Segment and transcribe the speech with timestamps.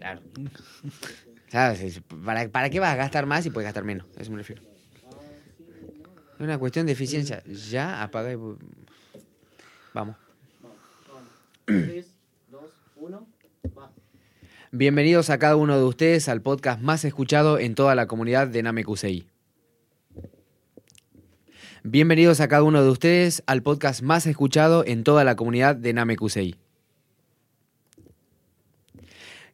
[0.00, 0.22] Claro.
[1.48, 2.00] ¿Sabes?
[2.24, 4.06] ¿Para, ¿Para qué vas a gastar más y puedes gastar menos?
[4.16, 4.62] A eso me refiero.
[6.34, 7.42] Es una cuestión de eficiencia.
[7.44, 8.36] Ya apaga y...
[9.92, 10.16] Vamos.
[11.66, 12.06] 3,
[12.50, 12.62] 2,
[12.96, 13.28] 1,
[13.78, 13.92] va.
[14.72, 18.62] Bienvenidos a cada uno de ustedes al podcast más escuchado en toda la comunidad de
[18.62, 19.26] Namekusei.
[21.82, 25.92] Bienvenidos a cada uno de ustedes al podcast más escuchado en toda la comunidad de
[25.92, 26.56] Namekusei.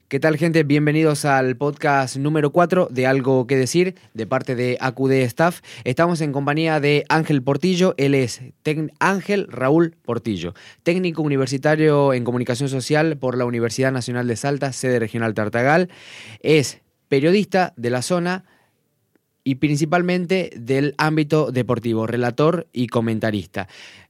[0.08, 0.62] ¿Qué tal gente?
[0.62, 5.62] Bienvenidos al podcast número 4 de Algo que Decir de parte de AQD Staff.
[5.82, 8.40] Estamos en compañía de Ángel Portillo, él es
[9.00, 15.00] Ángel Raúl Portillo, técnico universitario en comunicación social por la Universidad Nacional de Salta, sede
[15.00, 15.88] regional Tartagal.
[16.38, 18.44] Es periodista de la zona
[19.42, 23.66] y principalmente del ámbito deportivo, relator y comentarista.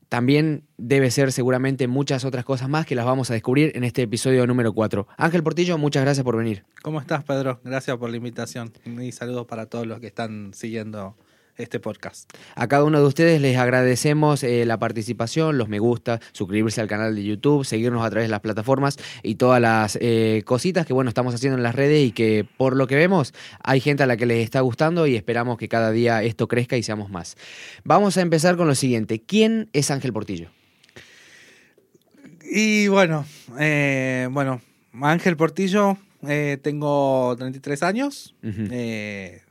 [0.08, 4.02] También debe ser seguramente muchas otras cosas más que las vamos a descubrir en este
[4.02, 5.08] episodio número 4.
[5.16, 6.64] Ángel Portillo, muchas gracias por venir.
[6.82, 7.60] ¿Cómo estás, Pedro?
[7.64, 8.72] Gracias por la invitación.
[8.84, 11.16] Y saludos para todos los que están siguiendo
[11.58, 12.30] este podcast.
[12.54, 16.88] A cada uno de ustedes les agradecemos eh, la participación, los me gusta, suscribirse al
[16.88, 20.92] canal de YouTube, seguirnos a través de las plataformas y todas las eh, cositas que
[20.92, 24.06] bueno estamos haciendo en las redes y que por lo que vemos hay gente a
[24.06, 27.36] la que les está gustando y esperamos que cada día esto crezca y seamos más.
[27.84, 29.22] Vamos a empezar con lo siguiente.
[29.22, 30.50] ¿Quién es Ángel Portillo?
[32.48, 33.26] Y bueno,
[33.58, 34.60] eh, bueno,
[35.02, 38.34] Ángel Portillo, eh, tengo 33 años.
[38.42, 39.42] Eh,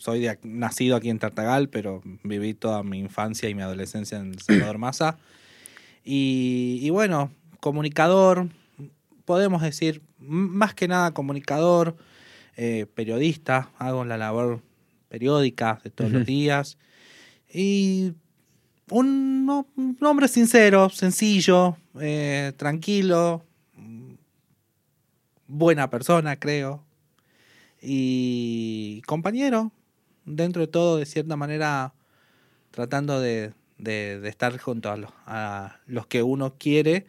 [0.00, 4.38] soy de nacido aquí en Tartagal, pero viví toda mi infancia y mi adolescencia en
[4.38, 5.18] Salvador Maza.
[6.02, 8.48] Y, y bueno, comunicador,
[9.26, 11.96] podemos decir, más que nada comunicador,
[12.56, 14.62] eh, periodista, hago la labor
[15.08, 16.78] periódica de todos los días.
[17.52, 18.14] Y
[18.90, 23.44] un, un hombre sincero, sencillo, eh, tranquilo,
[25.46, 26.84] buena persona, creo.
[27.82, 29.72] Y compañero,
[30.24, 31.94] dentro de todo, de cierta manera,
[32.70, 37.06] tratando de, de- de estar junto a los, a los que uno quiere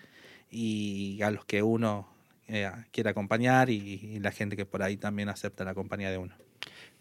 [0.50, 2.08] y a los que uno
[2.48, 6.18] eh, quiere acompañar y, y la gente que por ahí también acepta la compañía de
[6.18, 6.36] uno.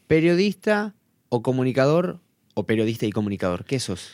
[0.07, 0.95] ¿Periodista
[1.29, 2.21] o comunicador
[2.55, 3.65] o periodista y comunicador?
[3.65, 4.13] ¿Qué sos?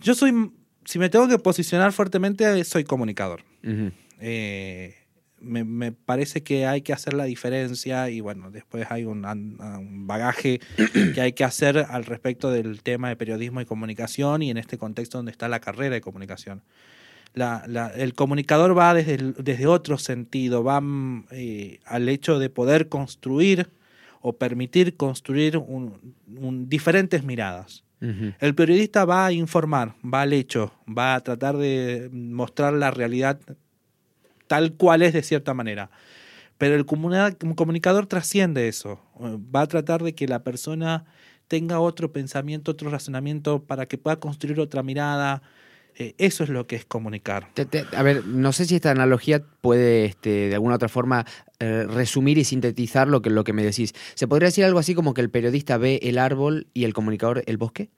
[0.00, 0.52] Yo soy,
[0.84, 3.44] si me tengo que posicionar fuertemente, soy comunicador.
[4.20, 4.96] Eh,
[5.42, 10.06] me, me parece que hay que hacer la diferencia y bueno, después hay un, un
[10.06, 10.60] bagaje
[11.14, 14.78] que hay que hacer al respecto del tema de periodismo y comunicación y en este
[14.78, 16.62] contexto donde está la carrera de comunicación.
[17.34, 22.38] La- la- el comunicador va desde, el- desde otro sentido, va mm, eh, al hecho
[22.38, 23.70] de poder construir
[24.20, 27.84] o permitir construir un- un- diferentes miradas.
[28.02, 28.32] Ujú.
[28.40, 33.40] El periodista va a informar, va al hecho, va a tratar de mostrar la realidad
[34.52, 35.90] tal cual es de cierta manera.
[36.58, 39.00] Pero el comunicador trasciende eso.
[39.18, 41.06] Va a tratar de que la persona
[41.48, 45.40] tenga otro pensamiento, otro razonamiento para que pueda construir otra mirada.
[45.96, 47.48] Eh, eso es lo que es comunicar.
[47.54, 51.24] Te- te- a ver, no sé si esta analogía puede este, de alguna otra forma
[51.58, 53.94] eh, resumir y sintetizar lo que, lo que me decís.
[54.14, 57.42] ¿Se podría decir algo así como que el periodista ve el árbol y el comunicador
[57.46, 57.88] el bosque?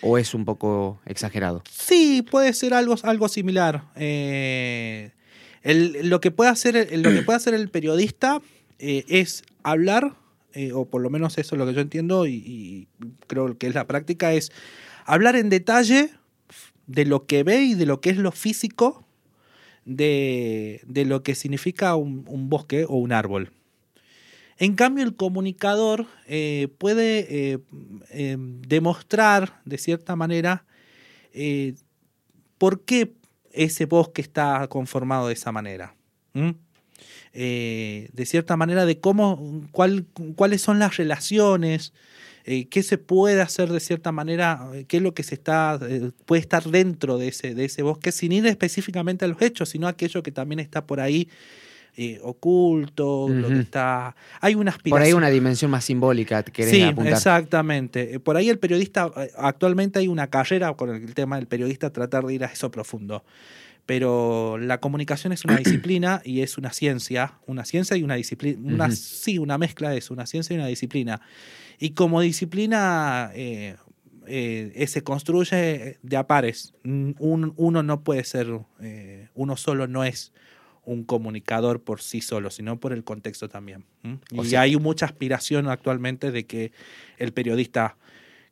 [0.00, 1.62] ¿O es un poco exagerado?
[1.70, 3.84] Sí, puede ser algo, algo similar.
[3.96, 5.10] Eh,
[5.66, 8.40] el- lo, que puede hacer, el- lo que puede hacer el periodista
[8.78, 10.14] eh, es hablar,
[10.52, 12.88] eh, o por lo menos eso es lo que yo entiendo y, y
[13.26, 14.52] creo que es la práctica, es
[15.04, 16.10] hablar en detalle
[16.86, 19.04] de lo que ve y de lo que es lo físico
[19.84, 23.50] de, de lo que significa un, un bosque o un árbol.
[24.58, 27.60] En cambio, el comunicador eh, puede
[28.66, 30.64] demostrar de cierta manera
[32.56, 33.12] por qué
[33.56, 35.94] ese bosque está conformado de esa manera.
[37.32, 40.06] Eh, de cierta manera, de cómo, cuál,
[40.36, 41.92] cuáles son las relaciones,
[42.44, 45.78] eh, qué se puede hacer de cierta manera, eh, qué es lo que se está,
[46.24, 49.88] puede estar dentro de ese, de ese bosque, sin ir específicamente a los hechos, sino
[49.88, 51.28] aquello que también está por ahí
[51.96, 54.14] eh, oculto, lo que está.
[54.40, 55.02] Hay una Por aspiración.
[55.06, 57.14] ahí una dimensión más simbólica que Sí, apuntar.
[57.14, 58.14] exactamente.
[58.14, 61.90] Eh, Por ahí el periodista, eh, actualmente hay una carrera con el tema del periodista
[61.90, 63.24] tratar de ir a eso profundo.
[63.86, 68.58] Pero la comunicación es una disciplina y es una ciencia, una ciencia y una disciplina,
[68.62, 71.20] una, sí, una mezcla de eso, una ciencia y una disciplina.
[71.78, 73.76] Y como disciplina eh,
[74.88, 76.74] se construye de a pares.
[76.84, 78.48] Un- uno no puede ser,
[78.80, 80.32] eh, uno solo no es
[80.86, 83.84] un comunicador por sí solo, sino por el contexto también.
[84.34, 86.72] O Y sea- hay mucha aspiración actualmente de que
[87.18, 87.96] el periodista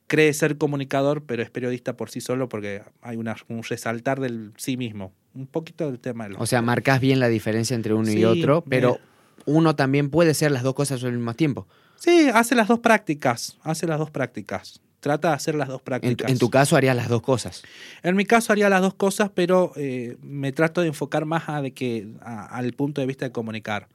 [0.06, 4.52] cree ser comunicador, pero es periodista por sí solo porque hay una- un resaltar del
[4.58, 5.12] sí mismo.
[5.32, 6.42] Un poquito del tema de los...
[6.42, 8.98] O sea, marcas bien la diferencia entre uno y otro, pero
[9.46, 11.66] uno también puede ser las dos cosas al mismo tiempo.
[11.96, 14.82] Sí, hace las dos prácticas, hace las dos prácticas.
[15.04, 16.26] Trata de hacer las dos En, prácticas.
[16.26, 17.62] tu- en tu caso harías las dos cosas.
[18.02, 21.60] En mi caso haría las dos cosas, pero eh, me trato de enfocar más a
[21.60, 23.88] de que, a- al punto de vista de comunicar.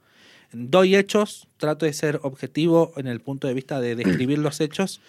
[0.52, 5.00] Doy hechos, trato de ser objetivo en el punto de vista de describir los hechos,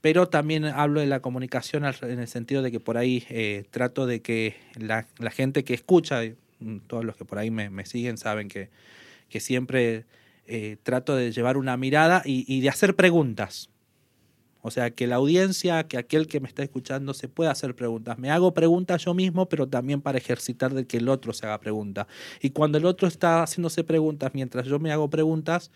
[0.00, 4.06] pero también hablo de la comunicación en el sentido de que por ahí eh, trato
[4.06, 6.20] de que la, la gente que escucha,
[6.60, 8.68] mm, todos los que por ahí me, me siguen saben que,
[9.28, 10.04] que siempre
[10.46, 13.68] eh, trato de llevar una mirada y, y de hacer preguntas.
[14.62, 18.18] O sea, que la audiencia, que aquel que me está escuchando se pueda hacer preguntas.
[18.18, 21.58] Me hago preguntas yo mismo, pero también para ejercitar de que el otro se haga
[21.60, 22.06] preguntas.
[22.40, 25.70] Y cuando el otro está haciéndose preguntas mientras yo me hago preguntas,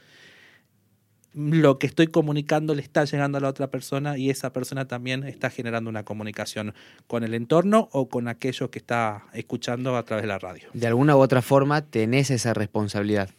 [1.35, 5.25] lo que estoy comunicando le está llegando a la otra persona y esa persona también
[5.25, 6.75] está generando una comunicación
[7.07, 10.69] con el entorno o con aquello que está escuchando a través de la radio.
[10.73, 13.31] De alguna u otra forma tenés esa responsabilidad.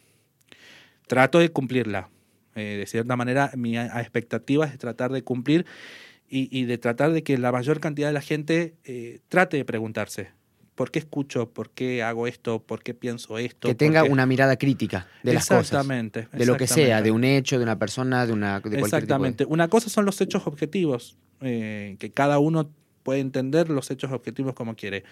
[1.06, 2.10] trato de cumplirla.
[2.56, 5.66] Eh, de cierta manera, mi expectativa es tratar de cumplir
[6.28, 9.64] y, y de tratar de que la mayor cantidad de la gente eh, trate de
[9.64, 10.30] preguntarse,
[10.74, 11.50] ¿por qué escucho?
[11.50, 12.62] ¿Por qué hago esto?
[12.62, 13.68] ¿Por qué pienso esto?
[13.68, 14.10] Que ¿Por tenga qué?
[14.10, 15.62] una mirada crítica de las cosas.
[15.66, 16.28] Exactamente.
[16.32, 18.86] De lo que sea, de un hecho, de una persona, de una de cualquier tipo
[18.90, 19.44] de- Exactamente.
[19.46, 22.70] Una cosa son los hechos objetivos, eh, que cada uno
[23.06, 25.04] puede entender los hechos objetivos como quiere,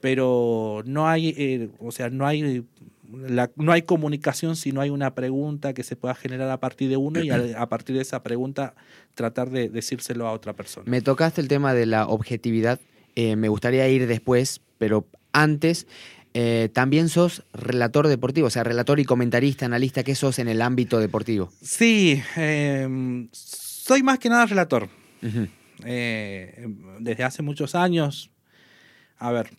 [0.00, 2.64] pero no hay, eh, o sea, no hay,
[3.12, 6.88] la- no hay comunicación si no hay una pregunta que se pueda generar a partir
[6.90, 8.74] de uno y a, a partir de esa pregunta
[9.14, 10.84] tratar de decírselo a otra persona.
[10.90, 12.80] Me tocaste el tema de la objetividad.
[13.14, 15.86] eh, me gustaría ir después, pero antes.
[16.38, 20.60] eh, también sos relator deportivo, o sea, relator y comentarista, analista, ¿qué sos en el
[20.60, 21.48] ámbito deportivo?
[21.62, 22.86] Sí, eh,
[23.32, 24.90] soy más que nada relator.
[25.22, 25.46] Ujú.
[25.84, 26.66] Eh,
[27.00, 28.30] desde hace muchos años.
[29.18, 29.50] A ver,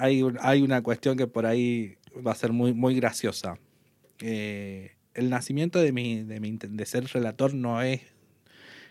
[0.00, 1.96] hay, un- hay una cuestión que por ahí
[2.26, 3.58] va a ser muy, muy graciosa.
[4.20, 8.00] Eh, el nacimiento de, mi, de, mi de ser relator no es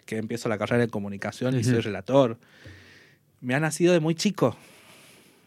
[0.05, 2.39] que empiezo la carrera de comunicación y soy relator.
[3.41, 4.55] Me ha nacido de muy chico.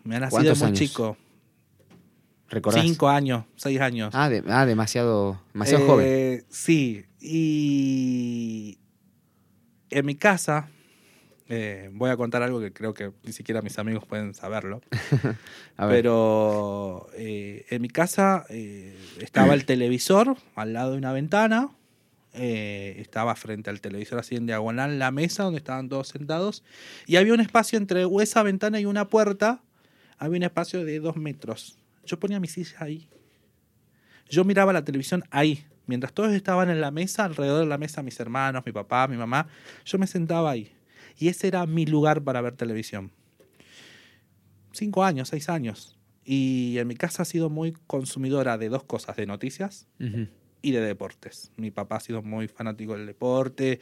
[0.05, 0.79] Me ha nacido de ¿Cuántos muy años?
[0.79, 1.17] chico.
[2.49, 2.83] ¿Recordás?
[2.85, 4.15] Cinco años, seis años.
[4.15, 6.07] Ah, de- ah, demasiado, demasiado joven.
[6.09, 8.79] Eh, Sí, y
[9.93, 10.69] en mi casa,
[11.49, 14.81] eh, voy a contar algo que creo que ni siquiera mis amigos pueden saberlo,
[15.77, 15.97] A ver.
[15.97, 21.71] pero eh, en mi casa eh, estaba el televisor al lado de una ventana,
[22.33, 26.65] estaba frente al televisor así en diagonal la mesa donde estaban todos sentados,
[27.07, 29.63] y había un espacio entre esa ventana y una puerta,
[30.17, 31.79] había un espacio de dos metros.
[32.07, 33.09] Yo ponía mi silla ahí.
[34.31, 35.67] Yo miraba la televisión ahí.
[35.87, 39.17] Mientras todos estaban en la mesa, alrededor de la mesa, mis hermanos, mi papá, mi
[39.17, 39.49] mamá,
[39.85, 40.73] yo me sentaba ahí.
[41.19, 43.11] Y ese era mi lugar para ver televisión.
[44.73, 45.99] Cinco años, seis años.
[46.25, 49.89] Y en mi casa ha sido muy consumidora de dos cosas, de noticias
[50.63, 51.51] y de deportes.
[51.57, 53.81] Mi papá ha sido muy fanático del deporte.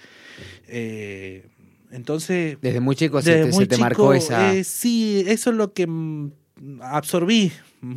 [0.66, 1.46] eh,
[1.92, 4.54] entonces, Desde muy chico se desde te, muy se te chico, marcó esa...
[4.54, 5.88] eh, sí, eso es lo que
[6.82, 7.52] absorbí,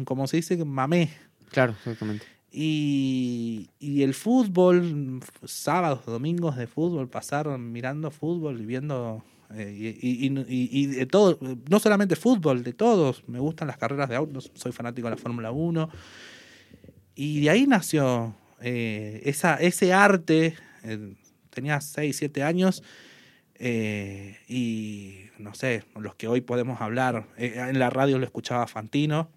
[0.06, 1.12] como se dice, mamé.
[1.52, 2.26] Claro, exactamente.
[2.56, 9.24] Y, y el fútbol, sábados, domingos de fútbol, pasaron mirando fútbol y viendo.
[9.56, 9.72] eh,
[10.02, 11.38] y- y- y de todo,
[11.70, 13.24] no solamente fútbol, de todos.
[13.28, 15.90] Me gustan las carreras de autos, soy fanático de la Fórmula 1.
[17.16, 20.56] Y de ahí nació eh, esa, ese arte.
[20.84, 21.16] eh,
[21.50, 22.84] tenía 6, 7 años.
[23.56, 27.28] eh, y no sé, los que hoy podemos hablar.
[27.38, 29.30] eh, en la radio lo escuchaba Fantino.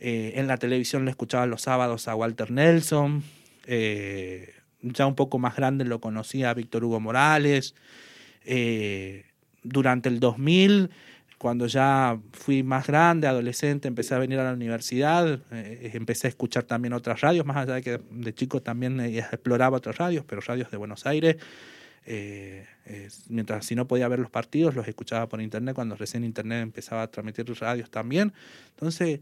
[0.00, 3.22] Eh, en la televisión lo escuchaba los sábados a Walter Nelson.
[3.66, 7.74] eh, ya un poco más grande lo conocía a Víctor Hugo Morales.
[8.44, 9.24] Eh,
[9.62, 10.90] durante el 2000,
[11.36, 16.30] cuando ya fui más grande, adolescente, empecé a venir a la universidad, eh, empecé a
[16.30, 20.40] escuchar también otras radios, más allá de que de chico también exploraba otras radios, pero
[20.40, 21.36] radios de Buenos Aires.
[23.28, 27.02] Mientras si no podía ver los partidos, los escuchaba por internet, cuando recién internet empezaba
[27.02, 28.32] a transmitir radios también.
[28.70, 29.20] Entonces,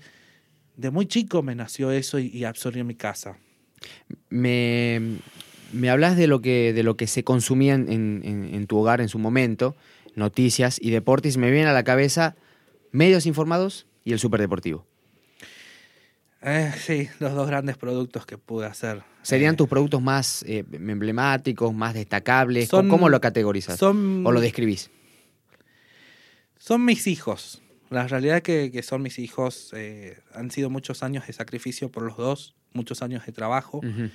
[0.77, 3.39] de muy chico me nació eso y, y absorbió mi casa.
[4.29, 5.19] Me,
[5.73, 7.89] me hablas de lo que, de lo que se consumía en,
[8.25, 9.77] en- tu hogar en su momento,
[10.15, 11.37] noticias y deportes.
[11.37, 12.37] Me vienen a la cabeza
[12.93, 14.87] medios informados y el superdeportivo.
[16.43, 19.03] Eh, sí, los dos grandes productos que pude hacer.
[19.23, 22.69] ¿Serían Eh, tus productos más eh, emblemáticos, más destacables?
[22.69, 23.79] Son- ¿Cómo lo categorizas?
[23.79, 24.91] son, ¿O lo describís?
[26.59, 27.63] son mis hijos.
[27.91, 29.73] La realidad es que, que son mis hijos.
[29.77, 34.11] eh, han sido muchos años de sacrificio por los dos, muchos años de trabajo, Ujú.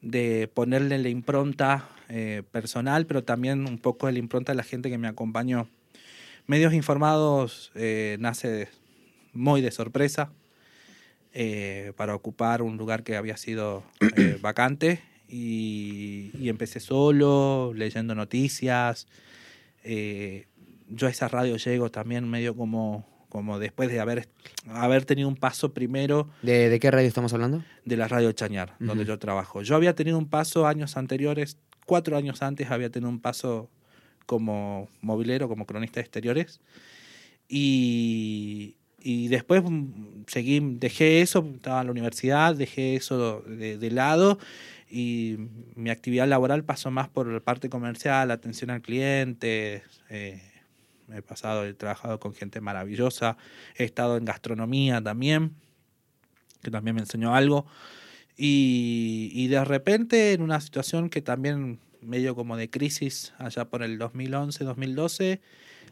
[0.00, 4.62] de ponerle la impronta eh, personal, pero también un poco de la impronta de la
[4.62, 5.68] gente que me acompañó.
[6.46, 8.68] Medios Informados eh, nace de-
[9.32, 10.32] muy de sorpresa.
[11.32, 13.84] eh, para ocupar un lugar que había sido
[14.16, 19.06] eh, vacante y, y empecé solo, leyendo noticias.
[19.84, 20.46] Eh,
[20.90, 24.28] yo a esa radio llego también medio como, como después de haber,
[24.68, 27.62] haber tenido un paso primero ¿De, de qué radio estamos hablando?
[27.84, 29.12] de la radio Chañar, donde Ujú.
[29.12, 29.62] yo trabajo.
[29.62, 31.56] Yo había tenido un paso años anteriores,
[31.86, 33.70] cuatro años antes había tenido un paso
[34.26, 36.60] como movilero, como cronista de exteriores.
[37.48, 43.90] Y, y después mm, seguí, dejé eso, estaba en la universidad, dejé eso de, de
[43.90, 44.38] lado
[44.88, 45.36] y
[45.74, 49.82] mi actividad laboral pasó más por la parte comercial, atención al cliente.
[50.10, 50.42] eh,
[51.12, 53.36] he pasado, he trabajado con gente maravillosa,
[53.76, 55.54] he estado en gastronomía también,
[56.62, 57.66] que también me enseñó algo.
[58.36, 63.82] Y, y de repente, en una situación que también medio como de crisis, allá por
[63.82, 65.40] el 2011, 2012,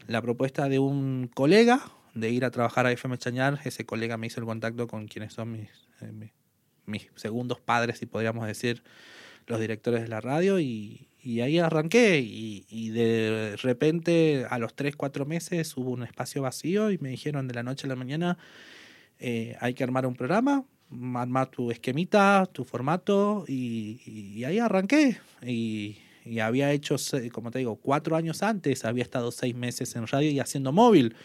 [0.07, 4.27] la propuesta de un colega de ir a trabajar a FM Chañar, ese colega me
[4.27, 5.69] hizo el contacto con quienes son mis,
[6.01, 6.31] eh, mi-
[6.87, 8.81] mis segundos padres, si podríamos decir,
[9.45, 12.19] los directores de la radio, y, y ahí arranqué.
[12.19, 17.47] Y, de repente, a los 3, 4 meses, hubo un espacio vacío y me dijeron
[17.47, 18.37] de la noche a la mañana,
[19.19, 20.65] eh, hay que armar un programa,
[21.15, 25.17] armar tu esquemita, tu formato, y, y ahí arranqué.
[25.45, 26.95] Y, y había hecho,
[27.31, 31.15] como te digo, cuatro años antes, había estado seis meses en radio y haciendo móvil.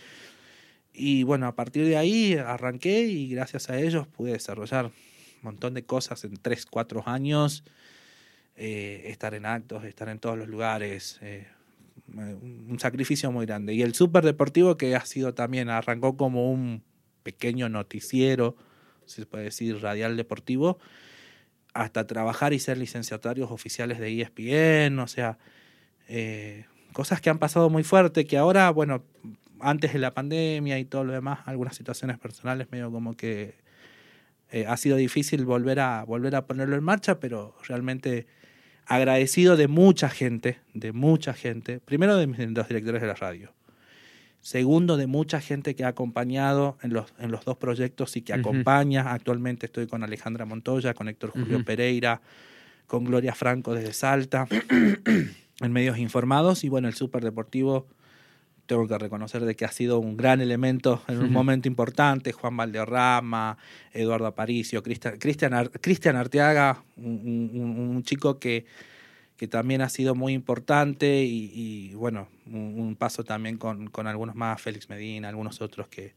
[0.93, 4.93] Y bueno, a partir de ahí arranqué y gracias a ellos pude desarrollar un
[5.43, 7.65] montón de cosas en tres, cuatro años.
[8.57, 11.19] Eh, estar en actos, estar en todos los lugares.
[11.23, 11.49] eh,
[12.07, 13.73] un sacrificio muy grande.
[13.75, 16.83] Y el Super Deportivo, que ha sido también, arrancó como un
[17.23, 18.57] pequeño noticiero,
[19.07, 20.79] se puede decir, radial deportivo,
[21.73, 25.39] hasta trabajar y ser licenciatarios oficiales de ESPN, o sea,
[26.09, 29.05] eh, cosas que han pasado muy fuerte, que ahora, bueno,
[29.61, 33.55] antes de la pandemia y todo lo demás, algunas situaciones personales medio como que
[34.69, 38.29] ha sido difícil volver a, volver a ponerlo en marcha, pero realmente
[38.87, 43.15] agradecido de mucha gente, de mucha gente, primero de mis- de los directores de la
[43.15, 43.53] radio,
[44.41, 48.33] segundo de mucha gente que ha acompañado en los, en los dos proyectos y que
[48.35, 49.13] acompaña.
[49.13, 51.65] Actualmente estoy con Alejandra Montoya, con Héctor Julio.
[51.65, 52.21] Pereira,
[52.87, 54.47] con Gloria Franco desde Salta,
[55.61, 57.87] en medios informados y bueno, el Super Deportivo
[58.67, 62.33] tengo que reconocer de que ha sido un gran elemento en un momento importante.
[62.33, 63.59] Juan Valderrama,
[63.93, 68.65] Eduardo Aparicio, Cristian, Cristian, Ar- Cristian Arteaga, un, un- un chico que,
[69.37, 74.07] que también ha sido muy importante y, y, bueno, un, un paso también con, con
[74.07, 76.15] algunos más, Félix Medina, algunos otros que,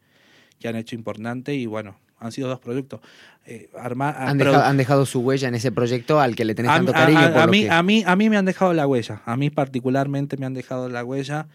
[0.60, 3.02] que han hecho importante y bueno, han sido dos proyectos.
[3.46, 6.56] Eh, arma- Han produ- dejado, han dejado su huella en ese proyecto al que le
[6.56, 7.20] tenés a, tanto cariño.
[7.20, 9.22] a- por a lo mí, que- a, mí, a mí me han dejado la huella,
[9.26, 11.48] a mí particularmente me han dejado la huella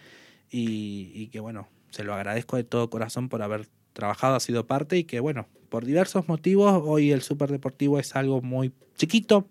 [0.53, 4.67] y, y que bueno, se lo agradezco de todo corazón por haber trabajado, ha sido
[4.67, 9.49] parte y que bueno, por diversos motivos hoy el Superdeportivo es algo muy chiquito,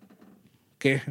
[0.77, 1.01] que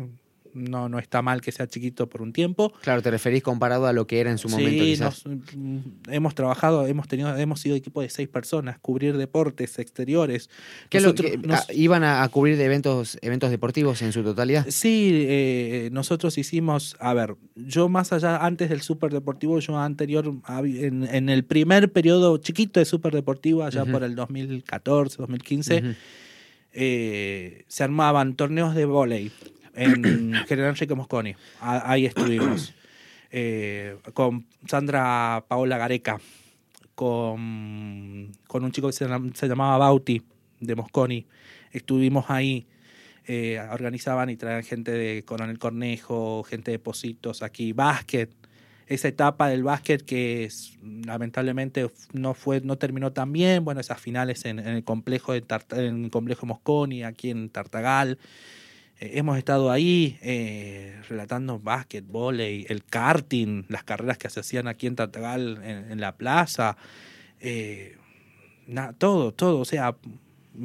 [0.55, 2.73] no, no está mal que sea chiquito por un tiempo.
[2.83, 5.27] Claro, te referís comparado a lo que era en su momento, Sí, quizás.
[5.27, 5.79] nos- mm,
[6.11, 10.51] hemos trabajado, hemos tenido, hemos sido equipo de seis personas, cubrir deportes exteriores.
[10.89, 14.67] ¿Qué lo que- nos- ah, ¿Iban a, cubrir de eventos, eventos deportivos en su totalidad?
[14.69, 20.33] Sí, eh, nosotros hicimos, a ver, yo más allá, antes del Super Deportivo, yo anterior,
[20.65, 25.95] en, en el primer periodo chiquito de Super Deportivo, allá por el 2014, 2015, Ujú.
[26.73, 29.31] eh, se armaban torneos de vóley
[29.81, 31.35] en General Enrique Mosconi.
[31.61, 32.75] Ahí estuvimos.
[33.33, 36.19] Eh, con Sandra Paola Gareca,
[36.97, 40.23] con, con un chico que se, se llamaba Bauti,
[40.61, 41.27] de Mosconi.
[41.73, 42.67] Estuvimos ahí.
[43.27, 48.31] eh, organizaban y traían gente de Coronel Cornejo, gente de Positos aquí, básquet.
[48.89, 54.01] Esa etapa del básquet que es- lamentablemente no fue no terminó tan bien, bueno, esas
[54.01, 55.45] finales en, en el complejo de
[55.77, 58.19] en el complejo Mosconi, aquí en Tartagal.
[59.01, 64.69] Eh, hemos estado ahí eh, relatando básquet, volei, el karting, las carreras que se hacían
[64.69, 66.77] aquí en Tartagal, en, en la plaza.
[67.41, 67.97] eh,
[68.67, 69.97] na- todo, todo, o sea,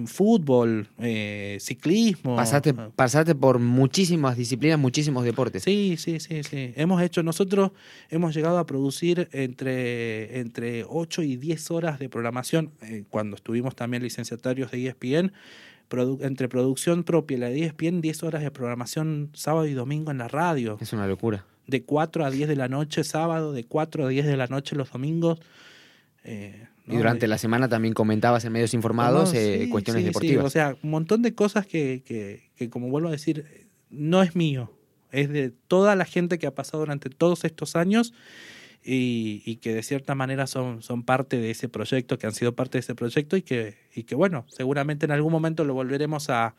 [0.06, 2.36] fútbol, eh, ciclismo.
[2.36, 5.64] Pasaste, pasaste por muchísimas disciplinas, muchísimos deportes.
[5.64, 6.74] Sí, sí, sí, sí.
[6.76, 7.72] Hemos hecho, nosotros
[8.10, 12.72] hemos llegado a producir entre, entre 8 y 10 horas de programación,
[13.10, 15.32] cuando estuvimos también licenciatarios de ESPN,
[15.90, 20.12] produ- entre producción propia y la de ESPN, 10 horas de programación sábado y domingo
[20.12, 21.46] en la radio, Es una locura.
[21.68, 24.76] de 4 a 10 de la noche sábado, de 4 a 10 de la noche
[24.76, 25.40] los domingos.
[26.24, 30.04] eh, Y durante la semana también comentabas en medios informados no, eh, sí, cuestiones sí,
[30.06, 30.08] sí.
[30.10, 30.46] deportivas.
[30.46, 34.36] O sea, un montón de cosas que, que, que, como vuelvo a decir, no es
[34.36, 34.72] mío.
[35.12, 38.14] Es de toda la gente que ha pasado durante todos estos años
[38.86, 42.54] y, y que de cierta manera son, son parte de ese proyecto, que han sido
[42.56, 46.30] parte de ese proyecto y que, y que bueno, seguramente en algún momento lo volveremos
[46.30, 46.56] a,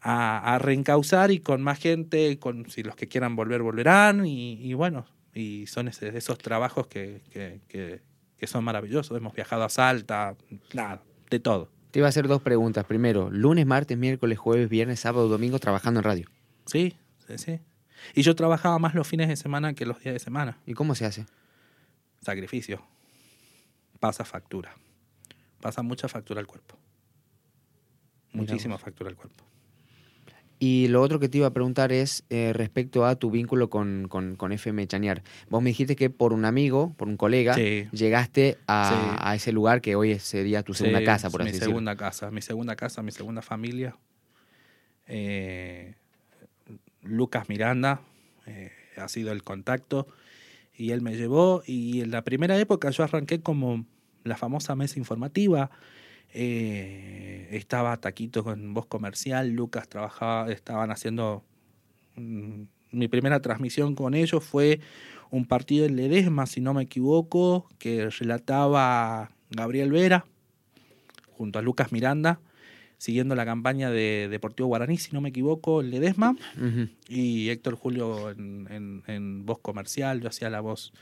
[0.00, 4.54] a, a reencauzar y con más gente, con si los que quieran volver, volverán y,
[4.54, 8.02] y bueno, y son ese- esos trabajos que, que, que,
[8.36, 9.16] que son maravillosos.
[9.16, 10.36] Hemos viajado a Salta,
[10.74, 11.70] nada, de todo.
[11.90, 12.84] Te iba a hacer dos preguntas.
[12.84, 16.28] Primero, lunes, martes, miércoles, jueves, viernes, sábado, domingo trabajando en radio.
[16.66, 17.60] Sí, sí, sí.
[18.14, 20.58] Y yo trabajaba más los fines de semana que los días de semana.
[20.66, 21.26] ¿Y cómo se hace?
[22.20, 22.82] Sacrificio.
[24.00, 24.74] Pasa factura.
[25.60, 26.76] Pasa mucha factura al cuerpo.
[28.32, 29.44] Muchísima factura al cuerpo.
[30.58, 34.08] Y lo otro que te iba a preguntar es eh, respecto a tu vínculo con,
[34.08, 35.22] con, con FM Chañar.
[35.50, 37.88] Vos me dijiste que por un amigo, por un colega, Sí.
[37.92, 39.16] llegaste a, Sí.
[39.20, 41.72] a ese lugar que hoy sería tu segunda Sí, casa, por mi así decirlo.
[41.72, 43.96] segunda casa, mi segunda casa, mi segunda familia.
[45.06, 45.94] Eh,
[47.08, 48.00] Lucas Miranda
[48.46, 50.06] eh, ha sido el contacto
[50.74, 53.86] y él me llevó y en la primera época yo arranqué como
[54.24, 55.70] la famosa mesa informativa.
[56.34, 61.44] Eh, estaba Taquito con voz comercial, Lucas trabajaba, estaban haciendo
[62.16, 64.80] mm, mi primera transmisión con ellos fue
[65.30, 70.24] un partido en Ledesma, si no me equivoco, que relataba Gabriel Vera
[71.32, 72.40] junto a Lucas Miranda,
[72.98, 76.88] siguiendo la campaña de Deportivo Guaraní, si no me equivoco, en Ledesma, Ujú.
[77.08, 80.92] y Héctor Julio en, en- en voz comercial, yo hacía la voz,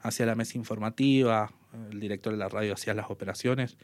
[0.00, 1.52] hacía la mesa informativa,
[1.90, 3.76] el director de la radio hacía las operaciones.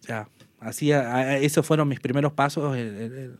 [0.00, 0.28] O sea,
[0.60, 2.76] hacía, esos fueron mis primeros pasos.
[2.76, 3.30] eh, eh,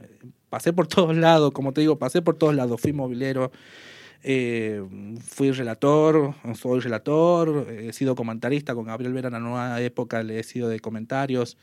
[0.00, 0.08] eh,
[0.48, 2.80] pasé por todos lados, como te digo, pasé por todos lados.
[2.80, 3.52] Fui movilero,
[4.22, 4.82] eh,
[5.20, 10.38] fui relator, soy relator, he sido comentarista con Gabriel Vera en la nueva época, le
[10.38, 11.58] he sido de comentarios.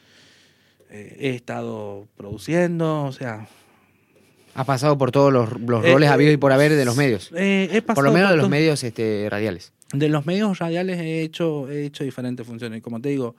[0.91, 3.47] Eh, he estado produciendo, o sea,
[4.53, 6.97] Has pasado por todos los, los Eh, roles eh, habidos y por haber de los
[6.97, 7.31] medios.
[7.33, 9.71] eh, he Por lo menos de los medios este, radiales.
[9.93, 12.81] De los medios radiales he hecho, he hecho diferentes funciones.
[12.81, 13.35] Como te digo,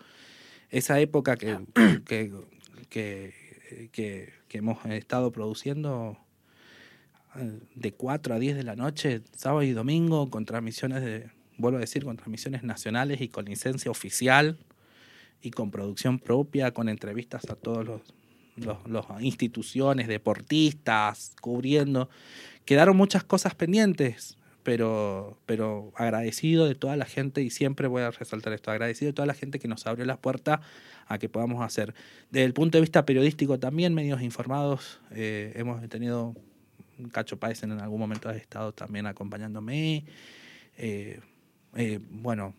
[0.70, 1.58] esa época que,
[2.06, 2.32] que,
[2.88, 3.34] que,
[3.92, 6.16] que- que hemos estado produciendo
[7.74, 11.80] de 4 a 10 de la noche, sábado y domingo, con transmisiones de, vuelvo a
[11.80, 14.58] decir, con transmisiones nacionales y con licencia oficial
[15.42, 18.00] y con producción propia, con entrevistas a todos los,
[18.56, 22.08] los, los instituciones, deportistas, cubriendo.
[22.64, 28.10] Quedaron muchas cosas pendientes, pero, pero agradecido de toda la gente, y siempre voy a
[28.10, 30.60] resaltar esto, agradecido de toda la gente que nos abrió las puertas
[31.06, 31.94] a que podamos hacer.
[32.30, 36.34] Desde el punto de vista periodístico también, medios informados, eh, hemos tenido
[37.10, 40.04] Cacho Páez en algún momento ha estado también acompañándome.
[40.76, 41.20] eh,
[41.74, 42.54] eh, bueno,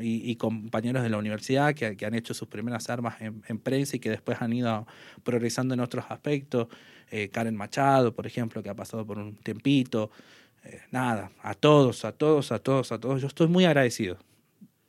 [0.00, 3.58] y, y compañeros de la universidad que, que han hecho sus primeras armas en, en
[3.58, 4.86] prensa y que después han ido
[5.22, 6.68] progresando en otros aspectos.
[7.10, 10.10] Eh, Karen Machado, por ejemplo, que ha pasado por un tiempito.
[10.64, 13.20] Eh, nada, a todos, a todos, a todos, a todos.
[13.20, 14.18] Yo estoy muy agradecido.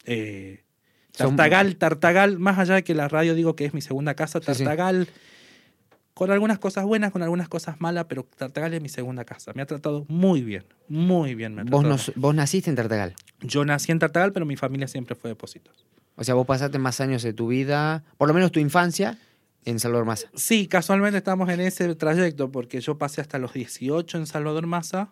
[0.05, 0.63] Eh,
[1.15, 4.53] Tartagal, Tartagal, más allá de que la radio digo que es mi segunda casa, Sí,
[4.53, 4.63] sí.
[6.15, 9.51] Con algunas cosas buenas, con algunas cosas malas, pero Tartagal es mi segunda casa.
[9.53, 11.53] Me ha tratado muy bien, muy bien.
[11.53, 12.01] Me ha Vos, tratado.
[12.15, 13.15] no- vos naciste en Tartagal.
[13.41, 15.85] Yo nací en Tartagal, pero mi familia siempre fue de Positos.
[16.15, 19.17] O sea, vos pasaste más años de tu vida, por lo menos tu infancia,
[19.65, 20.29] en Salvador Massa.
[20.35, 25.09] Sí, casualmente estamos en ese trayecto, porque yo pasé hasta los 18 en Salvador Massa,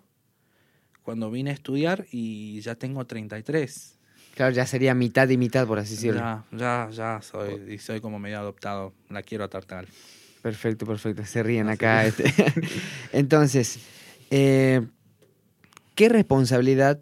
[1.01, 3.99] cuando vine a estudiar, y ya tengo 33.
[4.35, 6.21] Claro, ya sería mitad y mitad, por así decirlo.
[6.21, 8.93] Ya, ya, ya soy, y soy como medio adoptado.
[9.09, 9.87] La quiero a Tartagal.
[10.43, 11.25] Perfecto, perfecto.
[11.25, 12.05] Se ríen acá.
[12.05, 12.25] este.
[13.13, 13.79] Entonces,
[14.29, 14.81] eh,
[15.95, 16.99] ¿qué responsabilidad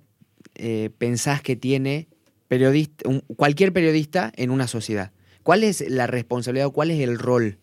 [0.56, 2.08] eh, pensás que tiene
[2.48, 5.12] periodista, un- cualquier periodista en una sociedad?
[5.44, 7.58] ¿Cuál es la responsabilidad o cuál es el rol?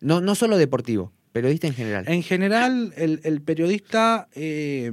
[0.00, 2.04] No, no solo deportivo, periodista en general.
[2.08, 4.92] En general, el, el periodista eh,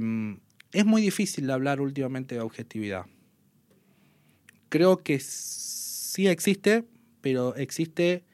[0.72, 3.06] es muy difícil hablar últimamente de objetividad.
[4.70, 6.82] Creo que sí existe,
[7.20, 8.24] pero existe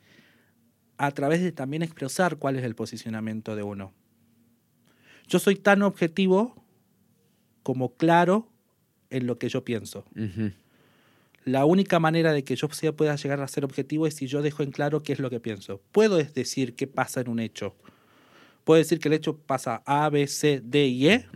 [1.02, 3.92] a través de también expresar cuál es el posicionamiento de uno.
[5.26, 6.64] Yo soy tan objetivo
[7.64, 8.48] como claro
[9.10, 10.04] en lo que yo pienso.
[11.44, 14.42] La única manera de que yo sea- pueda llegar a ser objetivo es si yo
[14.42, 15.82] dejo en claro qué es lo que pienso.
[15.90, 17.74] Puedo decir qué pasa en un hecho.
[18.62, 21.26] Puedo decir que el hecho pasa A, B, C, D y E,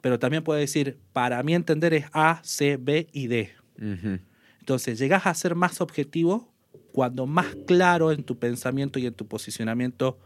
[0.00, 3.50] pero también puedo decir, para mí entender es A, C, B y D.
[4.60, 6.49] Entonces, llegas a ser más objetivo
[6.92, 10.18] cuando más claro en tu pensamiento y en tu posicionamiento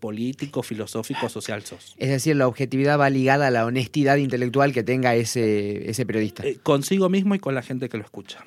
[0.00, 1.94] político, filosófico, social sos.
[1.98, 6.46] Es decir, la objetividad va ligada a la honestidad intelectual que tenga ese, ese periodista.
[6.46, 8.44] Eh, consigo mismo y con la gente que lo escucha.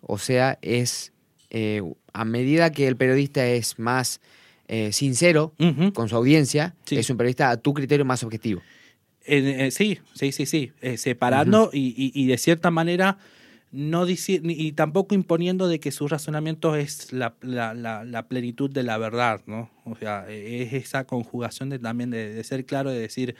[0.00, 1.12] O sea, es
[1.50, 4.20] eh, a medida que el periodista es más
[4.66, 5.54] eh, sincero
[5.94, 6.96] con su audiencia, Sí.
[6.96, 8.62] es un periodista a tu criterio más objetivo.
[9.24, 10.72] Sí, sí, sí, sí.
[10.96, 13.18] separando y, y- y de cierta manera
[13.72, 18.82] no y tampoco imponiendo de que su razonamiento es la, la- la- la plenitud de
[18.82, 19.70] la verdad, ¿no?
[19.84, 23.34] O sea, eh, es esa conjugación de también de, de ser claro, de decir,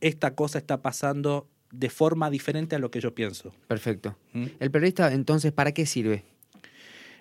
[0.00, 3.52] esta cosa está pasando de forma diferente a lo que yo pienso.
[3.68, 4.16] Perfecto.
[4.32, 4.46] ¿Mm?
[4.58, 6.24] El periodista, entonces, ¿para qué sirve?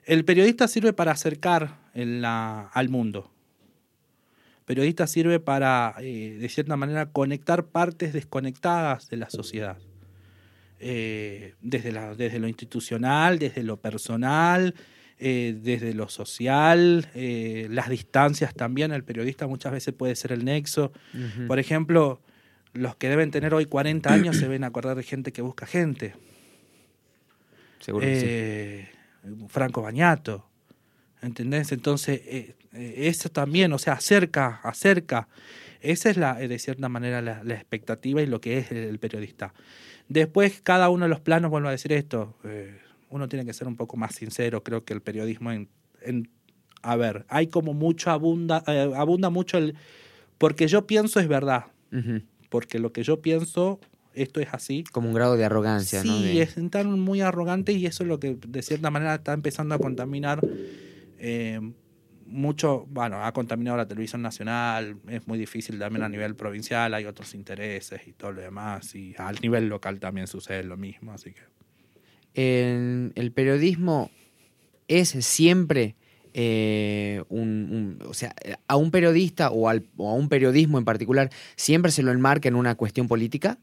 [0.05, 3.29] El periodista sirve para acercar en la- al mundo.
[4.65, 9.77] Periodista sirve para, eh, de cierta manera, conectar partes desconectadas de la sociedad.
[10.85, 14.75] Eh, desde, la- desde lo institucional, desde lo personal,
[15.17, 18.91] eh, desde lo social, eh, las distancias también.
[18.91, 20.91] El periodista muchas veces puede ser el nexo.
[21.47, 22.21] Por ejemplo,
[22.73, 26.15] los que deben tener hoy 40 años se ven acordar de gente que busca gente.
[27.79, 28.89] Seguro que
[29.23, 29.37] sí.
[29.47, 30.49] Franco Bañato.
[31.21, 31.71] ¿Entendés?
[31.71, 32.19] Entonces,
[32.73, 35.29] eso también, o sea, acerca, acerca.
[35.79, 38.99] Esa es la, de cierta manera la, la expectativa y lo que es el, el
[38.99, 39.53] periodista.
[40.13, 42.77] Después, cada uno de los planos, vuelvo a decir esto, eh,
[43.09, 45.69] uno tiene que ser un poco más sincero, creo que el periodismo en...
[46.01, 46.29] en-
[46.83, 49.73] a ver, hay como mucho, abunda, eh, abunda mucho el...
[50.37, 51.65] Porque yo pienso es verdad,
[52.49, 53.79] porque lo que yo pienso,
[54.13, 56.19] esto es así, Como un grado de arrogancia, sí, ¿no?
[56.19, 59.73] De- es tan muy arrogante y eso es lo que de cierta manera está empezando
[59.73, 60.41] a contaminar
[61.17, 61.59] eh,
[62.33, 67.05] mucho, bueno, ha contaminado la televisión nacional, es muy difícil también a nivel provincial, hay
[67.05, 71.31] otros intereses y todo lo demás, y al nivel local también sucede lo mismo, así
[71.33, 71.41] que...
[72.35, 74.09] El periodismo
[74.87, 75.95] es siempre
[76.33, 78.33] eh, un, un- o sea,
[78.67, 82.49] a un periodista o, al- o a un periodismo en particular siempre se lo enmarca
[82.49, 83.59] en una cuestión política.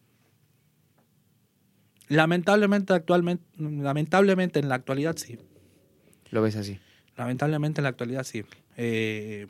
[2.08, 5.38] Lamentablemente actualmente, lamentablemente en la actualidad sí,
[6.30, 6.78] Lo ves así.
[7.20, 8.44] Lamentablemente en la actualidad sí.
[8.78, 9.46] Eh,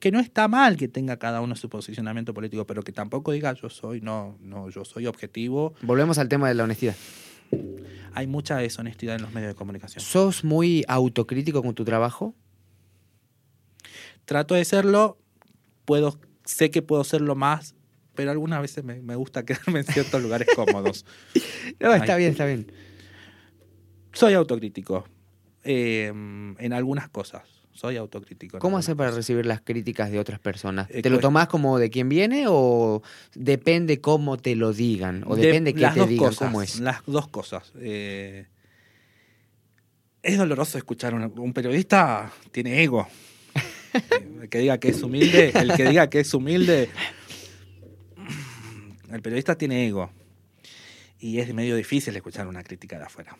[0.00, 3.52] que no está mal que tenga cada uno su posicionamiento político, pero que tampoco diga
[3.52, 5.74] yo soy, no, no, yo soy objetivo.
[5.82, 6.96] Volvemos al tema de la honestidad.
[8.14, 10.04] Hay mucha deshonestidad en los medios de comunicación.
[10.04, 12.34] ¿Sos muy autocrítico con tu trabajo?
[14.24, 15.18] Trato de serlo,
[15.84, 17.76] puedo, sé que puedo serlo más,
[18.16, 21.06] pero algunas veces me, me gusta quedarme en ciertos lugares cómodos.
[21.78, 22.18] No, está Ay.
[22.18, 22.72] bien, está bien.
[24.12, 25.06] Soy autocrítico
[25.64, 27.42] eh, en algunas cosas.
[27.74, 28.58] Soy autocrítico.
[28.58, 30.88] ¿Cómo haces para recibir las críticas de otras personas?
[30.90, 33.02] Eh, ¿Te lo tomás como de quién viene o
[33.34, 35.24] depende cómo te lo digan?
[35.26, 36.28] ¿O De- depende qué te digan?
[36.28, 36.80] cosas, ¿Cómo es?
[36.80, 37.72] Las dos cosas.
[37.80, 38.46] Eh,
[40.22, 43.08] es doloroso escuchar un, un periodista tiene ego.
[44.42, 46.90] el que diga que es humilde, el que diga que es humilde,
[49.10, 50.10] el periodista tiene ego.
[51.18, 53.36] Y es medio difícil escuchar una crítica de afuera.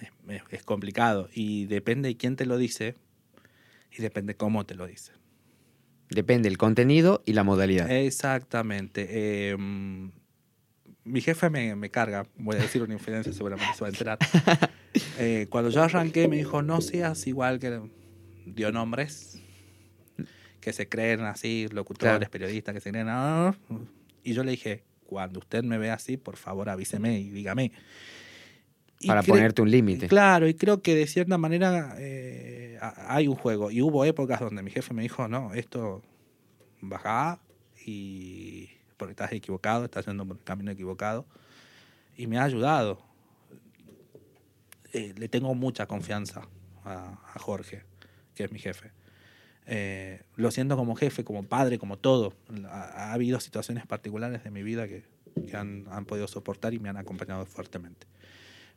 [0.00, 1.28] Es, es- complicado.
[1.32, 2.96] Y depende de quién te lo dice
[3.96, 5.12] y depende cómo te lo dice.
[6.10, 7.90] Depende el contenido y la modalidad.
[7.90, 9.06] Exactamente.
[9.10, 13.90] Eh, mi jefe me, me carga, voy a decir una infidencia, seguramente se va a
[13.90, 14.18] enterar.
[15.18, 17.80] Eh, cuando yo arranqué me dijo, no seas igual que...
[18.46, 19.40] Dio nombres
[20.60, 22.30] que se creen así, locutores, Claro.
[22.30, 23.06] periodistas, que se creen...
[23.10, 23.54] "Ah".
[24.22, 27.72] Y yo le dije, cuando usted me ve así, por favor avíseme y dígame.
[29.04, 30.08] Para ponerte un límite.
[30.08, 33.70] Claro, y creo que de cierta manera eh, hay un juego.
[33.70, 36.02] Y hubo épocas donde mi jefe me dijo, no, esto
[36.80, 37.40] baja
[37.84, 41.26] y porque estás equivocado, estás yendo por el camino equivocado.
[42.16, 43.02] Y me ha ayudado.
[44.92, 46.48] Eh, le tengo mucha confianza
[46.84, 47.82] a, a Jorge,
[48.34, 48.92] que es mi jefe.
[49.66, 52.32] Eh, lo siento como jefe, como padre, como todo.
[52.70, 55.04] Ha, ha habido situaciones particulares de mi vida que,
[55.46, 58.06] que han, han podido soportar y me han acompañado fuertemente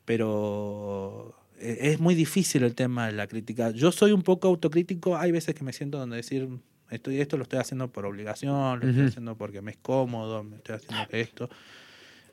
[0.10, 3.70] pero eh, es muy difícil el tema de la crítica.
[3.70, 6.50] Yo soy un poco autocrítico, hay veces que me siento donde decir,
[6.90, 10.56] estoy, esto lo estoy haciendo por obligación, lo estoy haciendo porque me es cómodo, me
[10.58, 11.50] estoy haciendo esto,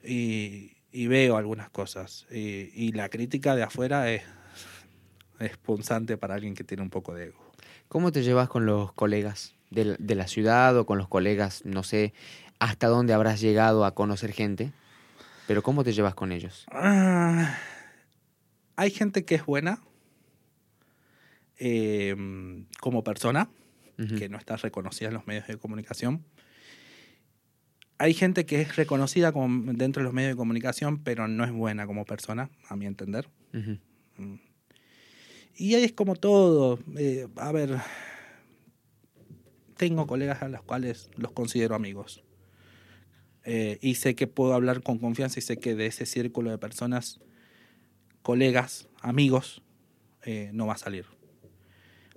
[0.02, 2.26] y, y veo algunas cosas.
[2.30, 4.22] Y, y la crítica de afuera es,
[5.38, 7.52] es punzante para alguien que tiene un poco de ego.
[7.88, 11.62] ¿Cómo te llevas con los colegas de, la- de la ciudad o con los colegas,
[11.66, 12.14] no sé,
[12.58, 14.72] hasta dónde habrás llegado a conocer gente?
[15.46, 16.66] Pero ¿cómo te llevas con ellos?
[16.70, 17.56] Ah,
[18.76, 19.80] hay gente que es buena
[21.58, 22.14] eh,
[22.80, 23.48] como persona,
[24.18, 26.24] que no está reconocida en los medios de comunicación.
[27.98, 31.52] Hay gente que es reconocida como dentro de los medios de comunicación, pero no es
[31.52, 33.30] buena como persona, a mi entender.
[33.54, 33.78] Ujú.
[34.18, 34.40] Mm.
[35.56, 36.78] Y ahí es como todo.
[36.98, 37.78] eh, a ver,
[39.78, 42.22] tengo colegas a los cuales los considero amigos.
[43.48, 46.58] Eh, y sé que puedo hablar con confianza y sé que de ese círculo de
[46.58, 47.20] personas,
[48.22, 49.62] colegas, amigos,
[50.24, 51.06] eh, no va a salir.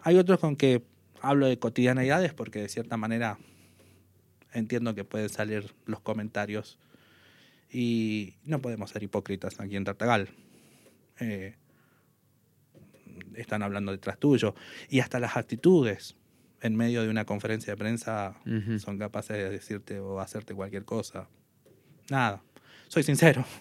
[0.02, 0.84] Hay otros con que
[1.22, 3.38] hablo de cotidianeidades porque de cierta manera
[4.54, 6.80] entiendo que pueden salir los comentarios
[7.72, 10.30] y no podemos ser hipócritas aquí en Tartagal.
[11.20, 11.58] Eh,
[13.36, 14.56] están hablando detrás tuyo
[14.90, 16.16] y hasta las actitudes
[16.62, 18.80] en medio de una conferencia de prensa Ujú.
[18.80, 21.28] son capaces de decirte o hacerte cualquier cosa.
[22.10, 22.42] Nada,
[22.88, 23.46] soy sincero.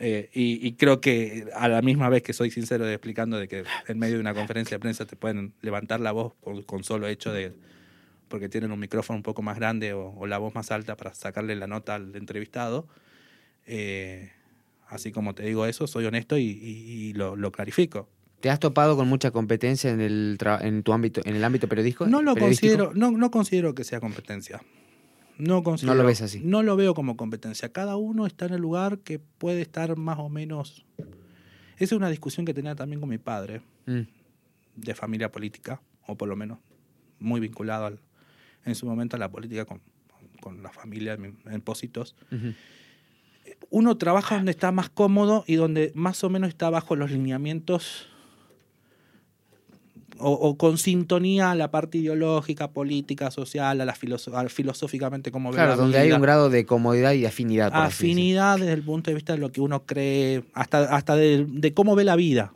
[0.00, 3.46] Eh, y, y creo que a la misma vez que soy sincero de explicando de
[3.46, 6.82] que en medio de una conferencia de prensa te pueden levantar la voz por, con
[6.82, 7.52] solo hecho de
[8.26, 11.14] porque tienen un micrófono un poco más grande o, o la voz más alta para
[11.14, 12.88] sacarle la nota al entrevistado.
[13.66, 14.32] Eh,
[14.88, 18.08] así como te digo eso, soy honesto y, y- y lo, lo clarifico.
[18.44, 22.06] ¿Te has topado con mucha competencia en el en tu ámbito, en el ámbito periodístico?
[22.06, 22.76] No lo periodístico?
[22.76, 24.60] considero, no, no considero que sea competencia.
[25.38, 26.42] No, considero, lo ves así.
[26.44, 27.72] No lo veo como competencia.
[27.72, 30.84] Cada uno está en el lugar que puede estar más o menos.
[30.98, 31.06] Esa
[31.78, 34.00] es una discusión que tenía también con mi padre, Mm.
[34.76, 36.58] de familia política, o por lo menos
[37.20, 38.00] muy vinculado al-
[38.66, 39.80] en su momento a la política con,
[40.42, 42.14] con la familia en, en Pósitos.
[42.30, 42.52] Ujú.
[43.70, 48.10] Uno trabaja donde está más cómodo y donde más o menos está bajo los lineamientos
[50.24, 55.30] o, o con sintonía a la parte ideológica, política, social, a la filoso- a filosóficamente
[55.30, 57.72] como ve Claro, la donde hay un grado de comodidad y afinidad.
[57.72, 61.14] por así afinidad desde el punto de vista de lo que uno cree, hasta, hasta
[61.16, 62.52] de, de cómo ve la vida.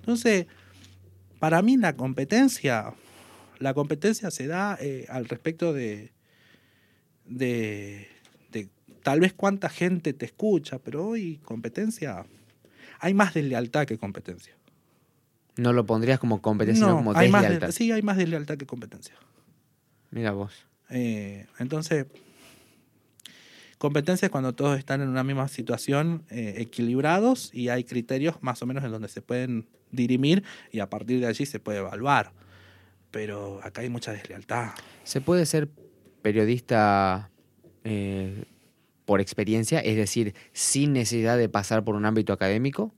[0.00, 0.46] Entonces,
[1.40, 2.92] para mí la competencia,
[3.58, 6.12] la competencia se da eh, al respecto de,
[7.26, 8.06] de,
[8.52, 8.68] de
[9.02, 12.26] tal vez cuánta gente te escucha, pero hoy competencia,
[13.00, 14.54] hay más deslealtad que competencia.
[15.56, 17.66] No lo pondrías como competencia, sino No, como hay más deslealtad.
[17.68, 19.14] de- sí, hay más deslealtad que competencia.
[20.10, 20.52] Mira vos.
[20.90, 22.06] Eh, entonces,
[23.78, 28.62] competencia es cuando todos están en una misma situación, eh, equilibrados y hay criterios más
[28.62, 30.42] o menos en donde se pueden dirimir
[30.72, 32.32] y a partir de allí se puede evaluar.
[33.10, 34.70] Pero acá hay mucha deslealtad.
[35.04, 35.68] ¿Se puede ser
[36.22, 37.30] periodista
[37.84, 38.44] eh,
[39.04, 39.80] por experiencia?
[39.80, 42.94] Es decir, sin necesidad de pasar por un ámbito académico.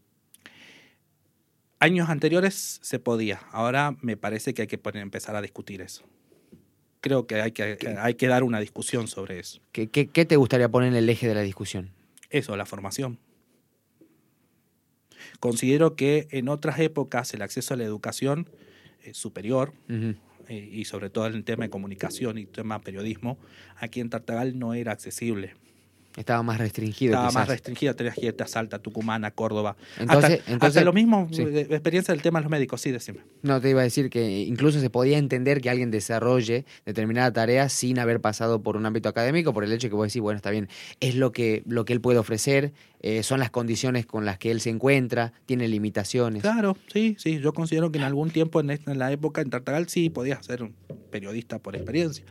[1.81, 6.05] Años anteriores se podía, ahora me parece que hay que poner- empezar a discutir eso.
[7.01, 9.61] Creo que hay que, hay que dar una discusión sobre eso.
[9.71, 11.91] ¿Qué, qué, qué te gustaría poner en el eje de la discusión?
[12.31, 13.19] Eso, la formación.
[15.39, 18.49] Considero que en otras épocas el acceso a la educación
[19.05, 23.39] eh, superior, eh, y sobre todo en el tema de comunicación y tema periodismo,
[23.77, 25.55] aquí en Tartagal no era accesible.
[26.19, 27.13] Estaba más restringido.
[27.13, 27.41] Estaba quizás.
[27.43, 29.77] más restringida, tenías que irte a Salta, Tucumán, a Córdoba.
[29.99, 31.45] Entonces- hasta, entonces- hasta lo mismo, sí.
[31.45, 33.21] de- de experiencia del tema de los médicos, sí, decime.
[33.43, 37.69] No, te iba a decir que incluso se podía entender que alguien desarrolle determinada tarea
[37.69, 40.37] sin haber pasado por un ámbito académico, por el hecho de que vos decís, bueno,
[40.37, 40.69] está bien,
[41.01, 44.51] es lo que, lo que él puede ofrecer, eh, son las condiciones con las que
[44.51, 46.43] él se encuentra, tiene limitaciones.
[46.43, 47.39] Claro, sí, sí.
[47.39, 50.45] Yo considero que en algún tiempo, en, esta- en la época en Tartagal, sí podías
[50.45, 50.75] ser un
[51.11, 52.25] periodista por experiencia.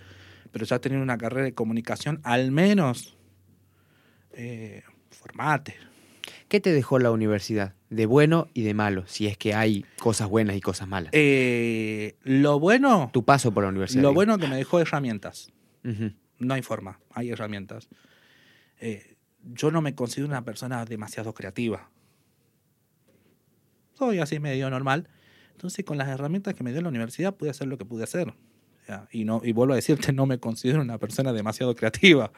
[0.52, 3.17] Pero ya tener una carrera de comunicación, al menos,
[4.38, 5.76] eh, formate.
[6.48, 7.74] ¿Qué te dejó la universidad?
[7.90, 11.10] De bueno y de malo, si es que hay cosas buenas y cosas malas.
[11.14, 14.04] Eh, lo bueno, tu paso por la universidad.
[14.04, 14.16] lo digo.
[14.16, 15.52] bueno que me dejó herramientas.
[16.40, 17.88] No hay forma, hay herramientas.
[18.80, 21.90] Eh, yo no me considero una persona demasiado creativa.
[23.94, 25.10] Soy así medio normal.
[25.54, 28.34] Entonces, con las herramientas que me dio la universidad, pude hacer lo que pude hacer.
[29.12, 32.32] Y, no, y vuelvo a decirte, no me considero una persona demasiado creativa.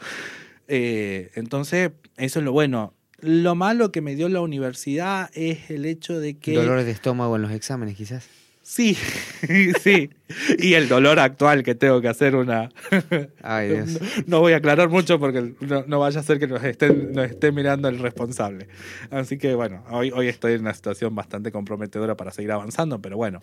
[0.70, 2.94] Eh, entonces, eso es lo bueno.
[3.22, 6.54] Lo malo que me dio la universidad es el hecho de que...
[6.54, 8.30] Dolores de estómago en los exámenes, quizás.
[8.62, 8.96] Sí,
[9.82, 10.12] sí.
[10.60, 12.70] Y el dolor actual que tengo que hacer una...
[13.42, 14.00] Ay, Dios.
[14.00, 17.14] No, no voy a aclarar mucho porque no, no vaya a ser que nos estén,
[17.14, 18.68] nos esté mirando el responsable.
[19.10, 23.18] Así que bueno, hoy, hoy estoy en una situación bastante comprometedora para seguir avanzando, pero
[23.18, 23.42] bueno,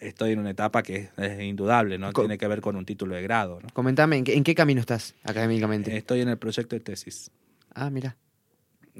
[0.00, 2.12] estoy en una etapa que es, indudable, ¿no?
[2.12, 3.68] Co- Tiene que ver con un título de grado, ¿no?
[3.72, 5.96] Comentame, ¿en qué, en qué camino estás académicamente?
[5.96, 7.30] Estoy en el proyecto de tesis.
[7.74, 8.16] ah, mira.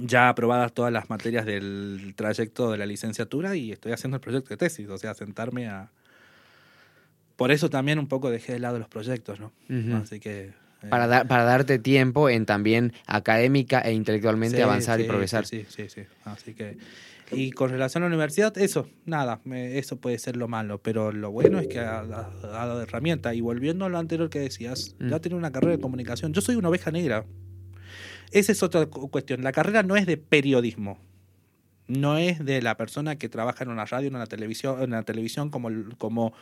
[0.01, 4.51] Ya aprobadas todas las materias del trayecto de la licenciatura y estoy haciendo el proyecto
[4.51, 5.91] de tesis, o sea, sentarme a...
[7.37, 9.53] Por eso también un poco dejé de lado los proyectos, ¿no?
[9.97, 10.47] Así que...
[10.47, 15.47] eh, Para, dar, para darte tiempo en también académica e intelectualmente Sí, avanzar y progresar.
[15.47, 16.03] Sí, sí, sí.
[16.25, 16.77] Así que.
[17.31, 21.31] Y con relación a la universidad, eso, nada, eso puede ser lo malo, pero lo
[21.31, 23.35] bueno es que ha, dado herramienta.
[23.35, 25.11] Y volviendo a lo anterior que decías, Mm.
[25.11, 26.33] ya tiene una carrera de comunicación.
[26.33, 27.27] Yo soy una oveja negra.
[28.31, 29.43] Esa es otra cu- cuestión.
[29.43, 30.99] La carrera no es de periodismo.
[31.87, 35.03] No es de la persona que trabaja en una radio, en una televisión, en una
[35.05, 36.35] televisión como, como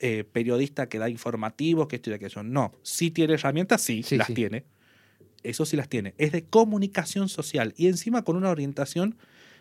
[0.00, 2.42] eh, periodista que da informativos, que y aquello.
[2.42, 2.72] No.
[2.82, 4.34] Sí tiene herramientas, sí, Sí, las sí.
[4.34, 4.64] tiene.
[5.42, 6.14] Eso sí las tiene.
[6.16, 9.16] Es de comunicación social y encima con una orientación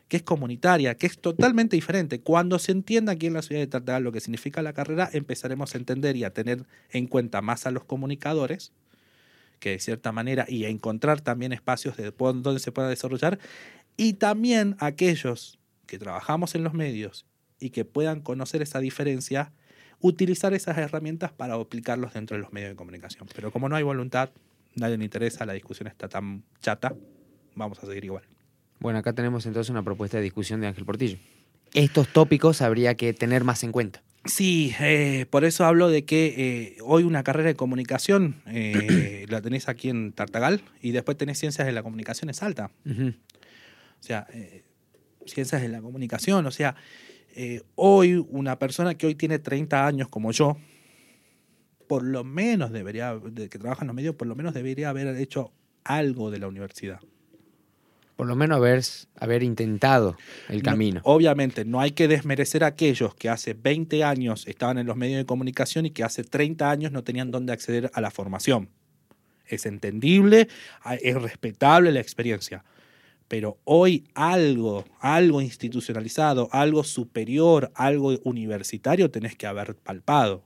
[0.08, 2.22] que es comunitaria, que es totalmente diferente.
[2.22, 5.74] Cuando se entienda aquí en la ciudad de Tartagal lo que significa la carrera, empezaremos
[5.74, 8.74] a entender y a tener en cuenta más a los comunicadores
[9.64, 13.40] que de cierta manera, y encontrar también espacios de donde se pueda desarrollar,
[13.96, 17.26] y también aquellos que trabajamos en los medios
[17.62, 19.54] y que puedan conocer esa diferencia,
[20.02, 23.26] utilizar esas herramientas para aplicarlos dentro de los medios de comunicación.
[23.34, 24.32] Pero como no hay voluntad,
[24.76, 26.94] nadie le interesa, la discusión está tan chata,
[27.56, 28.33] vamos a seguir igual.
[28.84, 31.18] Bueno, acá tenemos entonces una propuesta de discusión de Ángel Portillo.
[31.74, 34.04] Estos tópicos habría que tener más en cuenta.
[34.26, 39.42] Sí, eh, por eso hablo de que eh, hoy una carrera de comunicación eh, la
[39.42, 42.72] tenés aquí en Tartagal y después tenés ciencias de la comunicación en Salta.
[42.86, 43.08] Ujú.
[43.08, 44.28] O sea,
[45.26, 46.46] ciencias de la comunicación.
[46.46, 46.76] O sea,
[47.76, 50.58] hoy una persona que hoy tiene 30 años como yo,
[51.88, 55.08] por lo menos debería, de que trabaja en los medios, por lo menos debería haber
[55.16, 55.54] hecho
[55.86, 57.00] algo de la universidad.
[58.16, 58.82] Por lo menos haber,
[59.20, 60.16] haber intentado
[60.50, 61.02] el No, camino.
[61.04, 65.18] obviamente, no hay que desmerecer a aquellos que hace 20 años estaban en los medios
[65.18, 68.70] de comunicación y que hace 30 años no tenían dónde acceder a la formación.
[69.48, 70.48] Es entendible,
[71.02, 72.64] es respetable la experiencia.
[73.28, 80.44] Pero hoy algo, algo institucionalizado, algo superior, algo universitario tenés que haber palpado.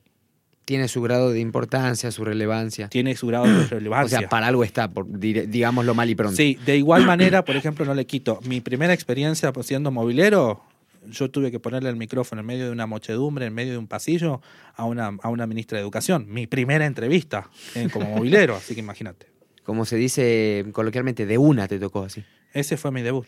[0.68, 2.90] Tiene su grado de importancia, su relevancia.
[2.90, 4.20] Tiene su grado de O relevancia.
[4.20, 6.36] sea, para algo está, por, digámoslo mal y pronto.
[6.36, 8.42] Sí, de igual manera, por ejemplo, no le quito.
[8.44, 10.62] Mi primera experiencia siendo movilero,
[11.10, 13.88] yo tuve que ponerle el micrófono en medio de una mochedumbre, en medio de un
[13.88, 14.42] pasillo,
[14.76, 16.26] a una, a una ministra de Educación.
[16.28, 19.28] Mi primera entrevista eh, como movilero, así que imagínate.
[19.64, 22.26] Como se dice coloquialmente, de una te tocó así.
[22.52, 23.28] Ese fue mi debut.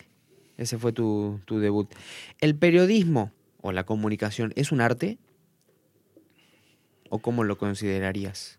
[0.58, 1.90] Ese fue tu, tu debut.
[2.42, 5.20] ¿El periodismo o la comunicación es un arte?
[7.10, 8.58] ¿O cómo lo considerarías?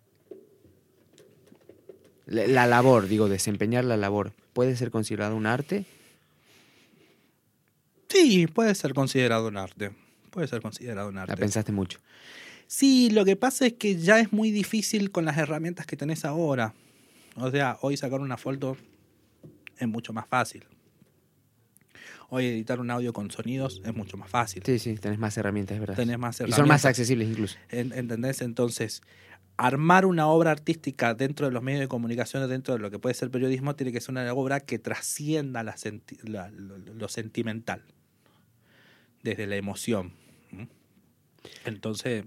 [2.26, 5.84] La, la labor, digo, desempeñar la labor, ¿puede ser considerado un arte?
[8.08, 9.92] Sí, puede ser considerado un arte.
[10.30, 11.36] Puede ser considerado un La arte.
[11.36, 11.98] pensaste mucho.
[12.66, 16.24] Sí, lo que pasa es que ya es muy difícil con las herramientas que tenés
[16.24, 16.72] ahora.
[17.36, 18.76] O sea, hoy sacar una foto
[19.78, 20.64] es mucho más fácil.
[22.32, 24.62] Hoy editar un audio con sonidos es mucho más fácil.
[24.64, 25.96] Sí, sí, tenés más herramientas, es verdad.
[25.96, 27.56] Tenés más y son más accesibles incluso.
[27.70, 28.40] En- ¿Entendés?
[28.40, 29.02] Entonces,
[29.56, 33.14] armar una obra artística dentro de los medios de comunicación, dentro de lo que puede
[33.14, 37.82] ser periodismo, tiene que ser una obra que trascienda la senti- la- lo, lo sentimental,
[39.24, 40.12] desde la emoción.
[41.64, 42.24] Entonces,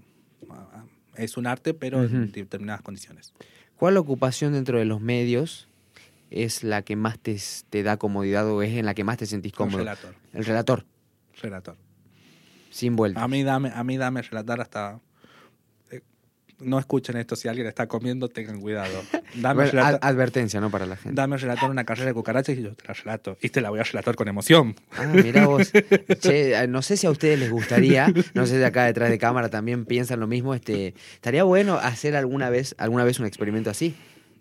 [0.50, 0.84] ah,
[1.16, 2.14] es un arte, pero Ujú.
[2.14, 3.32] en determinadas condiciones.
[3.76, 5.66] ¿Cuál ocupación dentro de los medios
[6.34, 7.36] es la que más te,
[7.70, 9.78] te da comodidad o es en la que más te sentís cómodo?
[9.78, 10.14] relator.
[10.32, 10.84] El relator,
[11.40, 11.76] relator.
[12.70, 13.22] sin vuelta.
[13.22, 14.98] A mí dame, a mí dame relatar hasta...
[15.90, 16.00] eh,
[16.60, 19.02] No escuchen esto, si alguien está comiendo, tengan cuidado.
[19.36, 20.70] Dame relatar- ad- advertencia, ¿no?
[20.70, 21.14] Para la gente.
[21.16, 23.36] Dame relatar una carrera de cucarachas y yo te la relato.
[23.42, 24.76] Y te la voy a relatar con emoción.
[24.92, 25.72] Ah, mira vos.
[26.20, 29.18] Che, eh, no sé si a ustedes les gustaría, no sé si acá detrás de
[29.18, 30.54] cámara también piensan lo mismo.
[30.54, 33.94] Este, estaría bueno hacer alguna vez, alguna vez un experimento así.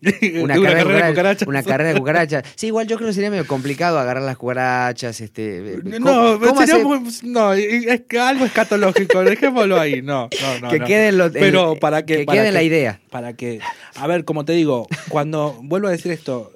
[0.43, 1.47] Una, carrera, de cucarachas.
[1.47, 2.43] Una carrera de cucarachas.
[2.55, 5.21] Sí, igual yo creo que sería medio complicado agarrar las cucarachas.
[5.21, 10.01] Este, ¿cómo- No, sería muy- no, es que algo escatológico, dejémoslo ahí.
[10.01, 10.69] No, no, no.
[10.69, 10.85] que no.
[10.85, 12.99] quede, lo- Pero el- para que, que para quede la idea.
[13.09, 13.59] Para que,
[13.95, 16.51] a ver, como te digo, cuando vuelvo a decir esto,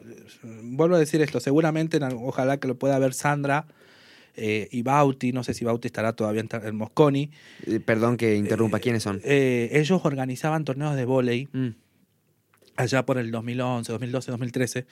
[0.63, 3.65] vuelvo a decir esto, seguramente, ojalá que lo pueda ver Sandra
[4.39, 7.31] eh, y Bauti, no sé si Bauti estará todavía en, en Mosconi.
[7.65, 8.79] Eh, Perdón que interrumpa.
[8.79, 9.19] ¿Quiénes son?
[9.23, 11.69] Eh, ellos organizaban torneos de vóley Mm.
[12.77, 14.85] Allá por el 2011, 2012, 2013, eh,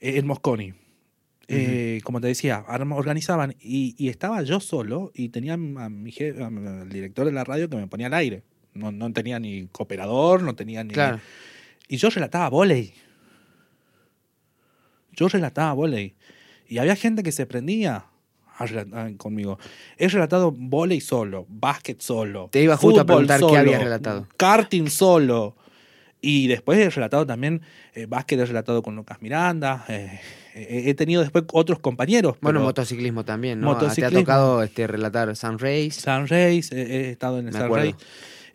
[0.00, 0.72] en Mosconi.
[1.50, 6.42] Eh, Como te decía, organizaban y, y estaba yo solo y tenía a mi je-
[6.44, 8.42] a mi- al director de la radio que me ponía al aire.
[8.74, 10.92] No, no tenía ni cooperador, no tenía ni...
[10.92, 11.20] Claro.
[11.88, 12.92] Y yo relataba volei.
[15.12, 16.14] Yo relataba volei.
[16.68, 18.04] Y había gente que se prendía
[18.58, 19.58] a relatar conmigo.
[19.96, 22.48] He relatado volei solo, básquet solo.
[22.52, 24.28] Te iba justo a preguntar qué solo, habías relatado.
[24.36, 25.56] Karting solo.
[26.20, 27.62] Y después he relatado también
[27.94, 29.84] eh, básquet, he relatado con Lucas Miranda.
[29.88, 30.20] eh,
[30.54, 32.36] eh, he tenido después otros compañeros.
[32.40, 33.66] Bueno, motociclismo también, ¿no?
[33.68, 34.10] Motociclismo.
[34.10, 35.92] Te ha tocado este, relatar Sun Race.
[35.92, 37.70] Sun Race, he estado en el Me Sun.
[37.76, 37.94] Race.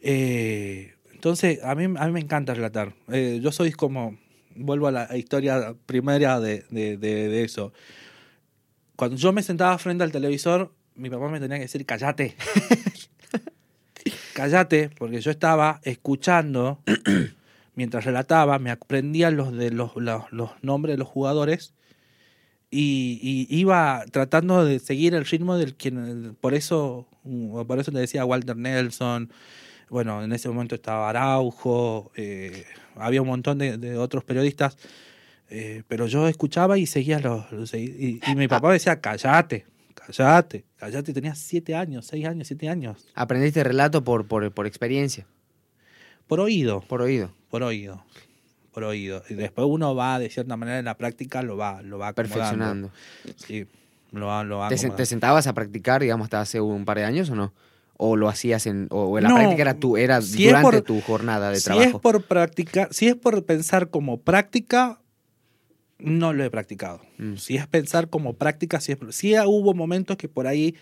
[0.02, 2.94] Eh, entonces, a mí, a mí me encanta relatar.
[3.40, 4.18] Yo soy como,
[4.56, 7.72] vuelvo a la historia primera de, de- de- de eso.
[8.98, 12.36] Cuando yo me sentaba frente al televisor, mi papá me tenía que decir, callate.
[14.34, 16.80] callate, porque yo estaba escuchando,
[17.76, 21.74] mientras relataba, me aprendía los, de los, los, los nombres de los jugadores
[22.72, 27.92] y, y iba tratando de seguir el ritmo del quien por eso mm, por eso
[27.92, 29.32] te decía Walter Nelson.
[29.90, 32.66] Bueno en ese momento estaba Araujo eh,
[32.96, 34.78] había un montón de, de otros periodistas
[35.50, 39.66] eh, pero yo escuchaba y seguía los, los- y, y mi papá me decía callate
[39.94, 43.06] callate callate tenía siete años seis años siete años.
[43.14, 45.28] Aprendiste relato por, por, por experiencia,
[46.28, 46.82] por oído.
[46.82, 47.32] Por oído.
[47.54, 48.04] Por oído
[48.72, 49.22] por oído.
[49.30, 52.34] Y después uno va, de cierta manera, en la práctica lo va, lo va acomodando.
[52.34, 52.92] Perfeccionando.
[53.36, 53.68] Sí,
[54.12, 54.98] lo va, lo va ¿Te, se- acomodando.
[54.98, 57.54] te sentabas a practicar, digamos, hasta hace un par de años o no?
[57.98, 58.88] ¿O lo hacías en.
[58.90, 61.66] o, la No, práctica era, tu, era si es durante por- tu jornada de si
[61.66, 61.98] trabajo?
[61.98, 65.00] es por practicar, si es por pensar como práctica,
[66.00, 67.02] no lo he practicado.
[67.20, 67.36] Mm.
[67.36, 70.76] Si es pensar como práctica, si, es, sí hubo momentos que por ahí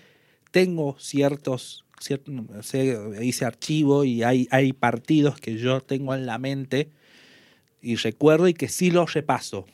[0.52, 2.32] tengo ciertos, cierto,
[2.62, 6.90] sé, hice archivo y hay, hay partidos que yo tengo en la mente
[7.82, 9.66] y recuerdo y que sí los repaso.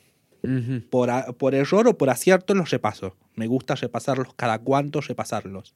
[0.89, 3.15] Por, a- por error o por acierto los repaso.
[3.36, 5.73] Me gusta repasarlos cada cuánto repasarlos.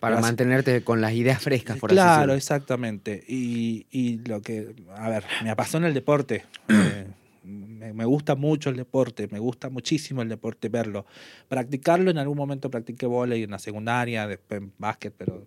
[0.00, 2.34] Para Pero así- mantenerte con las ideas frescas, por claro, así decirlo.
[2.34, 3.22] exactamente.
[3.28, 6.44] Y, y lo que, a ver, me apasiona el deporte.
[6.68, 7.06] Eh,
[7.44, 11.06] me, me gusta mucho el deporte, me gusta muchísimo el deporte, verlo.
[11.48, 15.46] Practicarlo, en algún momento practiqué vóley en la secundaria, después en básquet, pero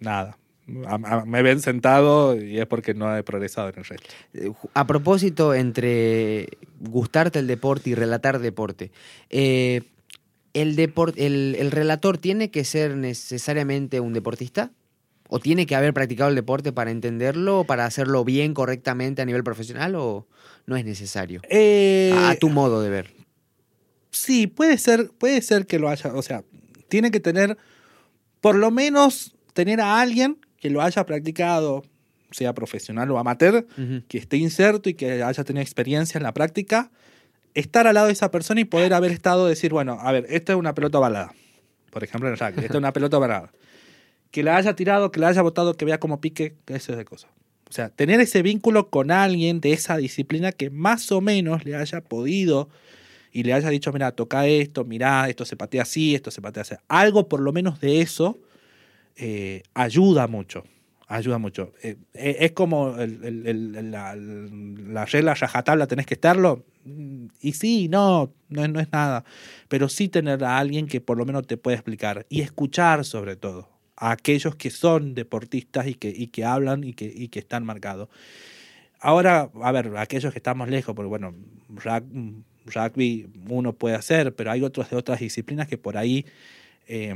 [0.00, 0.38] nada.
[0.86, 4.08] A- a- me ven sentado y es porque no he progresado en el resto.
[4.34, 6.48] Eh, A propósito, entre
[6.80, 8.90] gustarte el deporte y relatar deporte,
[9.30, 9.80] eh,
[10.52, 14.70] ¿el, depor- el, el relator tiene que ser necesariamente un deportista?
[15.30, 19.44] ¿O tiene que haber practicado el deporte para entenderlo, para hacerlo bien, correctamente a nivel
[19.44, 19.94] profesional?
[19.94, 20.26] ¿O
[20.66, 21.40] no es necesario?
[21.50, 23.10] Eh, a, a tu modo de ver.
[24.10, 26.44] Sí, puede ser, puede ser que lo haya, o sea,
[26.88, 27.58] tiene que tener,
[28.40, 31.84] por lo menos, tener a alguien que lo haya practicado,
[32.30, 33.66] sea profesional o amateur,
[34.08, 36.90] que esté inserto y que haya tenido experiencia en la práctica,
[37.54, 40.52] estar al lado de esa persona y poder haber estado, decir, bueno, a ver, esta
[40.52, 41.32] es una pelota ovalada,
[41.90, 43.52] por ejemplo en el rugby, esta es una pelota ovalada.
[44.30, 47.04] Que la haya tirado, que la haya botado, que vea como pique, eso es de
[47.04, 47.28] cosa.
[47.68, 51.76] O sea, tener ese vínculo con alguien de esa disciplina que más o menos le
[51.76, 52.68] haya podido
[53.32, 56.62] y le haya dicho, mira, toca esto, mira, esto se patea así, esto se patea
[56.62, 56.74] así.
[56.88, 58.38] Algo por lo menos de eso
[59.16, 60.64] eh, ayuda mucho.
[61.10, 61.72] Ayuda mucho.
[61.82, 66.64] Eh, eh, es como el- el- el- la, la regla rajatabla, tenés que estarlo.
[66.84, 69.24] Mm, Y sí, no, no, no es nada.
[69.68, 72.26] Pero sí tener a alguien que por lo menos te pueda explicar.
[72.28, 76.92] Y escuchar sobre todo a aquellos que son deportistas y que, y que hablan y
[76.92, 78.08] que, y que están marcados.
[79.00, 81.34] Ahora, a ver, aquellos que estamos lejos, porque bueno,
[82.68, 86.24] rugby uno puede hacer, pero hay otros de otras disciplinas que por ahí,
[86.86, 87.14] eh,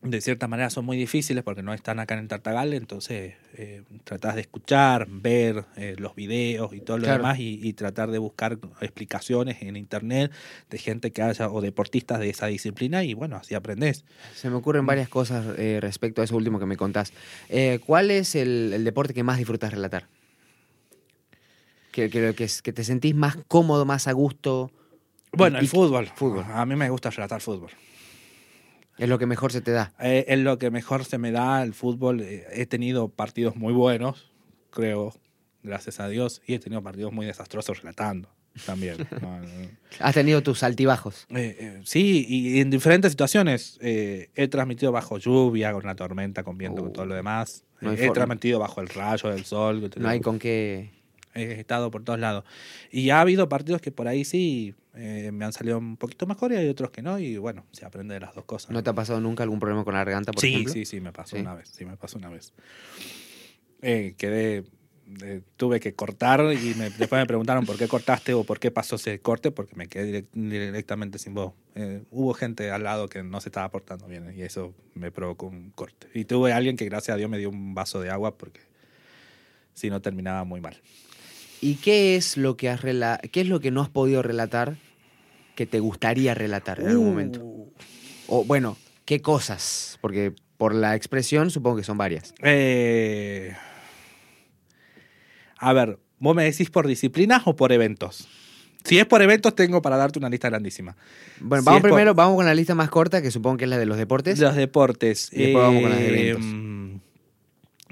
[0.00, 3.82] de cierta manera, son muy difíciles porque no están acá en el Tartagal, entonces eh,
[4.04, 7.18] tratás de escuchar, ver eh, los videos y todo lo Claro.
[7.18, 10.30] demás y, y tratar de buscar explicaciones en internet
[10.70, 14.04] de gente que haya o deportistas de esa disciplina y bueno, así aprendés.
[14.36, 17.12] Se me ocurren varias cosas eh, respecto a eso último que me contás.
[17.48, 20.06] Eh, ¿Cuál es el, el deporte que más disfrutas relatar?
[21.98, 24.70] Que, que, que, te sentís más cómodo, más a gusto.
[25.32, 26.06] Bueno, Y- el y- fútbol.
[26.14, 26.44] fútbol.
[26.52, 27.70] A mí me gusta relatar fútbol.
[28.98, 29.92] Es lo que mejor se te da.
[30.00, 32.20] Eh, es lo que mejor se me da el fútbol.
[32.20, 34.32] Eh, he tenido partidos muy buenos,
[34.70, 35.12] creo,
[35.62, 38.28] gracias a Dios, y he tenido partidos muy desastrosos relatando
[38.66, 38.96] también.
[39.20, 39.46] No, no.
[40.00, 41.26] Has tenido tus altibajos.
[41.30, 43.78] Eh, eh, sí, y en diferentes situaciones.
[43.82, 47.64] Eh, he transmitido bajo lluvia, con una tormenta, con viento, con Uh, todo lo demás.
[47.80, 48.14] no Eh, he forma.
[48.14, 49.90] transmitido bajo el rayo del sol.
[49.96, 50.90] No hay con qué.
[51.34, 52.44] He estado por todos lados.
[52.90, 56.52] Y ha habido partidos que por ahí sí eh, me han salido un poquito mejor
[56.52, 57.18] y hay otros que no.
[57.18, 58.70] Y bueno, se aprende de las dos cosas.
[58.70, 60.72] ¿No te ha pasado nunca algún problema con la garganta, por sí, ejemplo?
[60.72, 61.42] sí, sí, me pasó Sí.
[61.42, 61.68] una vez.
[61.68, 62.52] Sí, me pasó una vez.
[63.82, 64.64] Eh, quedé.
[65.22, 68.70] eh, tuve que cortar y me- después me preguntaron por qué cortaste o por qué
[68.70, 71.54] pasó ese corte, porque me quedé direct- directamente sin voz.
[71.76, 75.46] Eh, hubo gente al lado que no se estaba portando bien y eso me provocó
[75.46, 76.08] un corte.
[76.12, 78.60] Y tuve alguien que, gracias a Dios, me dio un vaso de agua porque
[79.72, 80.76] si no terminaba muy mal.
[81.60, 84.76] ¿Y qué es lo que has rela- qué es lo que no has podido relatar
[85.56, 87.40] que te gustaría relatar en algún momento?
[87.44, 87.72] Uh.
[88.28, 89.98] O bueno, ¿qué cosas?
[90.00, 92.34] Porque por la expresión supongo que son varias.
[92.42, 93.52] Eh,
[95.58, 98.28] a ver, ¿vos me decís por disciplinas o por eventos?
[98.84, 100.96] Si es por eventos, tengo para darte una lista grandísima.
[101.40, 103.70] Bueno, Si vamos por- primero, vamos con la lista más corta, que supongo que es
[103.70, 104.38] la de los deportes.
[104.38, 105.30] Los deportes.
[105.32, 107.00] Y después vamos con las de Eh, eventos.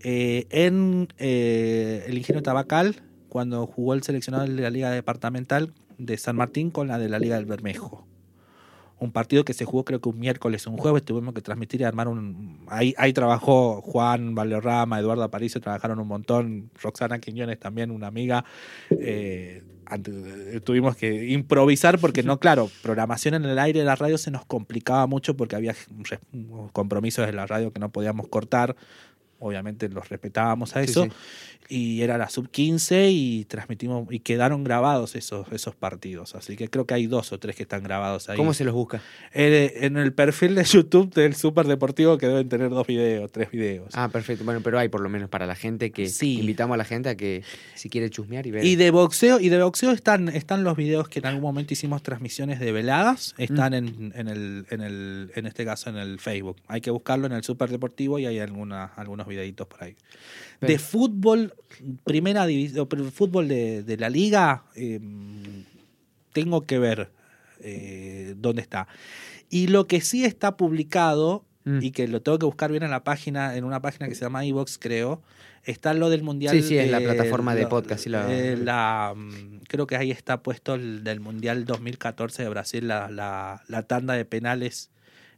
[0.00, 6.16] eh, en eh, el Ingenio Tabacal, cuando jugó el seleccionado de la Liga Departamental de
[6.18, 8.06] San Martín con la de la Liga del Bermejo
[9.04, 11.84] un partido que se jugó creo que un miércoles un jueves, tuvimos que transmitir y
[11.84, 12.64] armar un...
[12.68, 18.44] Ahí, ahí trabajó Juan Valderrama, Eduardo Aparicio, trabajaron un montón, Roxana Quiñones también, una amiga.
[18.90, 19.62] eh,
[20.64, 24.44] tuvimos que improvisar porque no, claro, programación en el aire de la radio se nos
[24.44, 25.74] complicaba mucho porque había
[26.72, 28.76] compromisos de la radio que no podíamos cortar.
[29.44, 31.04] Obviamente los respetábamos a eso.
[31.04, 31.10] sí.
[31.66, 36.34] Y era la sub 15 y transmitimos y quedaron grabados esos, esos partidos.
[36.34, 38.36] Así que creo que hay dos o tres que están grabados ahí.
[38.36, 39.00] ¿Cómo se los busca?
[39.32, 43.50] Eh, en el perfil de YouTube del Super Deportivo que deben tener dos videos, tres
[43.50, 43.88] videos.
[43.94, 44.44] Ah, perfecto.
[44.44, 46.38] Bueno, pero hay por lo menos para la gente que Sí.
[46.38, 47.42] invitamos a la gente a que
[47.74, 48.62] si quiere chusmear y ver.
[48.66, 52.02] Y de boxeo, y de boxeo están, están los videos que en algún momento hicimos
[52.02, 53.34] transmisiones de veladas.
[53.38, 53.74] Están Mm.
[53.74, 56.56] en, en el, en el, en este caso en el Facebook.
[56.68, 59.96] Hay que buscarlo en el Super Deportivo y hay alguna, algunos videitos por ahí.
[60.60, 61.52] De fútbol,
[62.04, 64.98] primera división, fútbol de, de la liga, eh,
[66.32, 67.10] tengo que ver
[67.60, 68.88] eh, dónde está.
[69.50, 71.78] Y lo que sí está publicado, Mm.
[71.80, 74.20] y que lo tengo que buscar bien en la página, en una página que se
[74.20, 75.22] llama iVox, creo,
[75.64, 76.54] está lo del Mundial.
[76.54, 80.42] Sí, sí, es la plataforma de podcast, la- eh, la, mm, creo que ahí está
[80.42, 84.90] puesto el del Mundial 2014 de Brasil, la, la, la tanda de penales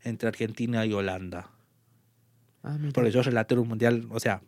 [0.02, 1.48] entre Argentina y Holanda.
[2.66, 2.92] Ah, mira.
[2.92, 4.42] Porque yo relaté un mundial, o sea,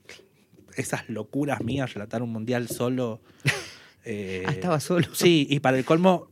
[0.77, 3.21] esas locuras mías, relatar un mundial solo.
[4.05, 5.07] eh, Ah, estaba solo.
[5.15, 6.29] Sí, y para el colmo,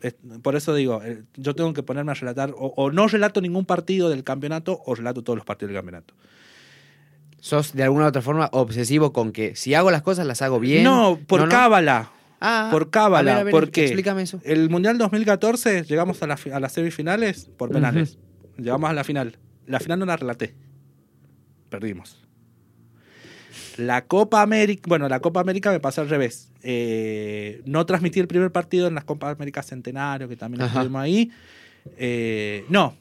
[0.00, 3.40] es- por eso digo, eh, yo tengo que ponerme a relatar, o, o no relato
[3.40, 6.14] ningún partido del campeonato, o relato todos los partidos del campeonato.
[7.40, 10.60] ¿Sos de alguna u otra forma obsesivo con que si hago las cosas las hago
[10.60, 10.84] bien?
[10.84, 12.10] No, por cábala.
[12.40, 14.40] Ah, por cábala, a ver, a ver, porque- Explícame eso.
[14.44, 18.18] El Mundial 2014 llegamos a, la a las semifinales por penales.
[18.58, 19.38] Llegamos a la final.
[19.66, 20.54] La final no la relaté.
[21.80, 22.20] Perdimos.
[23.76, 26.50] La Copa América, bueno, la Copa América me pasó al revés.
[26.62, 30.80] Eh, no transmití el primer partido en las Copa América Centenario, que también Ajá.
[30.80, 31.30] estuvimos ahí.
[31.96, 32.96] Eh, no,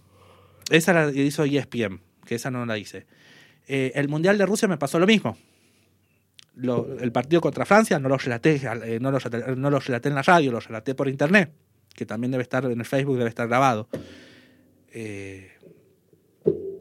[0.72, 3.06] esa la hizo ESPN, que esa no la hice.
[3.68, 5.38] Eh, el Mundial de Rusia me pasó lo mismo.
[6.56, 8.60] Lo- el partido contra Francia no lo, relaté,
[9.00, 9.20] no, lo
[9.56, 11.52] no lo relaté en la radio, lo relaté por internet,
[11.96, 13.88] que también debe estar en el Facebook, debe estar grabado.
[14.92, 15.52] Eh,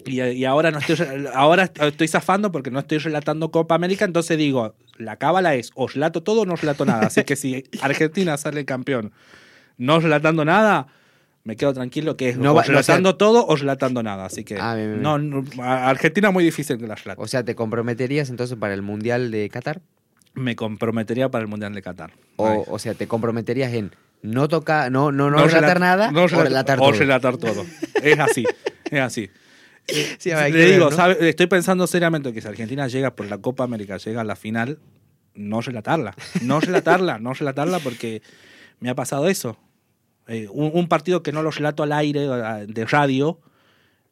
[0.07, 0.96] y, y ahora no estoy
[1.34, 5.86] ahora estoy zafando porque no estoy relatando Copa América, entonces digo, la cábala es o
[5.88, 7.07] relato todo o no relato nada.
[7.07, 9.12] Así que si Argentina sale campeón
[9.78, 10.86] no relatando nada,
[11.44, 14.26] me quedo tranquilo que es No o no, o sea- relatando todo o relatando nada.
[14.26, 17.20] Así que Ah, bien, bien, no, no, a Argentina es muy difícil que la relate.
[17.20, 19.80] O sea, ¿te comprometerías entonces para el Mundial de Qatar?
[20.34, 22.12] Me comprometería para el Mundial de Qatar.
[22.36, 26.22] O, sea, ¿te comprometerías en no tocar, no, no, no, No relatar relat- nada no
[26.22, 27.66] o relat- relatar o relatar todo.
[28.03, 28.44] Es así,
[28.90, 29.28] es así.
[30.18, 30.96] Sí, Le ver, digo, ¿no?
[30.96, 34.36] sabe- estoy pensando seriamente que si Argentina llega por la Copa América, llega a la
[34.36, 34.78] final,
[35.34, 36.14] no relatarla.
[36.42, 38.22] No relatarla, no relatarla porque
[38.80, 39.56] me ha pasado eso.
[40.28, 42.20] Eh, un, un partido que no lo relato al aire
[42.66, 43.40] de radio,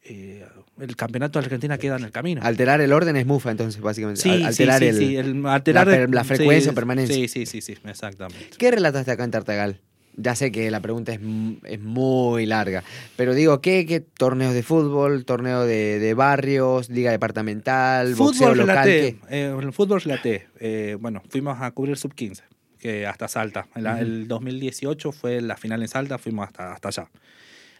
[0.02, 0.44] eh,
[0.80, 2.40] el campeonato de Argentina queda en el camino.
[2.42, 4.20] Alterar el orden es mufa, entonces, básicamente.
[4.20, 4.96] sí, Al- sí, alterar sí, el...
[4.96, 7.14] sí, el alterar la la frecuencia sí, o permanencia.
[7.14, 8.56] Sí, sí, sí, sí, exactamente.
[8.58, 9.80] ¿Qué relataste acá en Tartagal?
[10.22, 11.20] Ya sé que la pregunta es,
[11.64, 12.82] es muy larga,
[13.16, 18.58] pero digo, ¿qué, qué torneos de fútbol, torneo de, de barrios, liga departamental, boxeo Fútbol
[18.58, 18.76] local?
[18.88, 19.36] relaté, ¿qué?
[19.48, 20.46] eh, el fútbol relaté.
[20.58, 22.44] Eh, bueno, fuimos a cubrir sub 15,
[22.78, 23.66] que hasta Salta.
[23.74, 24.02] En la- Ujú.
[24.02, 27.10] El 2018 fue la final en Salta, fuimos hasta, hasta allá.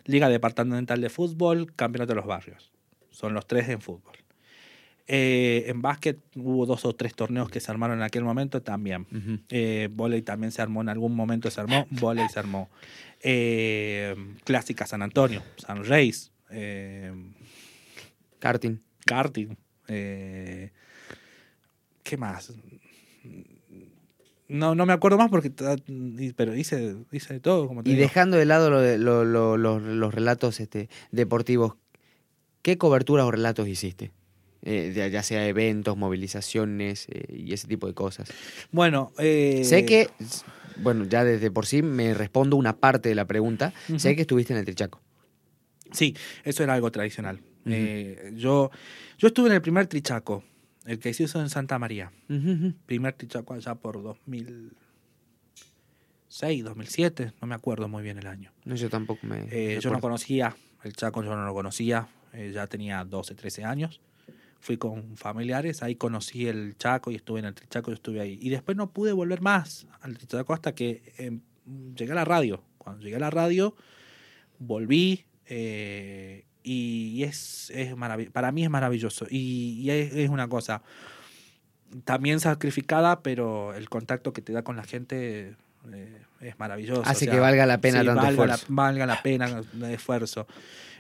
[0.07, 2.71] Liga departamental de fútbol, campeonato de los barrios.
[3.11, 4.15] Son los tres en fútbol.
[5.13, 9.09] Eh, en básquet hubo dos o tres torneos que se armaron en aquel momento también.
[9.11, 9.41] Ujú.
[9.49, 11.89] Eh, volei también se armó en algún momento, se armó.
[12.01, 12.71] volei se armó.
[13.21, 16.31] Eh, Clásica San Antonio, San Reis.
[18.39, 18.81] Karting.
[19.05, 19.57] karting.
[19.87, 20.71] ¿Qué
[22.17, 22.53] más?
[24.49, 25.51] No, no me acuerdo más porque
[26.37, 28.03] pero hice, hice de todo, como te Y digo.
[28.03, 31.75] dejando de lado lo de- lo- lo- lo- los relatos este, deportivos,
[32.63, 34.11] ¿qué coberturas o relatos hiciste?
[34.63, 38.31] Eh, ya, ya sea eventos, movilizaciones eh, y ese tipo de cosas.
[38.71, 40.11] Bueno, eh, Sé que,
[40.77, 43.73] bueno, ya desde por sí me respondo una parte de la pregunta.
[43.97, 45.01] Sé que estuviste en el Trichaco.
[45.93, 47.41] Sí, eso era algo tradicional.
[48.35, 48.71] Yo,
[49.19, 50.45] yo estuve en el primer trichaco,
[50.87, 52.13] el que se hizo en Santa María.
[52.87, 58.53] Primer trichaco allá por 2006, 2007, no me acuerdo muy bien el año.
[58.65, 59.41] No, yo tampoco me.
[59.51, 63.35] Eh, me yo no conocía, el Chaco yo no lo conocía, eh, ya tenía 12,
[63.35, 64.01] 13 años.
[64.61, 68.39] Fui con familiares, ahí conocí el Chaco y estuve en el Trichaco y estuve ahí.
[68.41, 71.41] Y después no pude volver más al Trichaco hasta que em,
[71.97, 72.63] llegué a la radio.
[72.79, 73.75] Cuando llegué a la radio,
[74.59, 77.95] volví eh, y es, es
[78.33, 79.27] para mí es maravilloso.
[79.31, 80.83] Y, y es, es una cosa
[82.05, 85.57] también sacrificada, pero el contacto que te da con la gente
[85.93, 87.03] eh, es maravilloso.
[87.05, 88.67] Hace O que valga la pena sí, tanto valga la, esfuerzo.
[88.75, 90.47] valga la pena el esfuerzo.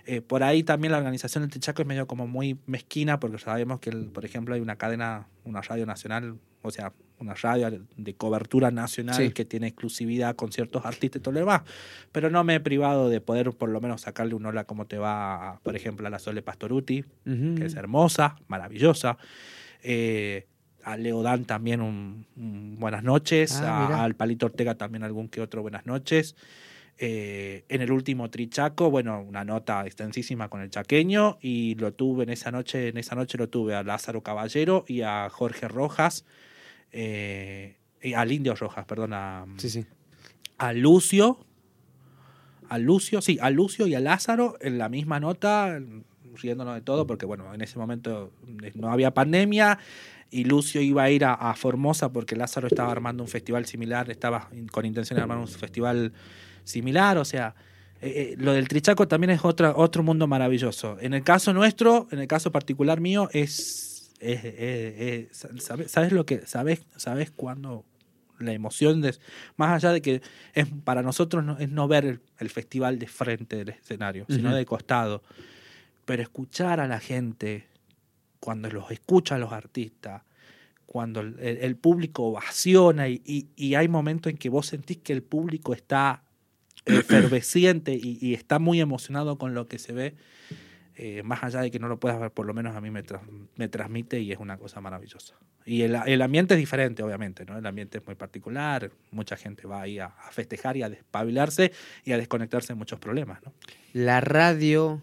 [0.07, 3.81] Eh, por ahí también la organización del Trichaco es medio como muy mezquina porque sabemos
[3.81, 8.15] que, el- por ejemplo, hay una cadena, una radio nacional, o sea, una radio de
[8.15, 9.31] cobertura nacional Sí.
[9.31, 11.63] que tiene exclusividad con ciertos artistas y todo lo demás.
[12.13, 14.97] Pero no me he privado de poder por lo menos sacarle un hola como te
[14.97, 17.57] va, por ejemplo, a la Sole Pastoruti, Ujú.
[17.57, 19.19] que es hermosa, maravillosa.
[19.83, 20.47] Eh,
[20.85, 23.61] a Leodán también un, un buenas noches.
[23.63, 26.37] Ah, al Palito Ortega también algún que otro buenas noches.
[27.03, 32.25] Eh, en el último Trichaco, bueno, una nota extensísima con el chaqueño y lo tuve
[32.25, 36.27] en esa noche, en esa noche lo tuve a Lázaro Caballero y a Jorge Rojas,
[36.93, 39.87] eh, y al Indio Rojas, perdón, a, Sí, sí.
[40.59, 41.39] a Lucio,
[42.69, 45.81] a Lucio, sí, a Lucio y a Lázaro en la misma nota,
[46.35, 48.31] riéndonos de todo, porque bueno, en ese momento
[48.75, 49.79] no había pandemia
[50.31, 54.11] y Lucio iba a ir a, a Formosa porque Lázaro estaba armando un festival similar,
[54.11, 56.13] estaba con intención de armar un festival
[56.65, 57.55] similar, o sea,
[58.01, 60.97] eh, eh, lo del Trichaco también es otra, otro mundo maravilloso.
[61.01, 66.13] En el caso nuestro, en el caso particular mío, es, es- es- es- ¿sabes, sabes
[66.13, 67.85] lo que, sabes, sabes cuándo
[68.39, 69.15] la emoción de,
[69.57, 70.23] más allá de que
[70.55, 74.55] es para nosotros no, es no ver el, el festival de frente del escenario, sino
[74.55, 75.23] de costado,
[76.07, 77.67] pero escuchar a la gente
[78.41, 80.23] cuando los escucha a los artistas,
[80.87, 85.13] cuando el, el- público ovaciona y, y- y hay momentos en que vos sentís que
[85.13, 86.23] el público está
[86.87, 90.15] efervesciente y, y está muy emocionado con lo que se ve,
[90.97, 93.03] eh, más allá de que no lo puedas ver, por lo menos a mí me,
[93.05, 93.23] tras-
[93.57, 95.35] me transmite y es una cosa maravillosa.
[95.67, 97.57] Y el, el ambiente es diferente, obviamente, ¿no?
[97.57, 101.71] El ambiente es muy particular, mucha gente va ahí a, a festejar y a despabilarse
[102.05, 103.53] y a desconectarse de muchos problemas, ¿no?
[103.93, 105.03] La radio,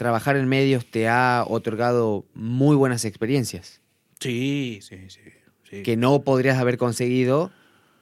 [0.00, 3.82] trabajar en medios te ha otorgado muy buenas experiencias
[4.18, 5.20] Sí, sí, sí.
[5.68, 5.82] sí.
[5.82, 7.52] que no podrías haber conseguido,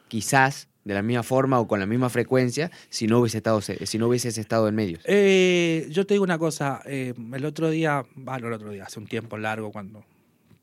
[0.06, 3.98] quizás de la misma forma o con la misma frecuencia, si no, hubiese estado, si
[3.98, 5.02] no hubieses estado en medios.
[5.06, 9.00] Eh, yo te digo una cosa, eh, el otro día, bueno, el otro día, hace
[9.00, 10.04] un tiempo largo, cuando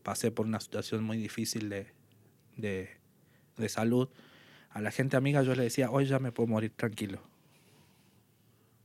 [0.03, 1.87] pasé por una situación muy difícil de,
[2.55, 2.89] de,
[3.57, 4.07] de salud,
[4.69, 7.21] a la gente amiga yo le decía, hoy ya me puedo morir tranquilo.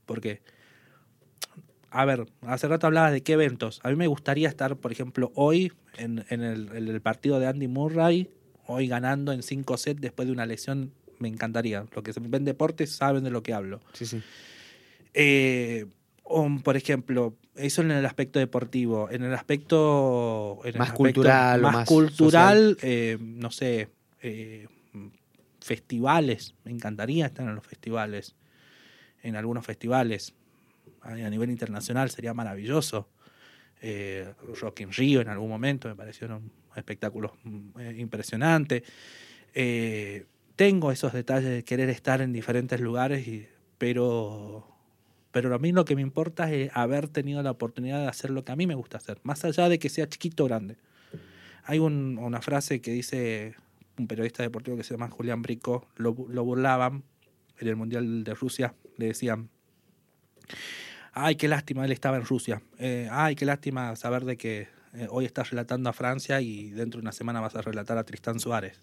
[0.05, 0.41] Porque,
[1.91, 3.79] a ver, hace rato hablabas de qué eventos.
[3.83, 7.47] A mí me gustaría estar, por ejemplo, hoy en, en el, en el partido de
[7.47, 8.29] Andy Murray,
[8.65, 11.85] hoy ganando en 5 sets después de una lesión, me encantaría.
[11.93, 13.81] Los que ven deportes saben de lo que hablo.
[13.93, 14.21] Sí, sí.
[15.13, 15.85] Eh,
[16.23, 19.09] o, por ejemplo, eso en el aspecto deportivo.
[19.11, 20.59] En el aspecto.
[20.63, 23.89] en el Más aspecto cultural Más, más cultural, eh, no sé.
[24.21, 24.67] eh,
[25.59, 26.55] festivales.
[26.63, 28.35] Me encantaría estar en los festivales.
[29.23, 30.33] En algunos festivales.
[31.01, 33.09] A nivel internacional sería maravilloso.
[33.81, 38.83] Eh, Rock in Rio en algún momento me parecieron espectáculos mm, eh, impresionantes.
[39.53, 40.25] Eh,
[40.55, 43.27] tengo esos detalles de querer estar en diferentes lugares,
[43.79, 44.67] pero,
[45.31, 48.45] pero a mí lo que me importa es haber tenido la oportunidad de hacer lo
[48.45, 50.77] que a mí me gusta hacer, más allá de que sea chiquito o grande.
[51.63, 53.55] Hay un- una frase que dice
[53.97, 57.03] un periodista deportivo que se llama Julián Brico, lo, lo burlaban
[57.57, 59.49] en el Mundial de Rusia, le decían,
[61.13, 65.07] ay, qué lástima, él estaba en Rusia, Eh, ay, qué lástima saber de que eh,
[65.09, 68.39] hoy estás relatando a Francia y dentro de una semana vas a relatar a Tristán
[68.39, 68.79] Suárez.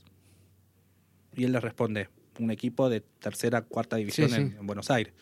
[1.35, 2.09] Y él le responde,
[2.39, 4.57] un equipo de tercera, cuarta división Sí, en- sí.
[4.59, 5.13] en Buenos Aires.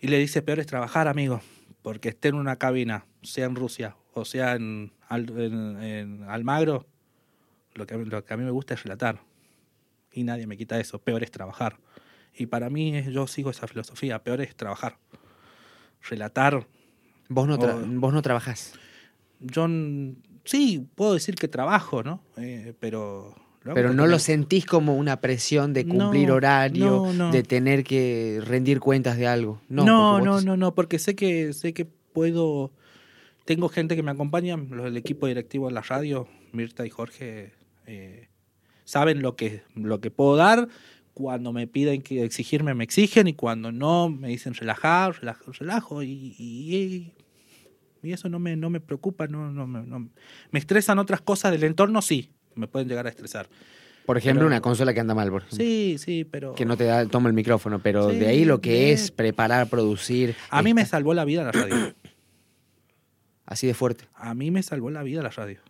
[0.00, 1.40] Y le dice, peor es trabajar, amigo,
[1.82, 6.86] porque esté en una cabina, sea en Rusia o sea en, Al- en- en Almagro,
[7.74, 9.20] lo que, a mí- lo que a mí me gusta es relatar.
[10.12, 11.78] Y nadie me quita eso, peor es trabajar.
[12.34, 14.98] Y para mí yo sigo esa filosofía, peor es trabajar.
[16.08, 16.66] Relatar,
[17.28, 18.74] Vos no, tra- O- vos no trabajás.
[19.40, 19.66] yo
[20.44, 22.22] sí, puedo decir que trabajo, ¿no?
[22.36, 23.34] Eh, pero
[23.74, 27.30] Pero no lo sentís como una presión de cumplir No, horario, no, no.
[27.32, 29.60] de tener que rendir cuentas de algo.
[29.68, 29.84] No,
[30.20, 32.72] No, no, no, porque sé que sé que puedo.
[33.44, 37.52] Tengo gente que me acompaña, los del equipo directivo de la radio, Mirta y Jorge,
[37.86, 38.28] eh,
[38.84, 40.68] saben lo que, lo que puedo dar.
[41.14, 46.02] Cuando me piden que exigirme, me exigen, y cuando no, me dicen relajar, relajo, relajo
[46.02, 47.12] y, y,
[48.02, 50.08] y eso no me, no me preocupa, no, no, me- no-
[50.50, 53.48] me estresan otras cosas del entorno, sí, me pueden llegar a estresar.
[54.06, 55.58] Por ejemplo, pero- una consola que anda mal, por ejemplo.
[55.64, 58.60] Sí, sí, pero Que no te da, toma el micrófono, pero Sí, de ahí lo
[58.62, 58.88] que bien.
[58.94, 60.34] es preparar, producir.
[60.50, 61.94] a mí me salvó la vida la radio.
[63.44, 64.04] Así de fuerte.
[64.14, 65.60] A mí me salvó la vida la radio.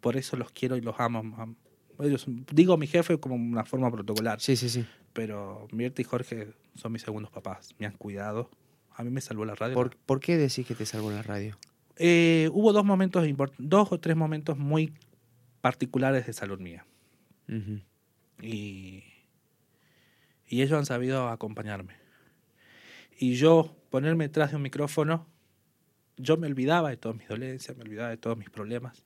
[0.00, 1.56] Por eso los quiero y los amo.
[2.00, 4.84] Ellos, digo mi jefe como una forma protocolar, Sí, sí, sí.
[5.12, 7.74] pero Mirta y Jorge son mis segundos papás.
[7.78, 8.50] Me han cuidado.
[8.94, 9.74] A mí me salvó la radio.
[9.74, 11.56] ¿Por, por qué decís que te salvó la radio?
[11.96, 13.26] Eh, hubo dos momentos,
[13.58, 14.92] dos o tres momentos muy
[15.60, 16.84] particulares de salud mía.
[17.48, 17.80] Ujú.
[18.42, 19.04] Y,
[20.46, 21.94] y ellos han sabido acompañarme.
[23.18, 25.26] Y yo ponerme detrás de un micrófono,
[26.18, 29.02] yo me olvidaba de todas mis dolencias, me olvidaba de todos mis problemas.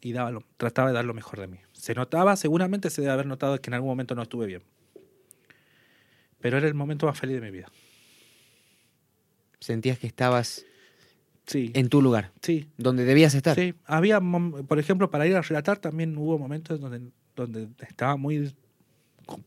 [0.00, 1.58] Y daba lo- trataba de dar lo mejor de mí.
[1.72, 4.62] Se notaba, seguramente se debe haber notado que en algún momento no estuve bien.
[6.40, 7.70] Pero era el momento más feliz de mi vida.
[9.58, 10.64] Sentías que estabas
[11.46, 13.56] Sí, en tu lugar, sí, donde debías estar.
[13.56, 18.54] Sí, había, por ejemplo, para ir a relatar también hubo momentos donde, donde estaba muy,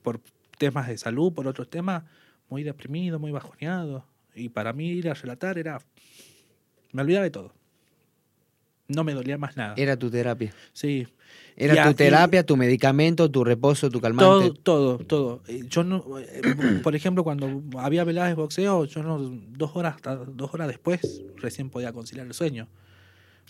[0.02, 0.20] por
[0.58, 2.04] temas de salud, por otros temas,
[2.50, 4.06] muy deprimido, muy bajoneado.
[4.36, 5.80] Y para mí ir a relatar era,
[6.92, 7.54] me olvidaba de todo.
[8.94, 9.74] No me dolía más nada.
[9.78, 10.54] Era tu terapia.
[10.74, 11.08] Sí.
[11.56, 14.26] Era tu terapia, tu medicamento, tu reposo, tu calmante.
[14.26, 15.44] Todo, todo, todo.
[15.48, 16.42] Eh, Yo no, eh,
[16.82, 21.22] por ejemplo, cuando había veladas de boxeo, yo no, dos horas, hasta dos horas después
[21.38, 22.68] recién podía conciliar el sueño.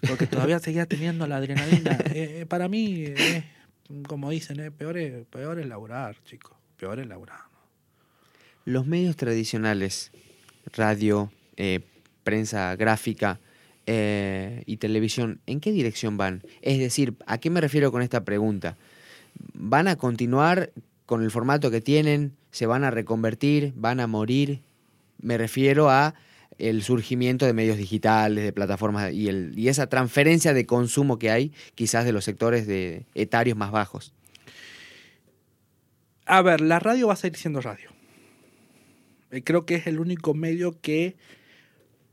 [0.08, 1.98] Porque todavía seguía teniendo la adrenalina.
[2.16, 3.44] Eh, para mí, eh,
[4.08, 6.56] como dicen, eh, peor, es, peor es laburar, chicos.
[6.78, 7.40] Peor es laburar.
[8.66, 10.12] Los medios tradicionales,
[10.76, 11.32] radio,
[12.24, 13.40] prensa gráfica
[13.86, 16.44] eh, y televisión, ¿en qué dirección van?
[16.62, 18.78] Es decir, ¿a qué me refiero con esta pregunta?
[19.54, 20.72] ¿Van a continuar
[21.06, 22.34] con el formato que tienen?
[22.52, 23.74] ¿Se van a reconvertir?
[23.76, 24.62] ¿Van a morir?
[25.22, 26.16] Me refiero a
[26.58, 31.52] el surgimiento de medios digitales, de plataformas y, y esa transferencia de consumo que hay
[31.76, 34.14] quizás de los sectores de etarios más bajos.
[36.26, 37.90] A ver, la radio va a seguir siendo radio.
[39.32, 41.16] Eh, Creo que es el único medio que,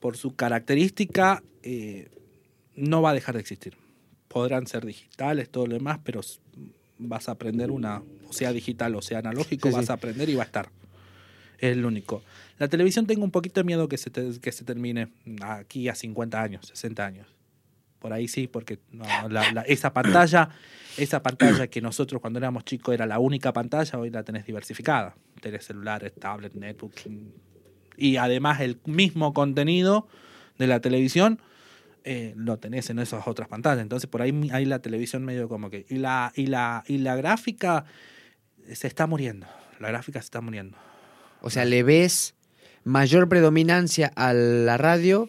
[0.01, 2.09] por su característica, eh,
[2.75, 3.75] no va a dejar de existir.
[4.29, 6.21] Podrán ser digitales, todo lo demás, pero
[6.99, 9.91] vas a aprender una, o sea digital o sea analógico, Sí, vas sí.
[9.93, 10.71] a aprender y va a estar.
[11.59, 12.23] Es el único.
[12.59, 15.09] La televisión tengo un poquito de miedo que se, te- que se termine
[15.43, 17.27] aquí a 50 años, 60 años.
[17.99, 20.49] Por ahí sí, porque no, la- la- esa pantalla,
[20.97, 25.15] esa pantalla que nosotros cuando éramos chicos era la única pantalla, hoy la tenés diversificada.
[25.43, 26.95] Tenés celulares, tablet, netbook.
[28.01, 30.09] Y además el mismo contenido
[30.59, 31.41] de la televisión
[32.05, 33.83] eh, lo tenés en esas otras pantallas.
[33.83, 35.87] Entonces por ahí hay la televisión medio como que.
[35.89, 37.85] Y la, y la, y la gráfica
[38.73, 39.47] se está muriendo.
[39.79, 40.77] La gráfica se está muriendo.
[41.43, 42.35] O sea, le ves
[42.85, 45.29] mayor predominancia a la radio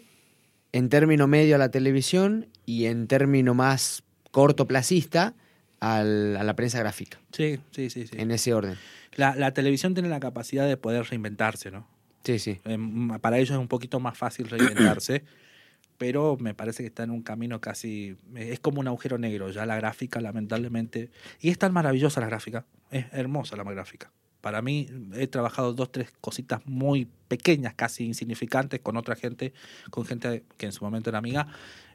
[0.72, 5.34] en término medio a la televisión y en término más cortoplacista
[5.82, 8.08] al- a la prensa gráfica, Sí, sí, sí.
[8.08, 8.16] sí.
[8.18, 8.76] en ese orden.
[9.16, 11.88] La, la televisión tiene la capacidad de poder reinventarse, ¿no?
[12.24, 12.60] Sí, sí.
[12.66, 15.24] Em, Para ellos es un poquito más fácil reinventarse,
[15.98, 18.18] pero me parece que está en un camino casi...
[18.36, 21.10] Es como un agujero negro, ya la gráfica, lamentablemente...
[21.40, 24.12] Y es tan maravillosa la gráfica, es hermosa la gráfica.
[24.42, 29.54] Para mí, he trabajado dos, tres cositas muy pequeñas, casi insignificantes, con otra gente,
[29.92, 31.48] con gente que en su momento era amiga,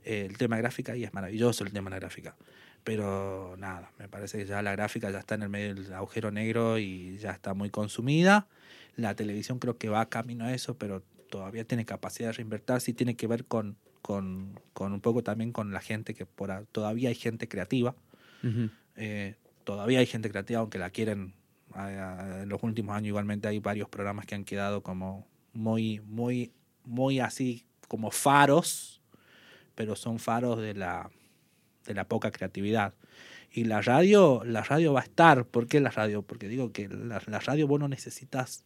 [0.04, 2.36] eh, el tema gráfica, y es maravilloso el tema de la gráfica.
[2.84, 6.30] Pero nada, me parece que ya la gráfica ya está en el medio del agujero
[6.30, 8.46] negro y ya está muy consumida.
[8.96, 12.94] La televisión creo que va camino a eso, pero todavía tiene capacidad de reinvertirse y
[12.94, 17.10] tiene que ver con, con, con un poco también con la gente que por todavía
[17.10, 17.94] hay gente creativa.
[18.96, 19.34] Eh,
[19.64, 21.34] todavía hay gente creativa, aunque la quieren.
[21.74, 26.52] en los últimos años igualmente hay varios programas que han quedado como muy, muy,
[26.84, 29.02] muy así como faros,
[29.74, 31.10] pero son faros de la,
[31.84, 32.94] de la poca creatividad.
[33.50, 35.46] Y la radio, la radio va a estar.
[35.46, 36.22] ¿Por qué la radio?
[36.22, 38.64] Porque digo que la, la radio vos no necesitas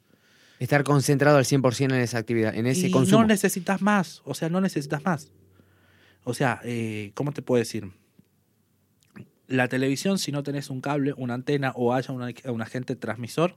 [0.60, 3.22] Estar concentrado al 100% en esa actividad, en ese y consumo.
[3.22, 5.32] no necesitas más, o sea, no necesitas más.
[6.22, 7.90] O sea, eh, ¿cómo te puedo decir?
[9.48, 13.56] La televisión, si no tenés un cable, una antena o haya una- un agente transmisor,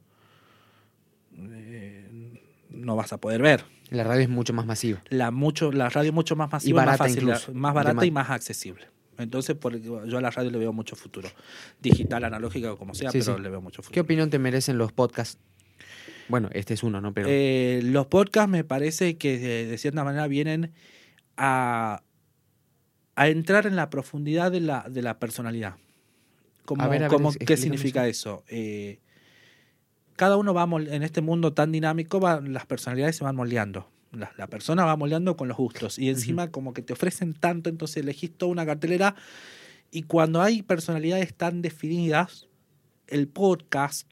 [1.37, 2.39] eh,
[2.69, 3.65] no vas a poder ver.
[3.89, 5.03] La radio es mucho más masiva.
[5.09, 7.53] La, mucho, la radio mucho más masiva, barata más, fácil, incluso.
[7.53, 8.87] más barata y más accesible.
[9.19, 11.29] Entonces, por, yo a la radio le veo mucho futuro.
[11.79, 13.43] Digital, analógica o como sea, Sí, pero sí.
[13.43, 13.93] le veo mucho futuro.
[13.93, 15.37] ¿Qué opinión te merecen los podcasts?
[16.33, 17.13] Bueno, este es uno, ¿no?
[17.13, 20.71] Pero Eh, los podcasts me parece que de, de cierta manera vienen
[21.37, 22.01] a,
[23.13, 25.75] a entrar en la profundidad de la, de la personalidad.
[26.65, 28.43] Como, A ver, a ver, como- ¿Qué significa eso?
[28.47, 28.97] Eh,
[30.15, 33.87] cada uno va en este mundo tan dinámico, va- las personalidades se van moldeando.
[34.11, 35.99] La, la persona va moldeando con los gustos.
[35.99, 39.13] Y encima, como que te ofrecen tanto, entonces elegís toda una cartelera.
[39.91, 42.47] Y cuando hay personalidades tan definidas,
[43.05, 44.07] el podcast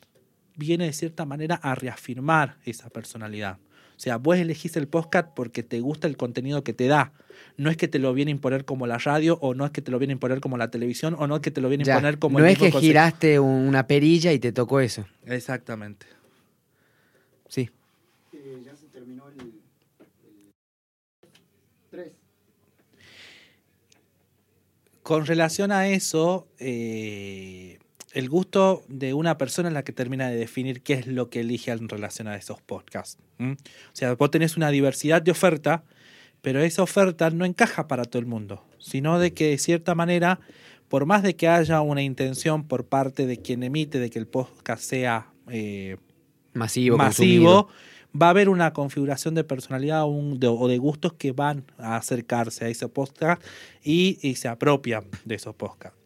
[0.61, 3.57] viene de cierta manera a reafirmar esa personalidad.
[3.97, 7.13] O sea, vos elegís el podcast porque te gusta el contenido que te da.
[7.57, 9.81] No es que te lo viene a imponer como la radio, o no es que
[9.81, 11.83] te lo viene a imponer como la televisión, o no es que te lo viene
[11.83, 12.87] a imponer como no el es mismo que concepto.
[12.87, 15.05] giraste una perilla y te tocó eso.
[15.25, 16.05] Exactamente.
[17.47, 17.69] Sí.
[18.33, 19.61] Eh, ya se terminó el, el
[21.91, 22.11] 3.
[25.03, 27.77] Con relación a eso, eh,
[28.13, 31.39] el gusto de una persona es la que termina de definir qué es lo que
[31.41, 33.17] elige en relación a esos podcasts.
[33.39, 33.55] O
[33.93, 35.83] sea, vos tenés una diversidad de oferta,
[36.41, 40.39] pero esa oferta no encaja para todo el mundo, sino de que de cierta manera,
[40.89, 44.27] por más de que haya una intención por parte de quien emite de que el
[44.27, 45.97] podcast sea eh,
[46.97, 47.69] Masivo,
[48.19, 51.63] va a haber una configuración de personalidad o, un- de, o de gustos que van
[51.77, 53.41] a acercarse a ese podcast
[53.83, 55.97] y, y se apropian de esos podcasts.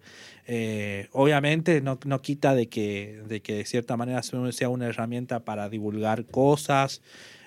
[0.48, 5.39] Eh, obviamente no, no quita de que, de que de cierta manera sea una herramienta
[5.43, 7.02] para divulgar cosas,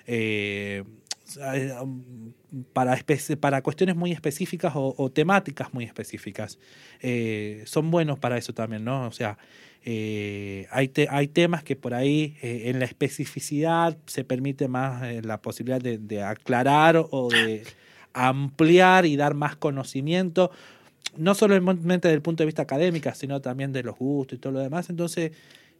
[0.05, 0.83] eh,
[2.73, 6.59] para, espe- para cuestiones muy específicas o, o temáticas muy específicas.
[7.01, 9.07] Eh, son buenos para eso también, ¿no?
[9.07, 9.37] O sea,
[9.85, 15.03] eh, hay, te- hay temas que por ahí eh, en la especificidad se permite más
[15.03, 17.63] eh, la posibilidad de, de aclarar o de
[18.13, 20.51] ampliar y dar más conocimiento,
[21.17, 24.53] no solamente desde el punto de vista académico, sino también de los gustos y todo
[24.53, 24.89] lo demás.
[24.89, 25.31] Entonces,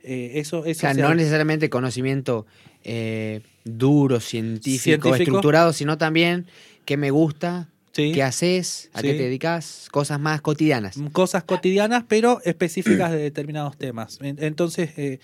[0.04, 2.46] eh, eso, O eso sea, se- no necesariamente conocimiento
[2.84, 5.16] eh, duro, científico, Científico.
[5.16, 6.46] estructurado, sino también
[6.86, 8.12] qué me gusta, Sí.
[8.14, 10.96] qué haces, a qué te dedicas, cosas más cotidianas.
[11.12, 14.20] cosas cotidianas, pero específicas de determinados temas.
[14.22, 15.20] En- Entonces, eh,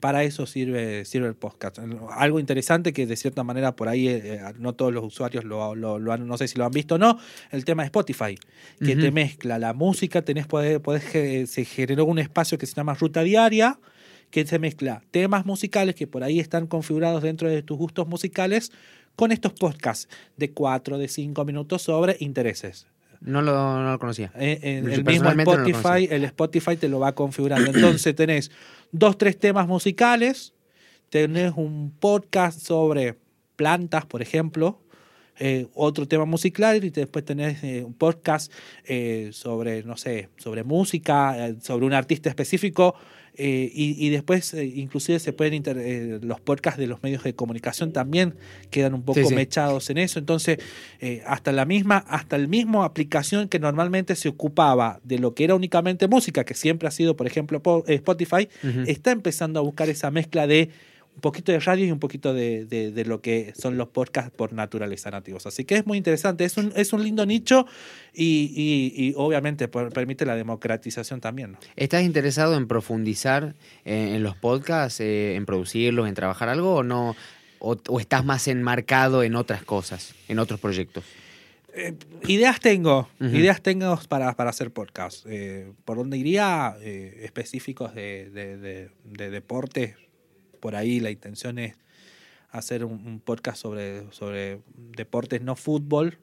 [0.00, 1.78] para eso sirve, sirve el podcast.
[2.10, 5.98] Algo interesante que de cierta manera por ahí eh, no todos los usuarios lo, lo-
[5.98, 7.18] lo han, no sé si lo han visto o no,
[7.50, 8.36] el tema de Spotify,
[8.78, 13.22] que te mezcla la música, tenés podés se generó un espacio que se llama Ruta
[13.22, 13.78] Diaria,
[14.30, 18.72] que se mezcla temas musicales que por ahí están configurados dentro de tus gustos musicales
[19.16, 22.86] con estos podcasts de 4, de 5 minutos sobre intereses.
[23.20, 24.32] No lo, no lo conocía.
[24.36, 27.70] Eh, Yo el mismo no Spotify, el Spotify te lo va configurando.
[27.74, 28.50] Entonces tenés
[28.92, 30.54] dos, tres temas musicales,
[31.10, 33.18] tenés un podcast sobre
[33.56, 34.80] plantas, por ejemplo,
[35.38, 38.52] eh, otro tema musical y después tenés eh, un podcast
[38.84, 42.94] eh, sobre, no sé, sobre música, eh, sobre un artista específico.
[43.36, 47.22] Eh, y, y después, eh, inclusive, se pueden inter- eh, los podcasts de los medios
[47.22, 48.34] de comunicación también
[48.70, 49.34] quedan un poco Sí, sí.
[49.34, 50.18] mechados en eso.
[50.18, 50.58] Entonces,
[51.00, 55.44] eh, hasta la misma, hasta el mismo aplicación que normalmente se ocupaba de lo que
[55.44, 58.48] era únicamente música, que siempre ha sido, por ejemplo, po- eh, Spotify,
[58.86, 60.70] está empezando a buscar esa mezcla de
[61.20, 64.30] un poquito de radio y un poquito de, de- de lo que son los podcasts
[64.34, 65.44] por naturaleza nativos.
[65.44, 67.66] Así que es muy interesante, es un, es un lindo nicho
[68.14, 71.52] y, y- y obviamente por- permite la democratización también.
[71.52, 71.58] ¿no?
[71.76, 73.54] ¿Estás interesado en profundizar
[73.84, 77.14] en los podcasts, eh, en producirlos, en trabajar algo o no?
[77.58, 81.04] O, o estás más enmarcado en otras cosas, en otros proyectos?
[81.74, 81.94] Eh,
[82.26, 85.26] ideas tengo, ideas tengo para, para hacer podcast.
[85.28, 86.76] Eh, ¿Por dónde iría?
[86.80, 89.96] Eh, específicos de, de- de- de deportes.
[90.60, 91.74] Por ahí la intención es
[92.50, 94.60] hacer un, un podcast sobre, sobre
[94.96, 96.18] deportes, no fútbol,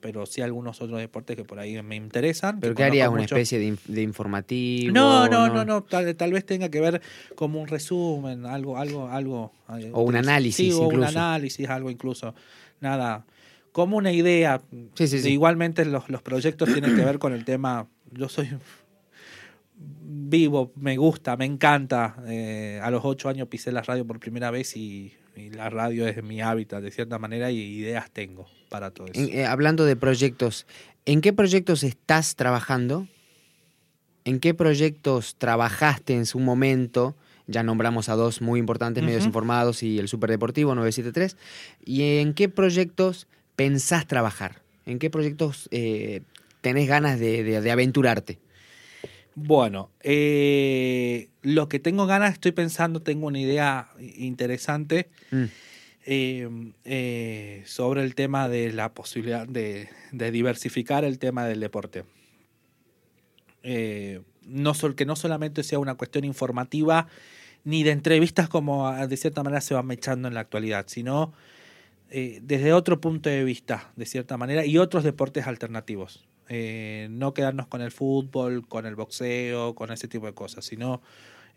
[0.00, 2.58] pero sí algunos otros deportes que por ahí me interesan.
[2.60, 3.08] ¿Pero que qué harías?
[3.10, 3.34] ¿Una mucho.
[3.36, 4.94] especie de, de informativo?
[4.94, 5.82] No, no, no, no.
[5.82, 7.02] Tal, tal vez tenga que ver
[7.34, 9.52] como un resumen, algo, algo, algo.
[9.78, 12.34] eh, O un análisis Sí, o un análisis, algo incluso.
[12.80, 13.26] Nada.
[13.72, 14.62] Como una idea.
[14.94, 15.28] Sí, sí, sí.
[15.32, 17.86] Igualmente los, los proyectos tienen que ver con el tema.
[18.10, 18.48] Yo soy
[19.82, 22.16] vivo, me gusta, me encanta.
[22.26, 26.06] Eh, a los ocho años pisé la radio por primera vez y, y la radio
[26.06, 29.20] es mi hábitat de cierta manera y ideas tengo para todo eso.
[29.20, 30.66] Eh, hablando de proyectos,
[31.06, 33.08] ¿en qué proyectos estás trabajando?
[34.24, 37.16] ¿En qué proyectos trabajaste en su momento?
[37.46, 41.36] Ya nombramos a dos muy importantes medios informados y el Superdeportivo 973.
[41.84, 43.26] ¿Y en qué proyectos
[43.56, 44.62] pensás trabajar?
[44.86, 46.20] ¿En qué proyectos eh,
[46.60, 48.38] tenés ganas de, de- de aventurarte?
[49.34, 55.44] Bueno, eh, lo que tengo ganas, estoy pensando, tengo una idea interesante Mm,
[56.06, 62.04] eh, eh, sobre el tema de la posibilidad de, de diversificar el tema del deporte.
[63.62, 67.06] Eh, no sol- que no solamente sea una cuestión informativa
[67.64, 71.32] ni de entrevistas como ah, de cierta manera se van echando en la actualidad, sino
[72.10, 76.26] desde otro punto de vista, de cierta manera, y otros deportes alternativos.
[76.52, 81.00] Eh, no quedarnos con el fútbol, con el boxeo, con ese tipo de cosas, sino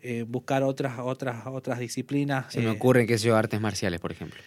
[0.00, 2.52] eh, buscar otras, otras, otras disciplinas.
[2.52, 4.40] Se me eh, ocurre que yo artes marciales, por ejemplo.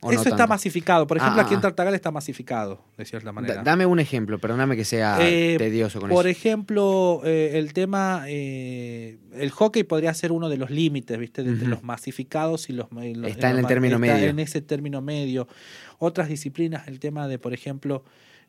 [0.00, 0.48] ¿O no eso está tanto?
[0.48, 1.06] masificado.
[1.06, 1.62] Por ejemplo, Ah, aquí en ah.
[1.62, 3.56] Tartagal está masificado, de cierta manera.
[3.56, 6.30] Da- dame un ejemplo, perdóname que sea Eh, tedioso con Por eso.
[6.38, 11.44] ejemplo, eh, el tema, eh, el hockey podría ser uno de los límites, ¿viste?
[11.44, 12.86] De entre los masificados y los...
[13.02, 14.28] y los- Está en los el término está medio.
[14.30, 15.46] En ese término medio.
[15.98, 18.02] Otras disciplinas, el tema de, por ejemplo,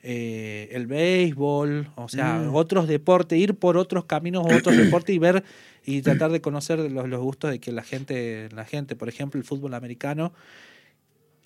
[0.03, 2.55] eh, el béisbol, o sea, Mm.
[2.55, 5.43] otros deportes, ir por otros caminos o otros deportes y ver
[5.85, 9.37] y tratar de conocer los, los gustos de que la gente, la gente, por ejemplo,
[9.39, 10.33] el fútbol americano,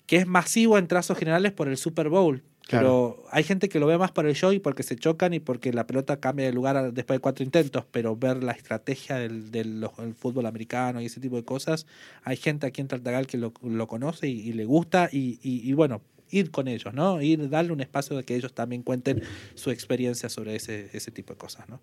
[0.06, 2.42] que es masivo en trazos generales por el Super Bowl.
[2.80, 5.40] Pero hay gente que lo ve más por el show y porque se chocan y
[5.40, 9.50] porque la pelota cambia de lugar después de cuatro intentos, pero ver la estrategia del,
[9.50, 11.86] del- los- del fútbol americano y ese tipo de cosas,
[12.24, 15.66] hay gente aquí en Tartagal que lo, lo conoce y, y le gusta y, y-
[15.66, 17.20] y bueno, ir con ellos, ¿no?
[17.22, 19.22] Ir, darle un espacio de que ellos también cuenten
[19.54, 21.80] su experiencia sobre ese, ese tipo de cosas, ¿no?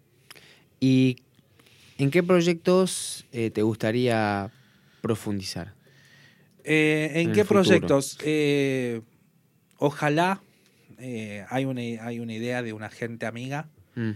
[0.79, 1.17] ¿Y
[1.97, 4.51] en qué proyectos eh, te gustaría
[5.01, 5.73] profundizar?
[6.63, 8.17] Eh, ¿En, En qué proyectos?
[8.23, 9.01] Eh,
[9.77, 10.41] ojalá
[11.49, 14.11] hay, una, hay una idea de una gente amiga Mm,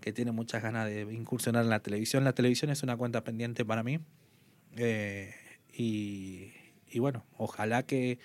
[0.00, 2.24] que tiene muchas ganas de incursionar en la televisión.
[2.24, 4.00] La televisión es una cuenta pendiente para mí.
[5.72, 6.52] Y,
[6.90, 8.18] y bueno, ojalá que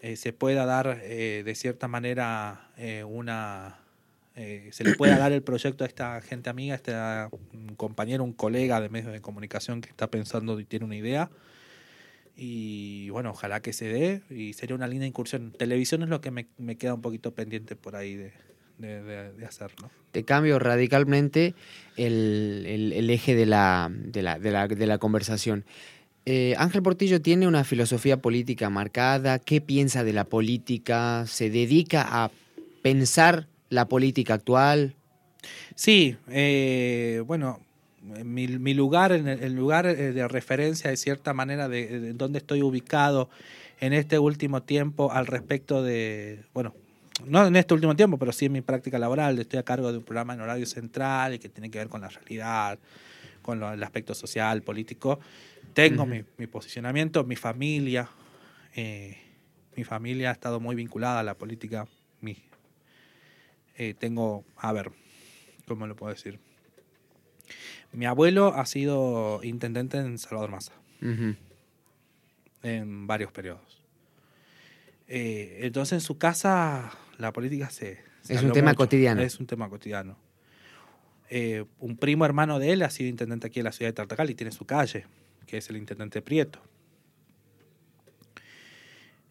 [0.00, 3.80] eh, se pueda dar eh, de cierta manera eh, una...
[4.34, 6.94] se le pueda dar el proyecto a esta gente amiga, a este
[7.76, 11.30] compañero, un colega de medios de comunicación que está pensando y tiene una idea.
[12.36, 15.50] Y bueno, ojalá que se dé y sería una linda incursión.
[15.50, 18.32] Televisión es lo que me, me queda un poquito pendiente por ahí de,
[18.78, 19.90] de, de- de hacer, ¿no?
[20.12, 21.54] Te cambio radicalmente
[21.96, 25.64] el, el- eje de la, la, la- de la conversación.
[26.30, 29.38] Eh, Ángel Portillo tiene una filosofía política marcada.
[29.38, 31.24] ¿Qué piensa de la política?
[31.26, 32.30] ¿Se dedica a
[32.82, 34.94] pensar la política actual?
[35.74, 37.60] Sí, eh, bueno,
[38.02, 42.60] mi, mi lugar, el, lugar eh, de referencia de cierta manera de, de dónde estoy
[42.60, 43.30] ubicado
[43.80, 46.74] en este último tiempo al respecto de, bueno,
[47.24, 49.96] no en este último tiempo, pero sí en mi práctica laboral, estoy a cargo de
[49.96, 52.78] un programa en horario central y que tiene que ver con la realidad,
[53.40, 55.20] con el aspecto social, político.
[55.74, 56.12] Tengo Ujú.
[56.12, 58.08] mi, mi posicionamiento, mi familia,
[58.74, 59.16] eh,
[59.76, 61.86] mi familia ha estado muy vinculada a la política.
[62.20, 62.36] Mi,
[63.76, 64.90] eh, tengo, a ver,
[65.66, 66.40] ¿cómo lo puedo decir?
[67.92, 71.36] Mi abuelo ha sido intendente en Salvador Massa Ujú.
[72.62, 73.82] en varios periodos.
[75.06, 77.98] Eh, entonces en su casa la política se...
[78.22, 79.22] se Es un tema cotidiano.
[79.22, 80.18] Es un tema cotidiano.
[81.30, 84.30] Eh, un primo hermano de él ha sido intendente aquí en la ciudad de Tartagal
[84.30, 85.06] y tiene su calle,
[85.48, 86.60] que es el intendente Prieto.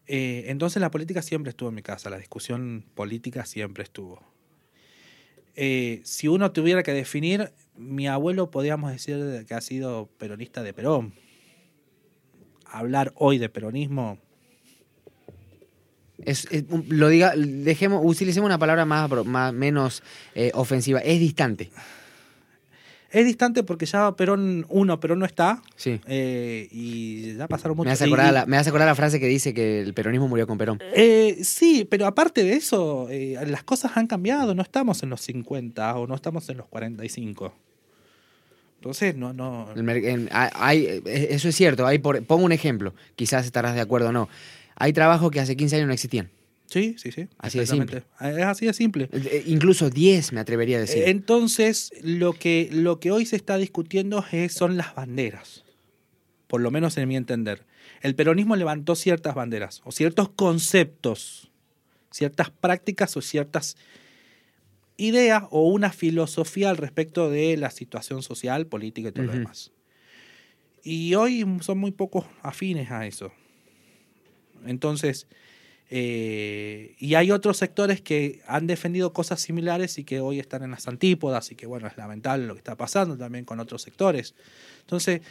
[0.07, 4.22] Eh, entonces la política siempre estuvo en mi casa, la discusión política siempre estuvo.
[5.55, 10.74] Eh, si uno tuviera que definir, mi abuelo podríamos decir que ha sido peronista de
[10.74, 11.13] Perón.
[12.65, 14.20] Hablar hoy de peronismo,
[16.20, 16.47] Es,
[16.89, 20.03] lo diga, dejemos, utilicemos una palabra más, más menos
[20.36, 20.99] eh, ofensiva.
[20.99, 21.72] Es distante.
[23.12, 25.99] Es distante porque ya Perón, uno, Perón no está, Sí.
[26.08, 29.28] eh, y ya pasaron muchos Me hace, acordar la, me hace acordar la frase que
[29.28, 30.80] dice que el peronismo murió con Perón.
[30.93, 35.22] Eh, sí, pero aparte de eso, eh, las cosas han cambiado, no estamos en los
[35.22, 37.53] 50 o no estamos en los 45.
[38.80, 39.70] Entonces, no, no.
[39.76, 41.88] El mer- en- hay- hay- eh, eso es cierto.
[41.88, 42.93] Hay por, pongo un ejemplo.
[43.16, 44.30] Quizás estarás de acuerdo o no.
[44.76, 46.30] Hay trabajos que hace 15 años no existían.
[46.68, 47.28] Sí, sí, sí.
[47.38, 48.03] Así de exactamente.
[48.20, 49.09] Es así de simple.
[49.11, 51.03] Eh, incluso 10, me atrevería a decir.
[51.07, 55.63] Entonces, lo que, lo que hoy se está discutiendo es, son las banderas.
[56.47, 57.65] Por lo menos en mi entender.
[58.01, 61.51] El peronismo levantó ciertas banderas o ciertos conceptos,
[62.11, 63.78] ciertas prácticas o ciertas
[64.97, 69.72] ideas o una filosofía al respecto de la situación social, política y todo lo demás.
[70.84, 73.32] Y hoy son muy pocos afines a eso.
[74.65, 75.28] Entonces,
[75.89, 80.71] eh, y hay otros sectores que han defendido cosas similares y que hoy están en
[80.71, 84.35] las antípodas y que bueno, es lamentable lo que está pasando también con otros sectores.
[84.81, 85.21] Entonces,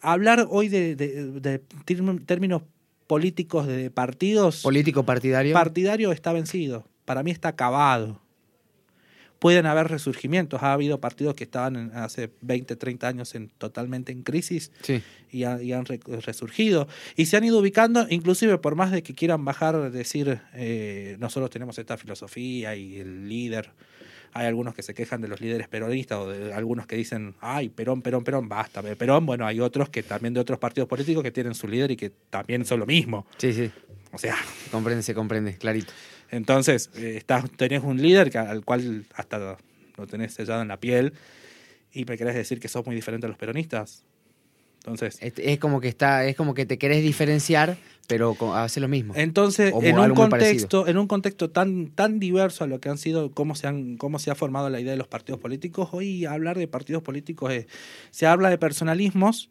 [0.00, 2.62] hablar hoy de, de- de térm- términos
[3.06, 5.52] políticos de partidos, Político partidario.
[5.52, 6.86] partidario está vencido.
[7.04, 8.20] Para mí está acabado.
[9.40, 10.62] Pueden haber resurgimientos.
[10.62, 15.02] Ha habido partidos que estaban en- hace 20, 30 años en, totalmente en crisis sí.
[15.32, 16.86] y, ha- y han re- resurgido.
[17.16, 21.50] Y se han ido ubicando, inclusive por más de que quieran bajar, decir, eh, nosotros
[21.50, 23.70] tenemos esta filosofía y el líder
[24.32, 27.68] hay algunos que se quejan de los líderes peronistas o de algunos que dicen, ay,
[27.68, 29.26] Perón, Perón, Perón, basta, Perón.
[29.26, 32.10] Bueno, hay otros que también de otros partidos políticos que tienen su líder y que
[32.30, 33.26] también son lo mismo.
[33.38, 33.68] Sí, sí.
[34.12, 35.92] O sea, Se comprende, se comprende, clarito.
[36.30, 39.58] Entonces eh, estás, tenés un líder que- al cual hasta
[39.96, 41.12] lo tenés sellado en la piel
[41.92, 44.04] y me querés decir que sos muy diferente a los peronistas.
[44.78, 47.76] Entonces, Es, es como que está, es como que te querés diferenciar,
[48.06, 49.12] pero hace lo mismo.
[49.14, 53.30] Entonces, en un contexto, en un contexto tan, tan diverso a lo que han sido,
[53.32, 56.56] cómo se han, cómo se ha formado la idea de los partidos políticos, hoy hablar
[56.56, 57.66] de partidos políticos es,
[58.10, 59.50] se habla de personalismos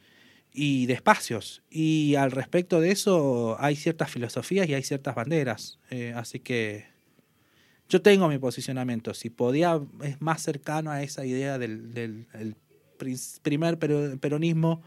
[0.53, 1.61] y de espacios.
[1.69, 5.79] Y al respecto de eso hay ciertas filosofías y hay ciertas banderas.
[5.89, 6.85] Eh, así que
[7.87, 9.13] yo tengo mi posicionamiento.
[9.13, 12.55] Si podía, es más cercano a esa idea del, del el
[13.43, 14.81] primer pero- peronismo.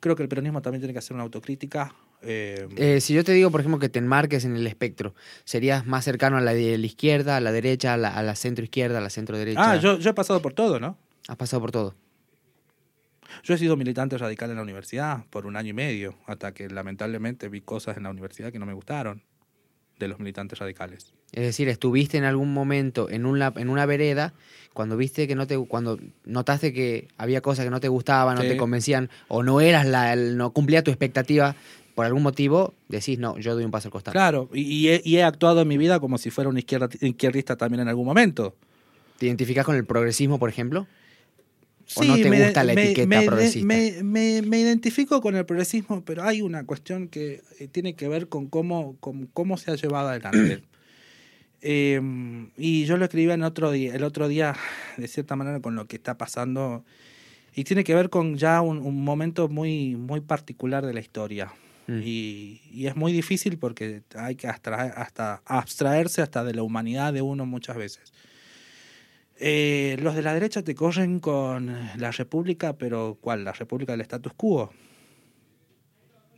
[0.00, 1.94] Creo que el peronismo también tiene que hacer una autocrítica.
[2.22, 5.86] eh, Eh, si yo te digo, por ejemplo, que te enmarques en el espectro, ¿serías
[5.86, 8.64] más cercano a la de la izquierda, a la derecha, a la, a la centro
[8.64, 9.72] izquierda, a la centro derecha?
[9.72, 10.98] Ah, yo, yo he pasado por todo, ¿no?
[11.28, 11.94] Has pasado por todo.
[13.42, 16.68] Yo he sido militante radical en la universidad por un año y medio, hasta que
[16.68, 19.22] lamentablemente vi cosas en la universidad que no me gustaron
[19.98, 21.12] de los militantes radicales.
[21.32, 24.34] Es decir, estuviste en algún momento en una, en una vereda
[24.74, 28.42] cuando viste que no te cuando notaste que había cosas que no te gustaban, no
[28.42, 31.54] te convencían o no eras la no cumplía tu expectativa
[31.94, 35.02] por algún motivo, decís, "No, yo doy un paso al costado." Claro, y, y he,
[35.04, 38.06] y he actuado en mi vida como si fuera un izquierda, izquierdista también en algún
[38.06, 38.56] momento.
[39.18, 40.86] ¿Te identificas con el progresismo, por ejemplo?
[41.96, 43.66] ¿O no te me- gusta la me- etiqueta me- progresista?
[44.04, 48.46] Me, identifico con el progresismo, pero hay una cuestión que eh, tiene que ver con
[48.48, 50.62] cómo, con cómo se ha llevado adelante.
[51.60, 52.00] Eh,
[52.56, 54.54] y yo lo escribí en otro día, el otro día,
[54.96, 56.84] de cierta manera, con lo que está pasando.
[57.54, 61.52] Y tiene que ver con ya un, un momento muy, muy particular de la historia.
[61.86, 62.00] Mm.
[62.04, 67.12] Y, y es muy difícil porque hay que abstraer- hasta abstraerse hasta de la humanidad
[67.12, 68.12] de uno muchas veces.
[69.44, 73.42] Eh, los de la derecha te corren con la República, pero ¿cuál?
[73.44, 74.72] La República del status quo.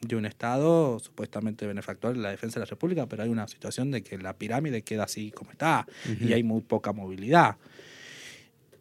[0.01, 3.91] De un Estado supuestamente benefactor en la defensa de la República, pero hay una situación
[3.91, 5.87] de que la pirámide queda así como está
[6.21, 7.57] y hay muy poca movilidad.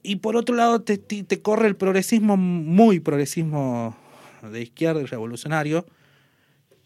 [0.03, 3.95] Y por otro lado te, te- te corre el progresismo, muy progresismo
[4.51, 5.85] de izquierda y revolucionario.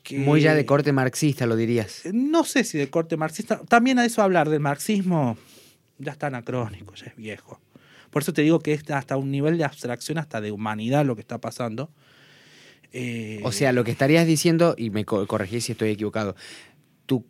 [0.03, 2.03] que- Muy ya de corte marxista, lo dirías.
[2.13, 3.59] no sé si de corte marxista.
[3.67, 5.35] También a eso hablar del marxismo
[5.99, 7.59] ya está anacrónico, ya es viejo.
[8.09, 11.15] Por eso te digo que es hasta un nivel de abstracción, hasta de humanidad lo
[11.15, 11.89] que está pasando.
[12.93, 16.35] Eh, O sea, lo que estarías diciendo, y me co- corregí si estoy equivocado,
[17.05, 17.25] tu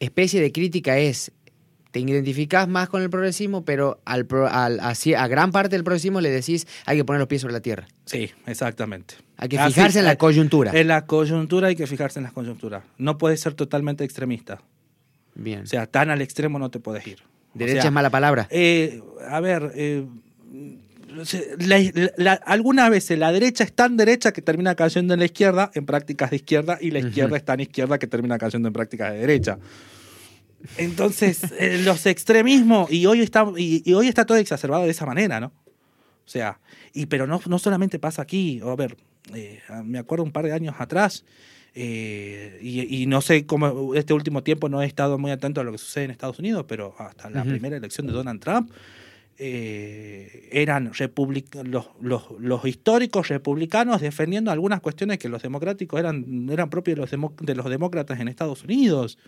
[0.00, 1.32] especie de crítica es,
[1.90, 5.84] te identificás más con el progresismo, pero al, pro- al- así- a gran parte del
[5.84, 7.86] progresismo le decís, hay que poner los pies sobre la tierra.
[8.06, 9.16] Sí, exactamente.
[9.36, 10.72] Hay que Así, fijarse en la coyuntura.
[10.74, 12.82] En la coyuntura hay que fijarse en las coyunturas.
[12.96, 14.62] No puedes ser totalmente extremista.
[15.34, 15.62] Bien.
[15.62, 17.18] O sea, tan al extremo no te puedes ir.
[17.54, 18.46] O Derecha sea, es mala palabra.
[18.50, 20.06] Eh, a ver, eh,
[21.24, 25.26] se- la- la- algunas veces la derecha es tan derecha que termina cayendo en la
[25.26, 27.36] izquierda en prácticas de izquierda y la izquierda Ujú.
[27.36, 29.58] es tan izquierda que termina cayendo en prácticas de derecha.
[30.78, 35.06] Entonces, eh, los extremismos, y hoy, está, y, y hoy está todo exacerbado de esa
[35.06, 35.48] manera, ¿no?
[36.24, 36.60] O sea,
[36.94, 38.96] y, pero no, no solamente pasa aquí, a ver,
[39.34, 41.24] eh, me acuerdo un par de años atrás,
[41.74, 45.64] eh, y, y no sé cómo este último tiempo no he estado muy atento a
[45.64, 48.70] lo que sucede en Estados Unidos, pero hasta la primera elección de Donald Trump,
[49.38, 56.48] eh, eran republic- los, los, los históricos republicanos defendiendo algunas cuestiones que los democráticos eran,
[56.50, 59.18] eran propios de los, demo- de los demócratas en Estados Unidos.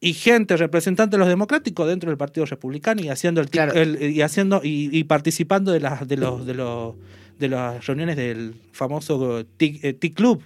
[0.00, 3.72] Y gente representante de los democráticos dentro del Partido Republicano y haciendo el, tic- Claro.
[3.74, 6.96] el- y haciendo y, y participando de las de los de los
[7.38, 10.42] de las reuniones del famoso TIC, eh, TIC Club.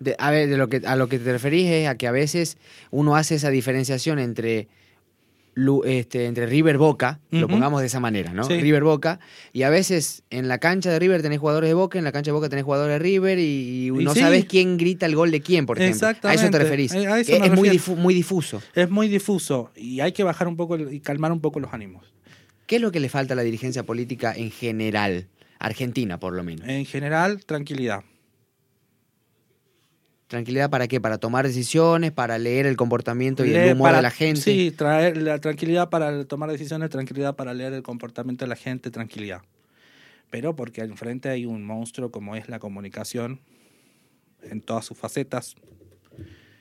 [0.00, 2.10] De- a ver, de lo que, a lo que te referís es a que a
[2.12, 2.56] veces
[2.90, 4.66] uno hace esa diferenciación entre,
[5.84, 8.44] este, entre River Boca, lo pongamos de esa manera, ¿no?
[8.44, 8.58] Sí.
[8.60, 9.20] River Boca,
[9.52, 12.30] y a veces en la cancha de River tenés jugadores de Boca, en la cancha
[12.30, 14.20] de Boca tenés jugadores de River y, no sí.
[14.20, 16.06] sabes quién grita el gol de quién, por ejemplo.
[16.08, 16.58] A eso te Exactamente.
[16.58, 16.92] referís.
[16.94, 18.62] A eso es muy, difu- muy difuso.
[18.74, 22.06] Es muy difuso y hay que bajar un poco y calmar un poco los ánimos.
[22.66, 25.26] ¿Qué es lo que le falta a la dirigencia política en general?
[25.58, 26.66] Argentina, por lo menos.
[26.68, 28.02] En general, tranquilidad.
[30.30, 31.00] ¿Tranquilidad para qué?
[31.00, 32.12] ¿Para tomar decisiones?
[32.12, 34.40] ¿Para leer el comportamiento y el humor para- de la gente?
[34.40, 38.92] Sí, traer la tranquilidad para tomar decisiones, tranquilidad para leer el comportamiento de la gente,
[38.92, 39.42] tranquilidad.
[40.30, 43.40] Pero porque enfrente hay un monstruo como es la comunicación
[44.44, 45.56] en todas sus facetas.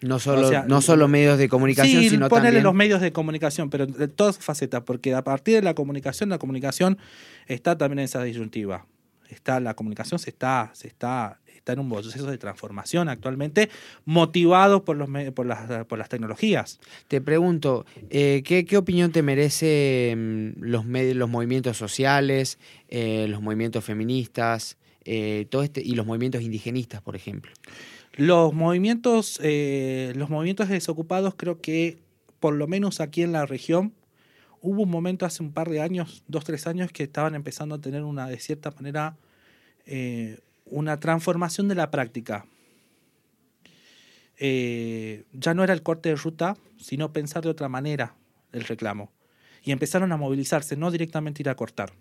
[0.01, 2.63] No solo, O sea, no solo medios de comunicación, sí, sino ponerle también...
[2.63, 6.29] los medios de comunicación, pero de todas sus facetas, porque a partir de la comunicación,
[6.29, 6.97] la comunicación
[7.45, 8.87] está también en esa disyuntiva.
[9.29, 11.39] Está, la comunicación se está, se está
[11.69, 13.69] está en un proceso de transformación actualmente,
[14.05, 16.79] motivado por, los, por, las, por las tecnologías.
[17.07, 22.57] Te pregunto, eh, ¿qué, qué opinión te merecen los, me- los movimientos sociales,
[22.89, 27.51] eh, los movimientos feministas eh, todo este, y los movimientos indigenistas, por ejemplo?
[28.13, 31.97] Los movimientos, los movimientos desocupados creo que,
[32.39, 33.93] por lo menos aquí en la región,
[34.61, 37.79] hubo un momento hace un par de años, dos, tres años, que estaban empezando a
[37.79, 39.15] tener una, de cierta manera,
[39.85, 40.39] eh,
[40.69, 42.45] una transformación de la práctica.
[44.37, 48.15] Eh, ya no era el corte de ruta, sino pensar de otra manera
[48.51, 49.11] el reclamo.
[49.63, 51.91] Y empezaron a movilizarse, no directamente ir a cortar.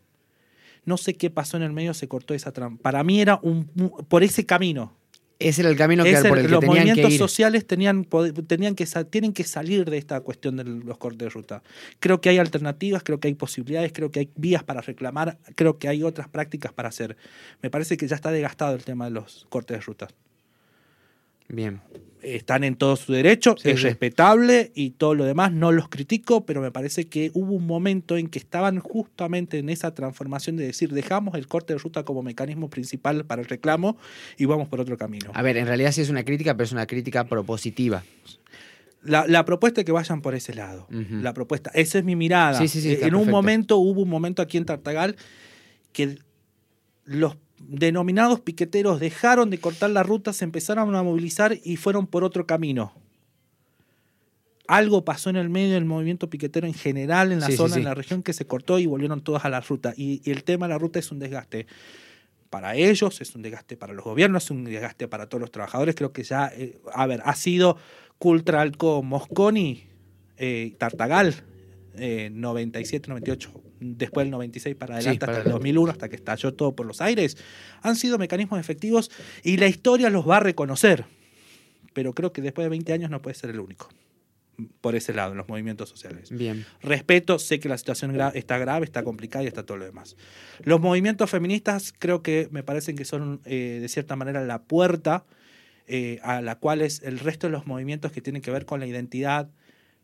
[0.84, 2.82] No sé qué pasó en el medio, se cortó esa trampa.
[2.82, 3.66] Para mí era un,
[4.08, 4.96] por ese camino.
[5.38, 7.18] Ese era el camino que, el- por el que los tenían que movimientos ir.
[7.18, 8.04] sociales tenían,
[8.48, 11.62] tenían que, tienen que salir de esta cuestión de los cortes de ruta.
[12.00, 15.78] Creo que hay alternativas, creo que hay posibilidades, creo que hay vías para reclamar, creo
[15.78, 17.16] que hay otras prácticas para hacer.
[17.62, 20.08] Me parece que ya está desgastado el tema de los cortes de ruta.
[21.48, 21.80] Bien.
[22.20, 23.84] Están en todo su derecho, Sí, es sí.
[23.86, 28.16] respetable y todo lo demás, no los critico, pero me parece que hubo un momento
[28.16, 32.22] en que estaban justamente en esa transformación de decir, dejamos el corte de ruta como
[32.24, 33.96] mecanismo principal para el reclamo
[34.36, 35.30] y vamos por otro camino.
[35.32, 38.02] A ver, en realidad sí es una crítica, pero es una crítica propositiva.
[39.04, 40.88] La, la propuesta es que vayan por ese lado.
[40.90, 42.58] La propuesta, esa es mi mirada.
[42.58, 43.30] Sí, sí, sí, Eh, en un perfecto.
[43.30, 45.14] momento, hubo un momento aquí en Tartagal
[45.92, 46.18] que
[47.04, 52.24] los denominados piqueteros dejaron de cortar la ruta, se empezaron a movilizar y fueron por
[52.24, 52.92] otro camino.
[54.66, 57.78] Algo pasó en el medio del movimiento piquetero en general, en la Sí, zona, sí.
[57.80, 59.94] en la región, que se cortó y volvieron todas a la ruta.
[59.96, 61.66] Y, y el tema de la ruta es un desgaste
[62.50, 65.94] para ellos, es un desgaste para los gobiernos, es un desgaste para todos los trabajadores.
[65.94, 67.78] Creo que ya, eh, a ver, ha sido
[68.18, 69.84] Cultralco, Mosconi,
[70.36, 71.34] eh, Tartagal,
[71.96, 75.58] eh, 97, 98, después del 96 para Sí, adelante para hasta el adelante.
[75.68, 77.36] 2001, hasta que estalló todo por los aires,
[77.82, 79.10] han sido mecanismos efectivos
[79.42, 81.04] y la historia los va a reconocer.
[81.94, 83.88] Pero creo que después de 20 años no puede ser el único.
[84.80, 86.30] Por ese lado, en los movimientos sociales.
[86.30, 86.64] Bien.
[86.82, 90.16] Respeto, sé que la situación gra- está grave, está complicada y está todo lo demás.
[90.64, 95.24] Los movimientos feministas creo que me parecen que son eh, de cierta manera la puerta
[95.86, 98.80] eh, a la cual es el resto de los movimientos que tienen que ver con
[98.80, 99.48] la identidad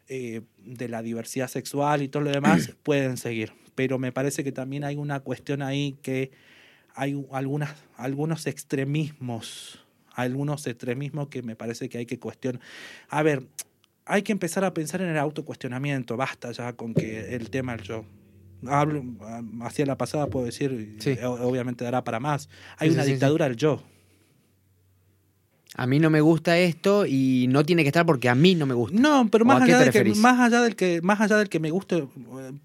[0.08, 3.52] eh, de la diversidad sexual y todo lo demás pueden seguir.
[3.74, 6.30] Pero me parece que también hay una cuestión ahí que
[6.94, 9.84] hay algunas, algunos extremismos,
[10.14, 12.60] algunos extremismos que me parece que hay que cuestionar.
[13.08, 13.46] A ver,
[14.06, 17.84] hay que empezar a pensar en el autocuestionamiento, basta ya con que el tema del
[17.84, 18.04] yo.
[18.66, 21.16] Hablo, ah, hacia la pasada puedo decir, Sí.
[21.22, 22.48] obviamente dará para más.
[22.78, 23.82] Hay Sí, una sí, dictadura del yo.
[25.76, 28.64] A mí no me gusta esto y no tiene que estar porque a mí no
[28.64, 28.96] me gusta.
[28.98, 31.48] No, pero ¿O más allá, te de que, más allá del que más allá del
[31.48, 32.06] que me guste,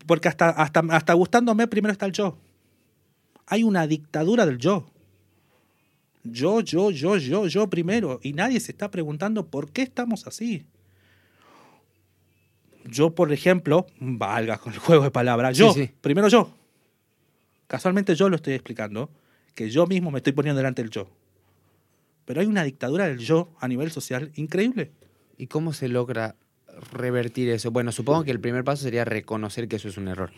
[0.06, 2.38] porque hasta, hasta, hasta gustándome primero está el yo.
[3.48, 4.86] Hay una dictadura del yo.
[6.24, 8.20] Yo, yo, yo, yo, yo primero.
[8.22, 10.66] Y nadie se está preguntando por qué estamos así.
[12.86, 15.90] Yo, por ejemplo, valga con el juego de palabras, Sí, yo, sí.
[16.02, 16.54] primero yo.
[17.68, 19.10] Casualmente yo lo estoy explicando,
[19.56, 21.10] que yo mismo me estoy poniendo delante del yo.
[22.30, 24.92] Pero hay una dictadura del yo a nivel social increíble.
[25.36, 26.36] ¿Y cómo se logra
[26.94, 27.72] revertir eso?
[27.72, 30.30] Bueno, supongo que el primer paso sería reconocer que eso es un error.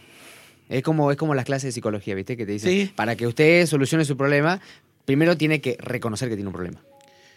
[0.69, 2.38] Es como, es como las clases de psicología, ¿viste?
[2.38, 2.93] Que te dicen, Sí.
[2.95, 4.61] para que usted solucione su problema,
[5.03, 6.81] primero tiene que reconocer que tiene un problema.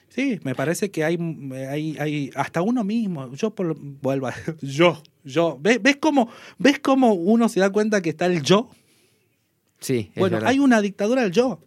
[0.09, 1.19] Sí, me parece que hay,
[1.69, 3.35] hay, hay hasta uno mismo.
[3.35, 5.59] Yo por, vuelvo a, yo, yo.
[5.61, 8.71] ¿Ves, ves cómo ves cómo uno se da cuenta que está el yo?
[9.81, 10.51] Sí, es Bueno, verdad.
[10.51, 11.59] hay una dictadura del yo.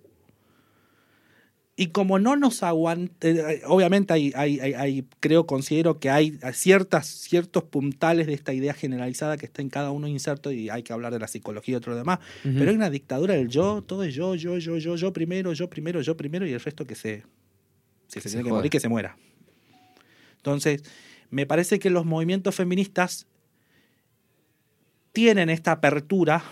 [1.80, 3.28] Y como no nos aguanta,
[3.68, 9.46] obviamente hay, hay, creo, considero que hay ciertas, ciertos puntales de esta idea generalizada que
[9.46, 12.18] está en cada uno inserto y hay que hablar de la psicología y otro demás.
[12.44, 12.56] Ujú.
[12.58, 15.70] Pero hay una dictadura del yo, todo es yo, yo, yo, yo, yo primero, yo
[15.70, 17.24] primero, yo primero y el resto que se,
[18.08, 19.16] si se, se tiene que morir, que se muera.
[20.38, 20.84] Entonces,
[21.30, 23.28] me parece que los movimientos feministas
[25.14, 26.44] tienen esta apertura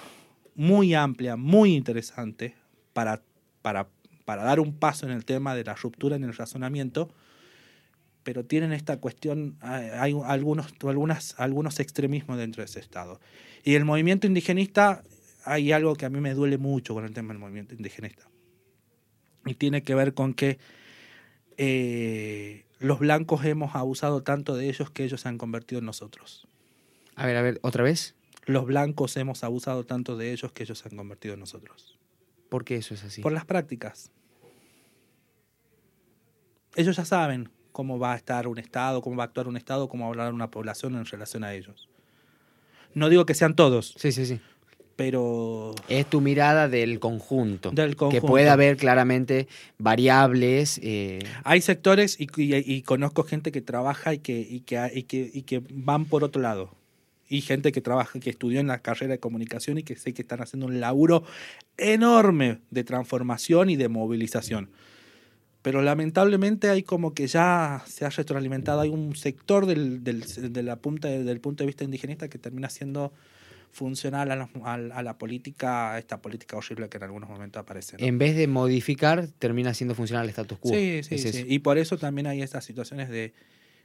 [0.53, 2.53] muy amplia, muy interesante
[2.93, 3.23] para,
[3.63, 3.87] para,
[4.25, 7.09] para dar un paso en el tema de la ruptura en el razonamiento,
[8.23, 13.21] pero tienen esta cuestión, hay algunos, algunas, algunos extremismos dentro de ese Estado.
[13.63, 15.03] Y el movimiento indigenista,
[15.43, 18.27] hay algo que a mí me duele mucho con el tema del movimiento indigenista.
[19.45, 20.57] Y tiene que ver con que
[21.57, 26.47] eh, los blancos hemos abusado tanto de ellos que ellos se han convertido en nosotros.
[27.15, 28.15] A ver, a ver, ¿otra vez?
[28.45, 31.94] Los blancos hemos abusado tanto de ellos que ellos se han convertido en nosotros.
[32.55, 33.21] ¿Por qué eso es así?
[33.21, 34.11] Por las prácticas.
[36.77, 39.89] Ellos ya saben cómo va a estar un Estado, cómo va a actuar un Estado,
[39.89, 41.89] cómo va a hablar una población en relación a ellos.
[42.93, 44.39] No digo que sean todos, Sí, sí, sí.
[44.95, 47.71] pero Es tu mirada del conjunto.
[47.71, 48.25] Del Que conjunto.
[48.27, 50.79] puede haber claramente variables.
[50.81, 55.03] eh, hay sectores y, y- y conozco gente que trabaja y que, y, que, y,
[55.03, 56.73] que, y que van por otro lado.
[57.27, 60.21] Y gente que trabaja, que estudió en la carrera de comunicación y que sé que
[60.21, 61.23] están haciendo un laburo
[61.77, 64.69] enorme de transformación y de movilización.
[65.61, 70.21] Pero lamentablemente hay como que ya se ha retroalimentado, hay un sector del, del,
[70.53, 73.11] de la punta, del punto de vista indigenista que termina siendo
[73.71, 77.59] funcional a la, a la- a la política, esta política horrible que en algunos momentos
[77.59, 77.97] aparece.
[77.97, 78.05] ¿no?
[78.05, 80.71] en vez de modificar, termina siendo funcional el status quo.
[80.73, 81.45] Sí, sí, Es sí.
[81.47, 83.33] Y por eso también hay estas situaciones de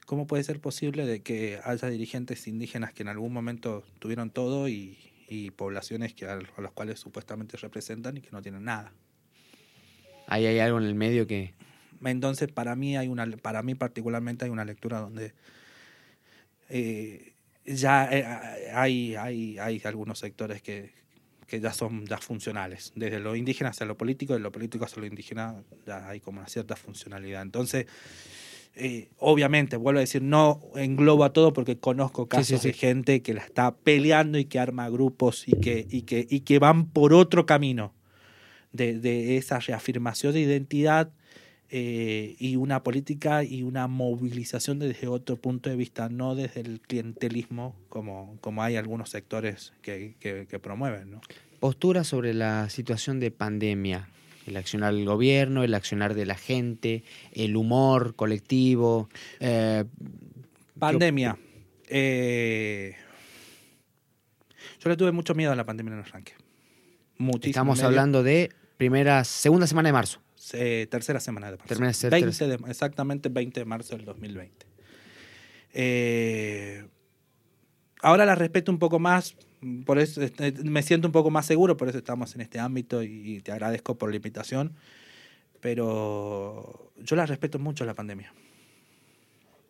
[0.07, 4.69] cómo puede ser posible de que haya dirigentes indígenas que en algún momento tuvieron todo
[4.69, 4.99] y,
[5.29, 8.93] y poblaciones que a, a las cuales supuestamente representan y que no tienen nada.
[10.27, 11.55] Ahí hay algo en el medio que.
[12.05, 15.35] Entonces, para mí hay una, para mí particularmente hay una lectura donde
[16.69, 17.35] eh,
[17.67, 18.25] ya eh,
[18.73, 20.93] hay, hay, hay algunos sectores que,
[21.47, 22.93] que ya son ya funcionales.
[22.95, 26.39] Desde lo indígena hacia lo político, de lo político hacia lo indígena, ya hay como
[26.39, 27.43] una cierta funcionalidad.
[27.43, 27.87] Entonces,
[28.81, 32.73] eh, obviamente, vuelvo a decir, no englobo a todo porque conozco Sí, sí, casos de
[32.73, 36.59] gente que la está peleando y que arma grupos y que, y que, y que
[36.59, 37.93] van por otro camino
[38.73, 41.11] de, de esa reafirmación de identidad
[41.73, 46.81] eh, y una política y una movilización desde otro punto de vista, no desde el
[46.81, 51.11] clientelismo como, como hay algunos sectores que, que- que promueven.
[51.13, 51.21] ¿no?
[51.61, 54.09] Postura sobre la situación de pandemia.
[54.51, 59.09] El accionar del gobierno, el accionar de la gente, el humor colectivo.
[59.39, 59.85] eh,
[60.79, 61.39] Pandemia.
[61.89, 62.97] Eh,
[64.81, 66.33] yo le tuve mucho miedo a la pandemia en el arranque.
[67.19, 67.51] Muchísimo.
[67.51, 70.21] estamos medio- hablando de primera, segunda semana de marzo.
[70.55, 71.69] eh, tercera semana de marzo.
[71.69, 72.57] Termina de ser 20 tercera.
[72.57, 74.67] de- exactamente 20 de marzo del 2020.
[75.73, 76.85] Eh,
[78.03, 79.37] ahora la respeto un poco más,
[79.85, 83.03] por eso este, me siento un poco más seguro, por eso estamos en este ámbito
[83.03, 84.75] y, te agradezco por la invitación.
[85.61, 88.33] Pero yo la respeto mucho la pandemia.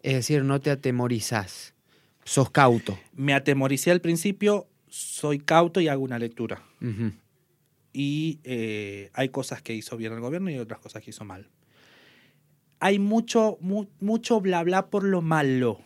[0.02, 1.74] Es decir, no te atemorizás.
[2.24, 2.98] Sos cauto.
[3.14, 6.62] Me atemoricé al principio, soy cauto y hago una lectura.
[7.92, 11.48] Y eh, hay cosas que hizo bien el gobierno y otras cosas que hizo mal.
[12.78, 15.80] Hay mucho, mu- mucho bla bla por lo malo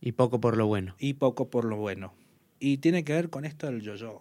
[0.00, 0.96] Y poco por lo bueno.
[0.98, 2.14] y poco por lo bueno.
[2.66, 4.20] Y tiene que ver con esto del yo-yo.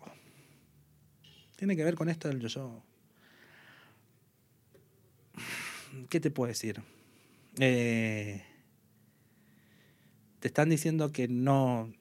[1.56, 2.84] Tiene que ver con esto del yo-yo.
[6.10, 6.80] ¿Qué te puedo decir?
[7.60, 8.44] Eh,
[10.42, 11.92] te están diciendo que no,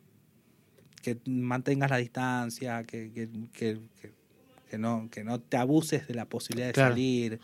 [1.00, 3.80] que mantengas la distancia, que, que,
[4.68, 6.90] que- no, que no te abuses de la posibilidad de Claro.
[6.90, 7.40] salir.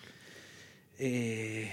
[0.99, 1.73] Eh,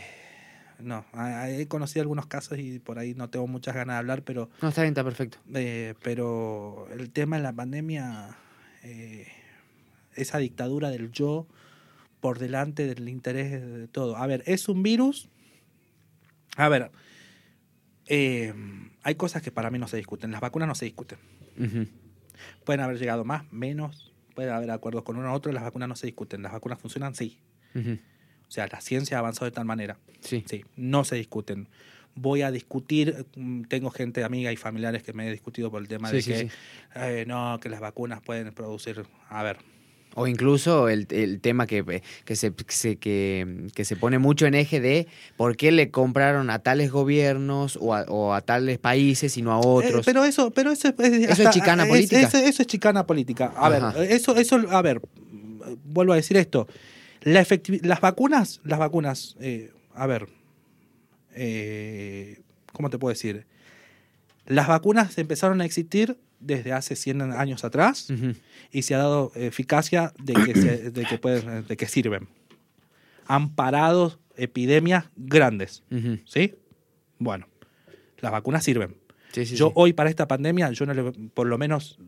[0.79, 1.05] no,
[1.47, 4.69] he conocido algunos casos y por ahí no tengo muchas ganas de hablar, pero No,
[4.69, 5.37] está bien, está perfecto.
[5.53, 8.37] eh, pero el tema de la pandemia,
[8.83, 9.27] eh,
[10.15, 11.47] esa dictadura del yo
[12.19, 14.17] por delante del interés de todo.
[14.17, 15.29] A ver, es un virus.
[16.55, 16.91] A ver,
[18.07, 18.53] eh,
[19.03, 20.31] hay cosas que para mí no se discuten.
[20.31, 21.19] Las vacunas no se discuten.
[21.59, 21.87] Ujú.
[22.65, 25.51] Pueden haber llegado más, menos, puede haber acuerdos con uno u otro.
[25.51, 26.41] Las vacunas no se discuten.
[26.41, 27.39] Las vacunas funcionan, sí.
[27.75, 27.97] Ujú.
[28.47, 29.97] O sea, la ciencia ha avanzado de tal manera.
[30.21, 30.43] Sí.
[30.47, 31.67] Sí, no se discuten.
[32.15, 35.87] Voy a discutir, mm, tengo gente, amiga y familiares que me he discutido por el
[35.87, 36.47] tema Sí, de sí, que sí.
[36.95, 39.03] eh, no, que las vacunas pueden producir.
[39.29, 39.57] A ver,
[40.15, 44.47] O incluso el, el tema que, que, se, que, se- que, que se pone mucho
[44.47, 48.79] en eje de por qué le compraron a tales gobiernos o a, o a tales
[48.79, 50.05] países y no a Eh, otros.
[50.05, 50.97] pero eso, pero eso, es-
[51.29, 52.21] ¿Eso es chicana política?
[52.21, 53.53] Eso, eso es chicana política.
[53.55, 53.91] A Ajá.
[53.99, 55.01] ver, eso, eso, a ver,
[55.83, 56.67] vuelvo a decir esto.
[57.27, 57.45] La
[57.81, 60.27] las vacunas, las vacunas, eh, a ver,
[61.33, 62.39] eh,
[62.73, 63.45] ¿cómo te puedo decir?
[64.45, 68.33] Las vacunas empezaron a existir desde hace 100 años atrás Ujú.
[68.71, 72.27] y se ha dado eficacia de que, se- de que, pueden- de que sirven.
[73.25, 76.19] Han parado epidemias grandes, Ujú.
[76.25, 76.55] ¿sí?
[77.19, 77.47] Bueno,
[78.19, 78.95] las vacunas sirven.
[79.33, 79.73] Sí, sí, yo sí.
[79.75, 81.99] hoy para esta pandemia, yo no le, por lo menos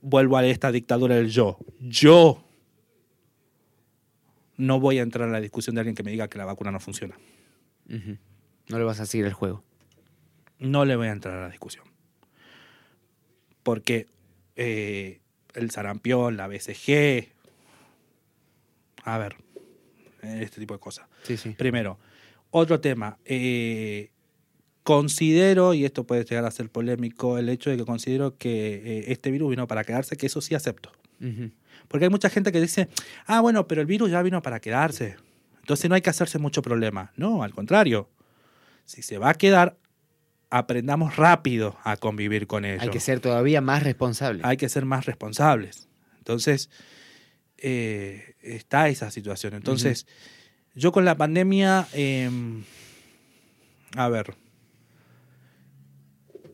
[0.00, 1.58] vuelvo a esta dictadura del yo.
[1.80, 2.42] Yo
[4.56, 6.70] no voy a entrar en la discusión de alguien que me diga que la vacuna
[6.70, 7.16] no funciona.
[7.86, 9.62] No le vas a seguir el juego.
[10.58, 11.84] No le voy a entrar a la discusión.
[13.62, 14.06] Porque
[14.56, 15.20] eh,
[15.54, 17.32] el sarampión, la BCG,
[19.04, 19.36] a ver,
[20.22, 21.06] este tipo de cosas.
[21.24, 21.50] Sí, sí.
[21.50, 21.98] Primero,
[22.50, 23.18] otro tema.
[23.24, 24.10] eh,
[24.82, 29.04] considero, y esto puede llegar a ser polémico, el hecho de que considero que eh,
[29.08, 30.92] este virus vino para quedarse, que eso sí acepto.
[31.92, 32.88] Porque hay mucha gente que dice,
[33.26, 35.16] ah, bueno, pero el virus ya vino para quedarse.
[35.60, 37.12] Entonces no hay que hacerse mucho problema.
[37.16, 38.10] No, al contrario.
[38.84, 39.76] Si se va a quedar,
[40.50, 42.82] aprendamos rápido a convivir con ello.
[42.82, 44.42] Hay que ser todavía más responsable.
[44.44, 45.88] Hay que ser más responsables.
[46.18, 46.70] Entonces,
[47.58, 49.54] eh, está esa situación.
[49.54, 50.06] Entonces,
[50.74, 52.64] yo con la pandemia, em,
[53.96, 54.34] a ver,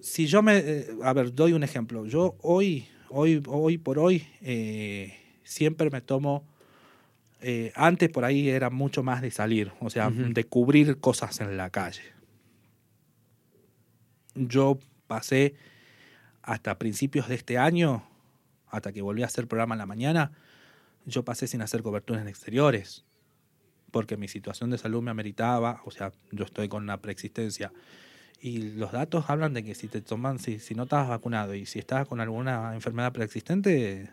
[0.00, 2.06] si yo me, eh, a ver, doy un ejemplo.
[2.06, 5.17] Yo hoy, hoy, hoy por hoy, eh,
[5.48, 6.44] siempre me tomo,
[7.40, 11.56] eh, antes por ahí era mucho más de salir, o sea, de cubrir cosas en
[11.56, 12.02] la calle.
[14.34, 15.54] Yo pasé
[16.42, 18.06] hasta principios de este año,
[18.68, 20.32] hasta que volví a hacer programa en la mañana,
[21.06, 23.06] yo pasé sin hacer coberturas en exteriores,
[23.90, 27.72] porque mi situación de salud me ameritaba, o sea, yo estoy con una preexistencia.
[28.40, 31.64] Y los datos hablan de que si te toman, si, si no estás vacunado y
[31.64, 34.10] si estás con alguna enfermedad preexistente,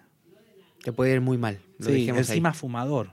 [0.86, 1.58] Te puede ir muy mal.
[1.80, 2.56] Lo sí, encima ahí.
[2.56, 3.10] fumador.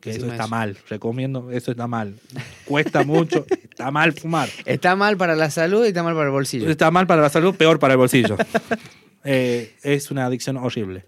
[0.00, 0.48] Que eso está eso.
[0.48, 2.14] mal, recomiendo, eso está mal.
[2.64, 4.48] Cuesta mucho, está mal fumar.
[4.64, 6.70] Está mal para la salud y está mal para el bolsillo.
[6.70, 8.36] Está mal para la salud, peor para el bolsillo.
[9.26, 11.06] Eh, es una adicción horrible.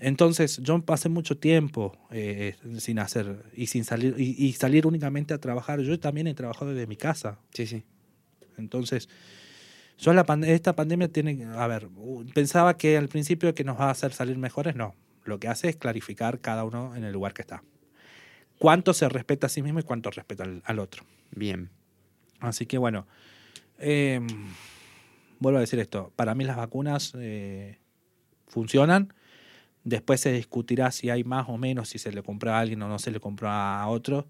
[0.00, 5.32] Entonces, yo pasé mucho tiempo eh, sin hacer y sin salir y, y salir únicamente
[5.32, 5.78] a trabajar.
[5.78, 7.38] Yo también he trabajado desde mi casa.
[7.54, 7.84] Sí, sí.
[8.58, 9.08] Entonces,
[10.00, 11.88] yo la pand- esta pandemia tiene, a ver,
[12.34, 14.94] pensaba que al principio que nos va a hacer salir mejores, no.
[15.24, 17.62] Lo que hace es clarificar cada uno en el lugar que está.
[18.58, 21.04] Cuánto se respeta a sí mismo y cuánto respeta al, al otro.
[21.30, 21.70] Bien.
[22.40, 23.06] Así que bueno,
[23.78, 24.20] eh,
[25.38, 27.78] vuelvo a decir esto, para mí las vacunas eh,
[28.48, 29.12] funcionan,
[29.84, 32.88] después se discutirá si hay más o menos, si se le compró a alguien o
[32.88, 34.26] no se le compró a otro.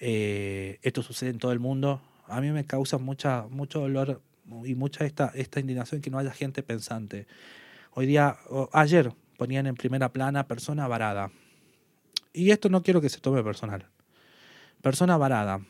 [0.00, 2.02] Eh, esto sucede en todo el mundo.
[2.26, 4.22] A mí me causa mucha, mucho dolor
[4.64, 7.26] y mucha esta, esta indignación que no haya gente pensante.
[7.92, 11.30] Hoy día, o- ayer ponían en primera plana persona varada.
[12.32, 13.86] Y esto no quiero que se tome personal.
[14.82, 15.60] Persona varada,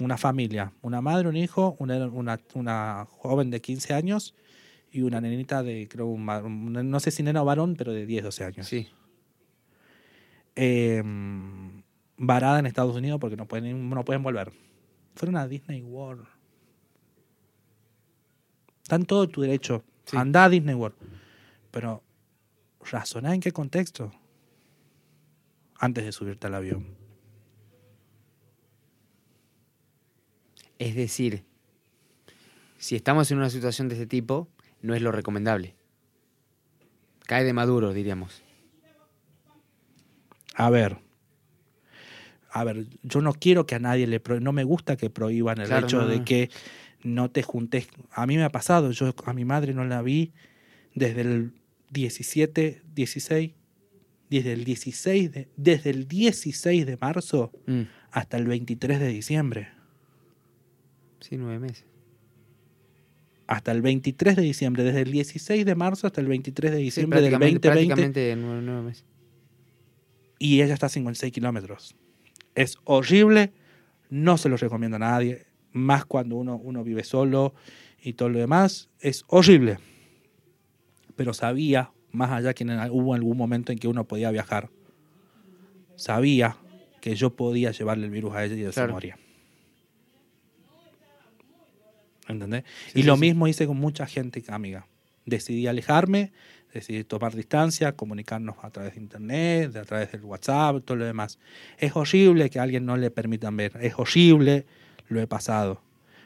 [0.00, 4.34] una familia, una madre, un hijo, una, una, una joven de 15 años
[4.92, 8.24] y una nenita de, creo, un no sé si nena o varón, pero de 10,
[8.24, 8.66] 12 años.
[8.68, 8.88] Sí.
[10.54, 11.02] Eh,
[12.16, 14.52] varada en Estados Unidos porque no pueden, no pueden volver.
[15.14, 16.26] Fueron a Disney World.
[18.86, 19.82] Está en todo tu derecho.
[20.04, 20.16] Sí.
[20.16, 20.94] Anda a Disney World.
[21.72, 22.04] Pero
[22.88, 24.12] razoná en qué contexto
[25.80, 26.86] antes de subirte al avión.
[30.78, 31.42] Es decir,
[32.78, 34.46] si estamos en una situación de este tipo,
[34.82, 35.74] no es lo recomendable.
[37.26, 38.40] Cae de maduro, diríamos.
[40.54, 40.98] A ver.
[42.50, 45.60] A ver, yo no quiero que a nadie le pro- no me gusta que prohíban
[45.60, 46.24] el Claro, hecho no, de no.
[46.24, 46.50] que
[47.02, 47.88] no te juntes.
[48.10, 50.32] A mí me ha pasado, yo a mi madre no la vi
[50.94, 51.52] desde el
[51.90, 53.52] 17, 16,
[54.30, 59.68] desde el 16 de, desde el 16 de marzo Mm, hasta el 23 de diciembre.
[61.20, 61.84] Sí, nueve meses.
[63.46, 66.82] Hasta el 23 de diciembre, desde el 16 de marzo hasta el 23 de Sí,
[66.84, 67.94] diciembre del prácticamente, 2020.
[68.02, 69.04] prácticamente nueve, nueve meses.
[70.38, 71.94] y ella está a 56 kilómetros.
[72.56, 73.52] Es horrible,
[74.10, 75.46] no se lo recomiendo a nadie,
[75.76, 77.54] más cuando uno, uno vive solo
[78.02, 78.88] y todo lo demás.
[79.00, 79.78] Es horrible.
[81.16, 84.70] Pero sabía, más allá que en hubo algún momento en que uno podía viajar,
[85.96, 86.56] sabía
[87.00, 89.16] que yo podía llevarle el virus a ella y ella se moría.
[92.28, 92.64] ¿Entendés?
[92.86, 93.20] Sí, y sí, lo sí.
[93.20, 94.86] mismo hice con mucha gente amiga.
[95.26, 96.32] Decidí alejarme,
[96.72, 101.04] decidí tomar distancia, comunicarnos a través de internet, de- a través del WhatsApp, todo lo
[101.04, 101.38] demás.
[101.78, 104.66] Es horrible que a alguien no le permitan ver, es horrible,
[105.08, 105.82] lo he pasado.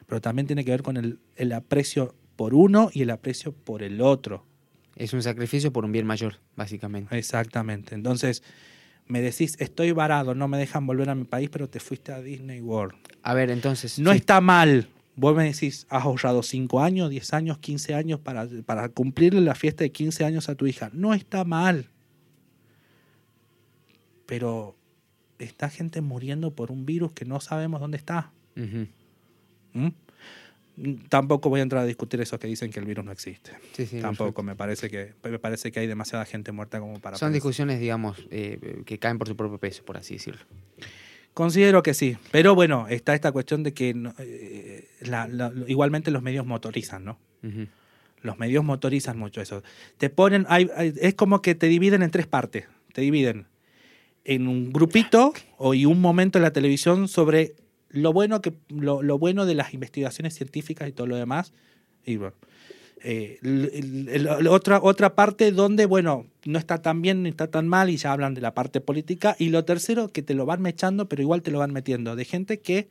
[0.06, 3.82] Pero también tiene que ver con el, el aprecio por uno y el aprecio por
[3.82, 4.44] el otro.
[4.96, 7.16] Es un sacrificio por un bien mayor, básicamente.
[7.16, 7.94] Exactamente.
[7.94, 8.42] Entonces,
[9.06, 12.20] me decís, estoy varado, no me dejan volver a mi país, pero te fuiste a
[12.20, 12.94] Disney World.
[13.22, 13.98] A ver, entonces.
[13.98, 14.18] No sí.
[14.18, 14.88] está mal.
[15.16, 19.54] Vos me decís, has ahorrado 5 años, 10 años, 15 años para, para cumplirle la
[19.54, 20.90] fiesta de 15 años a tu hija.
[20.92, 21.90] No está mal.
[24.26, 24.76] Pero
[25.38, 28.32] está gente muriendo por un virus que no sabemos dónde está.
[29.72, 29.88] ¿Mm?
[31.08, 33.52] Tampoco voy a entrar a discutir eso que dicen que el virus no existe.
[33.72, 37.18] Sí, sí, Tampoco, me parece que me parece que hay demasiada gente muerta como para
[37.18, 37.34] Son pensar.
[37.34, 40.40] discusiones, digamos, eh, que caen por su propio peso, por así decirlo.
[41.34, 46.22] Considero que sí, pero bueno, está esta cuestión de que eh, la- la- igualmente los
[46.22, 47.18] medios motorizan, ¿no?
[48.22, 49.62] Los medios motorizan mucho eso.
[49.98, 52.66] Te ponen, hay- hay- es como que te dividen en tres partes.
[52.92, 53.46] Te dividen
[54.24, 57.54] en un grupito o y un momento en la televisión sobre
[57.90, 61.52] lo bueno que lo, lo bueno de las investigaciones científicas y todo lo demás.
[62.06, 62.34] Y bueno,
[63.02, 67.50] eh, el- el- el- otra, otra parte donde, bueno, no está tan bien ni está
[67.50, 69.36] tan mal y ya hablan de la parte política.
[69.38, 72.24] Y lo tercero, que te lo van mechando, pero igual te lo van metiendo, de
[72.24, 72.88] gente que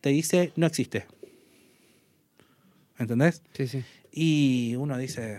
[0.00, 1.06] te dice no existe.
[2.98, 3.42] ¿Entendés?
[3.54, 3.84] Sí, sí.
[4.12, 5.38] Y uno dice,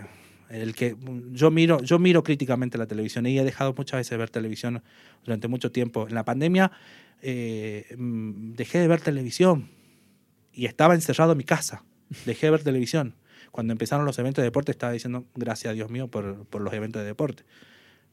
[0.50, 0.96] El que
[1.30, 4.82] yo miro, yo miro críticamente la televisión y he dejado muchas veces de ver televisión
[5.24, 6.08] durante mucho tiempo.
[6.08, 6.72] En la pandemia
[7.22, 9.70] eh, mm, dejé de ver televisión
[10.52, 11.84] y estaba encerrado en mi casa.
[12.26, 13.14] Dejé de ver televisión.
[13.52, 16.74] Cuando empezaron los eventos de deporte estaba diciendo gracias a Dios mío por, por los
[16.74, 17.44] eventos de deporte.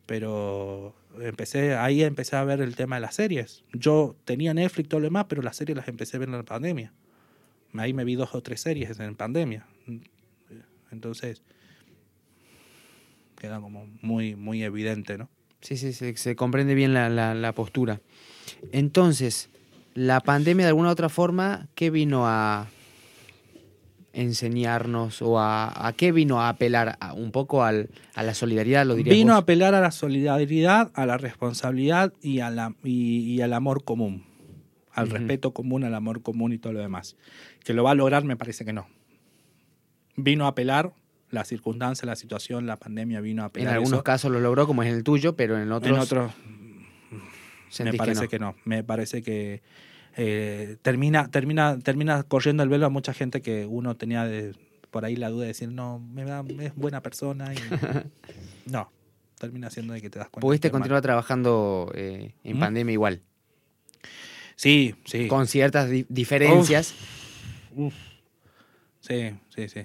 [0.05, 3.63] Pero empecé, ahí empecé a ver el tema de las series.
[3.73, 6.43] Yo tenía Netflix todo lo demás, pero las series las empecé a ver en la
[6.43, 6.93] pandemia.
[7.73, 9.65] Ahí me vi dos o tres series en pandemia.
[10.91, 11.41] Entonces,
[13.37, 15.29] queda como muy, muy evidente, ¿no?
[15.61, 18.01] Sí, sí, se, se comprende bien la, la- la postura.
[18.71, 19.49] Entonces,
[19.93, 22.67] la pandemia de alguna u otra forma, ¿qué vino a
[24.13, 26.97] enseñarnos o a, a qué vino a apelar?
[26.99, 30.91] ¿A- un poco al, a la solidaridad, lo diría Vino a apelar a la solidaridad,
[30.93, 34.25] a la responsabilidad y, a la, y, y al amor común.
[34.91, 37.15] Al respeto común, al amor común y todo lo demás.
[37.63, 38.87] Que lo va a lograr, me parece que no.
[40.15, 40.93] Vino a apelar,
[41.29, 43.73] la circunstancia, la situación, la pandemia vino a En apelar.
[43.75, 44.03] algunos eso.
[44.03, 46.31] casos lo logró, como es el tuyo, pero en otros, en otros
[47.11, 47.19] me
[47.69, 48.55] sentís parece que no.
[48.65, 49.61] Me parece que
[50.15, 54.55] eh, termina, termina, termina corriendo el velo a mucha gente que uno tenía de-
[54.89, 57.53] por ahí la duda de decir, no, me da, es buena persona.
[57.53, 57.57] Y,
[58.71, 58.89] no,
[59.37, 60.45] termina siendo de que te das cuenta.
[60.47, 62.59] Pudiste continuar trabajando eh, en ¿Mm?
[62.59, 63.21] pandemia igual,
[64.55, 65.27] Sí, sí.
[65.27, 66.95] con ciertas di- diferencias.
[69.01, 69.81] Sí, sí, sí.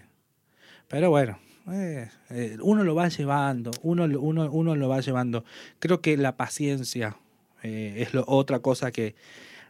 [0.93, 1.39] Pero bueno,
[1.73, 5.43] eh, eh, uno lo va llevando, uno, lo- uno, uno lo va llevando.
[5.79, 7.17] Creo que la paciencia
[7.63, 9.15] eh, es lo, otra cosa que,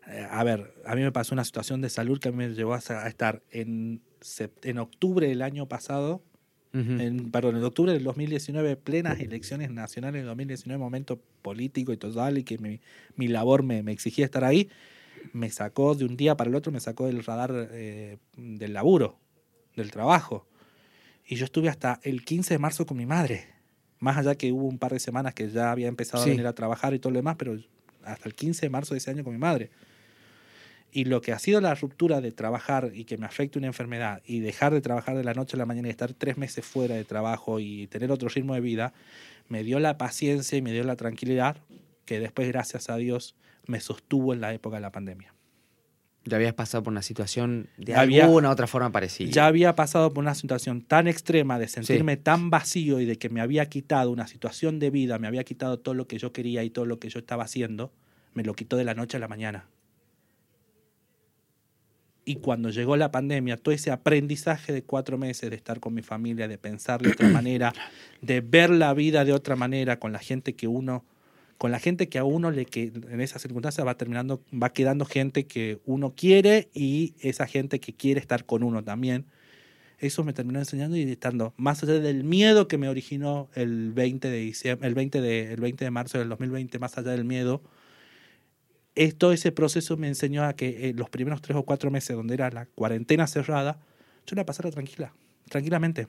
[0.08, 2.78] eh, a ver, a mí me pasó una situación de salud que me llevó a,
[2.78, 6.22] estar en, sept- en octubre del año pasado,
[7.00, 12.38] en, perdón, en octubre del 2019, plenas elecciones nacionales del 2019, momento político y total,
[12.38, 12.80] y que mi,
[13.14, 14.70] mi labor me, me exigía estar ahí,
[15.34, 19.18] me sacó de un día para el otro, me sacó del radar eh, del laburo,
[19.76, 20.46] del trabajo.
[21.26, 23.46] Y yo estuve hasta el 15 de marzo con mi madre.
[24.00, 26.30] Más allá que hubo un par de semanas que ya había empezado Sí.
[26.30, 27.56] a venir a trabajar y todo lo demás, pero
[28.04, 29.70] hasta el 15 de marzo de ese año con mi madre.
[30.90, 34.20] Y lo que ha sido la ruptura de trabajar y que me afecte una enfermedad
[34.26, 36.96] y dejar de trabajar de la noche a la mañana y estar tres meses fuera
[36.96, 38.92] de trabajo y tener otro ritmo de vida,
[39.48, 41.56] me dio la paciencia y me dio la tranquilidad
[42.04, 43.36] que después, gracias a Dios,
[43.66, 45.32] me sostuvo en la época de la pandemia.
[46.24, 49.30] Ya habías pasado por una situación de Había- alguna otra forma parecida.
[49.30, 53.28] Ya había pasado por una situación tan extrema de sentirme tan vacío y de que
[53.28, 56.62] me había quitado una situación de vida, me había quitado todo lo que yo quería
[56.62, 57.92] y todo lo que yo estaba haciendo,
[58.34, 59.66] me lo quitó de la noche a la mañana.
[62.24, 66.02] Y cuando llegó la pandemia, todo ese aprendizaje de cuatro meses de estar con mi
[66.02, 67.72] familia, de pensar de otra manera,
[68.20, 71.04] de ver la vida de otra manera con la gente que uno,
[71.62, 75.04] con la gente que a uno le que en esas circunstancias va terminando, va quedando
[75.04, 79.26] gente que uno quiere y esa gente que quiere estar con uno también.
[80.00, 84.28] Eso me terminó enseñando y estando más allá del miedo que me originó el 20
[84.28, 87.62] de diciembre, el 20 de, el 20 de marzo del 2020, más allá del miedo,
[89.16, 92.34] todo ese proceso me enseñó a que eh, los primeros tres o cuatro meses donde
[92.34, 93.78] era la cuarentena cerrada,
[94.26, 95.14] yo la pasara tranquila,
[95.48, 96.08] tranquilamente.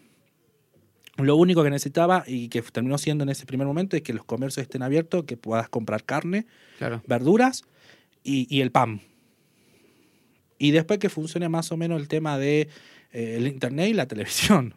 [1.17, 4.25] Lo único que necesitaba y que terminó siendo en ese primer momento es que los
[4.25, 6.47] comercios estén abiertos, que puedas comprar carne,
[6.79, 7.03] Claro.
[7.07, 7.63] verduras
[8.23, 9.01] y, y el pan.
[10.57, 12.69] Y después que funcione más o menos el tema de
[13.11, 14.73] eh, el internet y la televisión.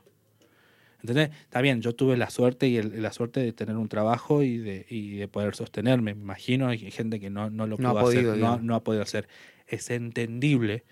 [1.01, 1.31] ¿Entendés?
[1.43, 4.59] Está bien, yo tuve la suerte y el- la suerte de tener un trabajo y
[4.59, 6.15] de, y de poder sostenerme.
[6.15, 8.75] Me imagino hay gente que no, no lo No ha pudo podido, hacer, no, no
[8.75, 9.29] ha podido hacer.
[9.69, 10.85] Es entendible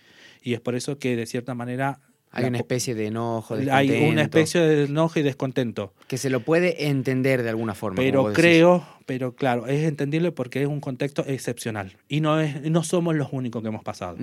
[0.42, 2.00] y es por eso que de cierta manera
[2.36, 5.92] Hay una especie de enojo, de hay una especie de enojo y descontento.
[6.08, 7.96] que se lo puede entender de alguna forma.
[7.96, 11.96] Pero creo, pero claro, es entendible porque es un contexto excepcional.
[12.08, 14.16] Y no, es, no somos los únicos que hemos pasado.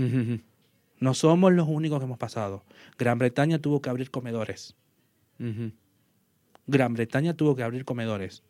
[1.00, 2.64] No somos los únicos que hemos pasado.
[2.98, 4.76] Gran Bretaña tuvo que abrir comedores.
[6.68, 8.44] Gran Bretaña tuvo que abrir comedores.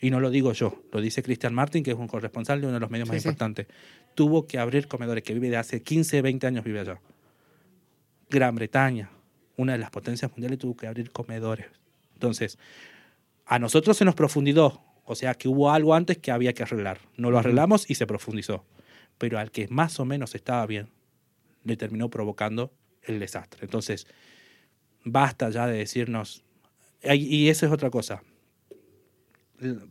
[0.00, 2.74] Y no lo digo yo, lo dice Christian Martin, que es un corresponsal de uno
[2.74, 3.28] de los medios Sí, más sí.
[3.28, 3.66] importantes.
[4.14, 7.00] Tuvo que abrir comedores, que vive de hace 15, 20 años vive allá.
[8.30, 9.10] Gran Bretaña,
[9.56, 11.66] una de las potencias mundiales, tuvo que abrir comedores.
[12.14, 12.58] Entonces,
[13.46, 17.00] a nosotros se nos profundizó, o sea que hubo algo antes que había que arreglar.
[17.16, 18.64] No lo arreglamos y se profundizó.
[19.16, 20.90] Pero al que más o menos estaba bien,
[21.64, 22.72] le terminó provocando
[23.02, 23.60] el desastre.
[23.62, 24.06] Entonces,
[25.04, 26.44] basta ya de decirnos,
[27.02, 28.22] y eso es otra cosa.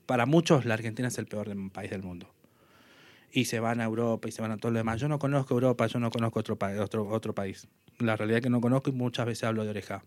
[0.05, 2.34] Para muchos la Argentina es el peor país del mundo.
[3.31, 4.99] Y se van a Europa y se van a todo lo demás.
[5.01, 7.67] Yo no conozco Europa, yo no conozco otro, pa- otro, otro país.
[7.99, 10.03] La realidad es que no conozco y muchas veces hablo de oreja.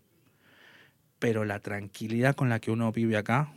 [1.19, 3.53] Pero la tranquilidad con la que uno vive acá,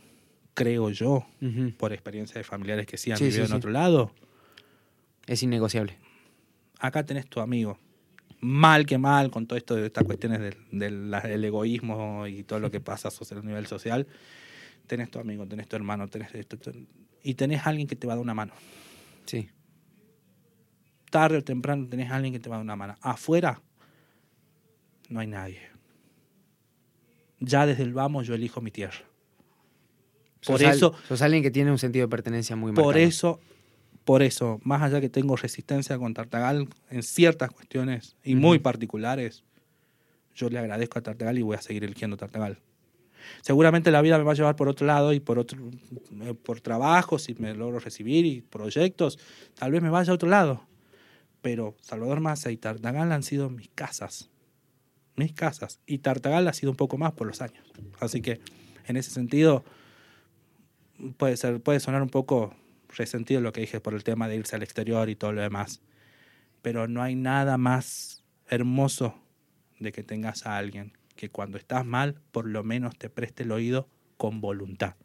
[0.53, 1.71] creo yo, Ujú.
[1.77, 3.57] por experiencia de familiares que sí han Sí, vivido sí, en sí.
[3.57, 4.11] otro lado,
[5.27, 5.97] Es innegociable.
[6.79, 7.79] acá tenés tu amigo.
[8.41, 12.59] mal que mal con todo esto de estas cuestiones del, del- del egoísmo y todo
[12.59, 14.05] lo que pasa a nivel social,
[14.85, 16.55] tenés tu amigo, tenés tu hermano, tenés esto,
[17.23, 18.53] y tenés alguien que te va a dar una mano.
[19.25, 19.49] Sí.
[21.15, 22.95] Tarde o temprano tenés alguien que te va a dar una mano.
[22.99, 23.61] Afuera
[25.07, 25.61] no hay nadie.
[27.39, 28.99] Ya desde el vamos yo elijo mi tierra.
[30.45, 33.05] Por Sos al- eso, sos alguien que tiene un sentido de pertenencia muy por marcado.
[33.07, 33.39] eso,
[34.03, 38.63] por eso, más allá que tengo resistencia con Tartagal en ciertas cuestiones y muy Ujú.
[38.63, 39.45] particulares,
[40.35, 42.59] yo le agradezco a Tartagal y voy a seguir eligiendo Tartagal.
[43.41, 45.57] Seguramente la vida me va a llevar por otro lado y por otro,
[46.23, 49.17] eh, por trabajo, si me logro recibir y proyectos,
[49.55, 50.61] tal vez me vaya a otro lado.
[51.45, 54.31] Pero Salvador Massa y Tartagal han sido mis casas.
[55.15, 55.79] Mis casas.
[55.85, 57.71] Y Tartagal ha sido un poco más por los años.
[57.99, 58.41] Así que,
[58.87, 59.63] en ese sentido,
[61.17, 62.55] puede, sonar un poco
[62.89, 65.83] resentido lo que dije por el tema de irse al exterior y todo lo demás.
[66.63, 69.13] Pero no hay nada más hermoso
[69.79, 73.51] de que tengas a alguien que cuando estás mal, por lo menos te preste el
[73.51, 74.95] oído con voluntad.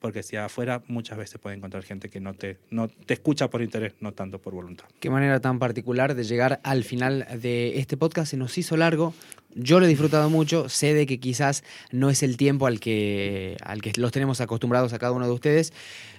[0.00, 3.62] Porque si afuera muchas veces puede encontrar gente que no te, no te escucha por
[3.62, 4.86] interés, no tanto por voluntad.
[5.00, 8.30] Qué manera tan particular de llegar al final de este podcast.
[8.30, 9.14] Se nos hizo largo.
[9.54, 10.68] Yo lo he disfrutado mucho.
[10.68, 14.92] Sé de que quizás no es el tiempo al que, al que los tenemos acostumbrados
[14.92, 15.72] a cada uno de ustedes.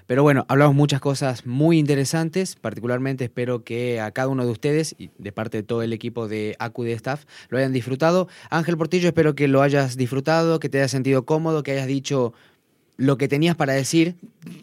[0.07, 2.55] Pero bueno, hablamos muchas cosas muy interesantes.
[2.55, 6.29] Particularmente espero que a cada uno de ustedes y de parte de todo el equipo
[6.29, 8.29] de AcuD Staff lo hayan disfrutado.
[8.49, 12.33] Ángel Portillo, espero que lo hayas disfrutado, que te hayas sentido cómodo, que hayas dicho
[12.97, 14.15] lo que tenías para decir.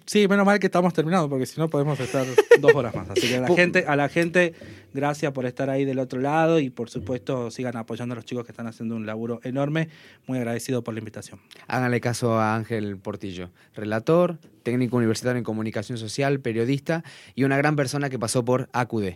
[0.07, 2.27] Sí, menos mal que estamos terminados, porque si no podemos estar
[2.61, 3.11] dos horas más.
[3.11, 4.55] Así que a la gente, a la gente,
[4.93, 8.45] gracias por estar ahí del otro lado y por supuesto sigan apoyando a los chicos
[8.45, 9.89] que están haciendo un laburo enorme.
[10.27, 11.41] Muy agradecido por la invitación.
[11.69, 17.05] Háganle caso a Ángel Portillo, relator, técnico universitario en comunicación social, periodista
[17.35, 19.15] y una gran persona que pasó por AQD.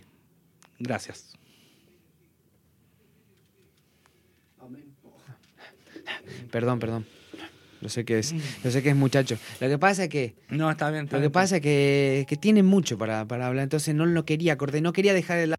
[0.79, 1.35] Gracias.
[6.51, 7.05] Perdón, perdón.
[7.81, 8.33] Yo sé que es,
[8.63, 9.37] yo sé que es muchacho.
[9.61, 11.05] Lo que pasa es que, No, está bien.
[11.05, 14.25] está lo que pasa es que, que tiene mucho para, para hablar, entonces no lo
[14.25, 15.55] quería acordar, no quería dejar de lado.